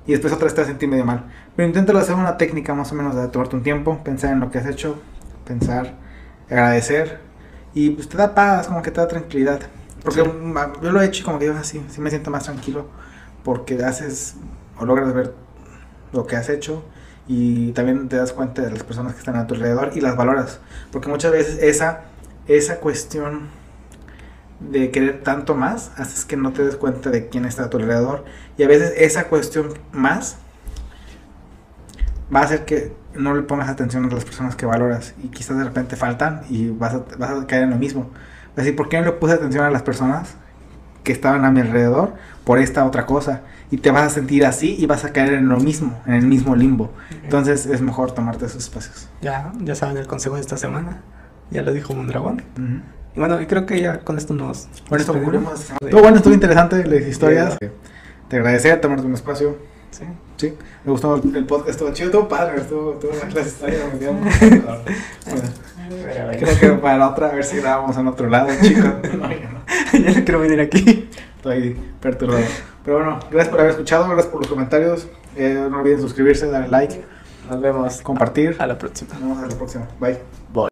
y 0.07 0.13
después 0.13 0.35
otra 0.35 0.45
vez 0.45 0.55
te 0.55 0.61
vas 0.61 0.69
a 0.69 0.73
sentir 0.73 0.87
medio 0.89 1.07
mal. 1.07 1.25
Pero 1.57 1.67
inténtalo 1.67 1.99
hacer 1.99 2.15
una 2.15 2.37
técnica 2.37 2.75
más 2.75 2.93
o 2.93 2.95
menos 2.95 3.15
de 3.15 3.27
tomarte 3.29 3.57
un 3.57 3.63
tiempo, 3.63 3.99
pensar 4.05 4.33
en 4.33 4.41
lo 4.41 4.51
que 4.51 4.59
has 4.59 4.67
hecho, 4.67 5.01
pensar, 5.47 5.95
agradecer 6.51 7.21
y 7.73 7.91
pues 7.91 8.07
te 8.07 8.19
da 8.19 8.35
paz, 8.35 8.69
como 8.69 8.83
que 8.83 8.91
te 8.91 9.01
da 9.01 9.09
tranquilidad. 9.09 9.61
Porque 10.03 10.21
Sí. 10.23 10.27
yo 10.83 10.93
lo 10.93 11.01
he 11.01 11.07
hecho 11.07 11.23
y 11.23 11.25
como 11.25 11.39
que 11.39 11.47
yo 11.47 11.57
así, 11.57 11.83
sí 11.89 12.01
me 12.03 12.11
siento 12.11 12.31
más 12.31 12.45
tranquilo 12.45 12.87
porque 13.45 13.83
haces 13.83 14.35
o 14.79 14.85
logras 14.85 15.15
ver 15.15 15.35
lo 16.13 16.27
que 16.27 16.37
has 16.37 16.49
hecho 16.51 16.83
y 17.27 17.73
también 17.73 18.09
te 18.09 18.17
das 18.17 18.33
cuenta 18.33 18.63
de 18.63 18.71
las 18.71 18.83
personas 18.83 19.13
que 19.13 19.19
están 19.21 19.37
a 19.37 19.47
tu 19.47 19.55
alrededor 19.55 19.93
y 19.95 20.01
las 20.01 20.17
valoras. 20.17 20.61
Porque 20.91 21.09
muchas 21.09 21.33
veces 21.33 21.63
esa, 21.63 22.03
esa 22.49 22.77
cuestión 22.81 23.49
de 24.61 24.91
querer 24.91 25.23
tanto 25.23 25.55
más 25.55 25.93
haces 25.97 26.25
que 26.25 26.37
no 26.37 26.53
te 26.53 26.65
des 26.65 26.77
cuenta 26.77 27.11
de 27.11 27.29
quién 27.29 27.45
está 27.45 27.65
a 27.65 27.71
tu 27.71 27.79
alrededor. 27.79 28.25
Y 28.59 28.63
a 28.63 28.69
veces 28.69 28.93
esa 28.97 29.29
cuestión 29.29 29.75
más 29.93 30.37
va 32.35 32.41
a 32.41 32.45
hacer 32.45 32.65
que 32.65 32.93
no 33.15 33.35
le 33.35 33.43
pongas 33.43 33.69
atención 33.69 34.05
a 34.05 34.15
las 34.15 34.25
personas 34.25 34.55
que 34.55 34.67
valoras 34.67 35.15
y 35.23 35.29
quizás 35.29 35.59
de 35.59 35.65
repente 35.65 35.97
faltan 35.97 36.43
y 36.49 36.69
vas 36.69 36.95
a, 36.95 37.05
vas 37.19 37.31
a 37.31 37.47
caer 37.47 37.65
en 37.65 37.71
lo 37.71 37.77
mismo. 37.77 38.11
Vas 38.51 38.59
a 38.59 38.61
decir, 38.63 38.77
¿por 38.77 38.89
qué 38.89 38.99
no 38.99 39.07
le 39.07 39.13
puse 39.13 39.35
atención 39.35 39.65
a 39.65 39.71
las 39.71 39.83
personas 39.83 40.35
que 41.03 41.13
estaban 41.13 41.45
a 41.45 41.51
mi 41.51 41.61
alrededor 41.61 42.15
por 42.45 42.59
esta 42.59 42.85
otra 42.85 43.07
cosa? 43.07 43.43
Y 43.71 43.79
te 43.79 43.91
vas 43.91 44.03
a 44.03 44.11
sentir 44.11 44.45
así 44.45 44.77
y 44.79 44.87
vas 44.87 45.05
a 45.05 45.13
caer 45.13 45.35
en 45.35 45.49
lo 45.49 45.59
mismo, 45.59 46.01
en 46.07 46.15
el 46.15 46.27
mismo 46.27 46.57
limbo. 46.57 46.91
Entonces 47.23 47.67
es 47.67 47.81
mejor 47.81 48.13
tomarte 48.13 48.47
esos 48.47 48.65
espacios. 48.65 49.09
Ya, 49.23 49.53
ya 49.61 49.75
saben 49.75 49.97
el 49.97 50.07
consejo 50.07 50.35
de 50.35 50.41
esta 50.41 50.57
semana. 50.57 51.03
Ya 51.51 51.63
lo 51.63 51.73
dijo 51.73 51.95
Mondragón. 51.95 52.43
Ujú. 52.55 52.81
Y 53.15 53.19
bueno, 53.19 53.41
y 53.41 53.47
creo 53.47 53.67
que 53.67 53.81
ya 53.81 54.01
con 54.01 54.19
esto 54.19 54.35
nos. 54.35 54.69
Bueno, 54.89 55.03
esto. 55.03 55.15
Estuvo 55.15 56.01
bueno, 56.01 56.17
estuvo 56.17 56.35
interesante 56.35 56.85
las 56.85 57.03
historias. 57.03 57.57
Te 58.29 58.37
agradecer 58.37 58.81
tomarte 58.81 59.07
un 59.07 59.15
espacio. 59.15 59.59
Sí. 59.91 60.05
Sí, 60.37 60.55
me 60.85 60.93
gustó 60.93 61.17
el 61.17 61.37
el 61.37 61.45
podcast, 61.45 61.71
estuvo 61.71 61.93
chido, 61.93 62.07
estuvo 62.07 62.29
padre, 62.29 62.61
estuvo, 62.61 62.95
estuvo 62.95 63.13
las 63.35 63.47
historias. 63.47 63.93
me 63.93 63.99
dio 63.99 64.13
creo 66.39 66.61
que 66.61 66.71
para 66.81 67.09
otra, 67.09 67.29
a 67.29 67.35
ver 67.35 67.45
si 67.45 67.59
grabamos 67.59 67.97
en 67.99 68.07
otro 68.07 68.29
lado, 68.29 68.49
chicos. 68.63 68.85
No, 69.19 69.29
ya 69.31 69.51
no. 69.51 69.99
ya 69.99 70.19
no 70.19 70.25
quiero 70.25 70.41
venir 70.41 70.61
aquí. 70.61 71.11
Estoy 71.41 71.75
perturbado. 72.03 72.45
Pero 72.85 72.99
bueno, 72.99 73.19
gracias 73.31 73.49
por 73.49 73.61
haber 73.61 73.73
escuchado, 73.73 74.05
gracias 74.09 74.27
por 74.27 74.41
los 74.43 74.49
comentarios. 74.51 75.09
Eh, 75.37 75.67
no 75.71 75.79
olviden 75.81 76.01
suscribirse, 76.01 76.47
darle 76.51 76.69
like, 76.69 77.03
Nos 77.49 77.61
vemos 77.63 78.03
compartir. 78.03 78.57
a 78.59 78.67
la 78.67 78.77
próxima. 78.77 79.15
Nos 79.15 79.23
vemos 79.23 79.39
hasta 79.39 79.49
la 79.51 79.57
próxima. 79.57 79.89
Bye. 79.99 80.19
Bye. 80.53 80.69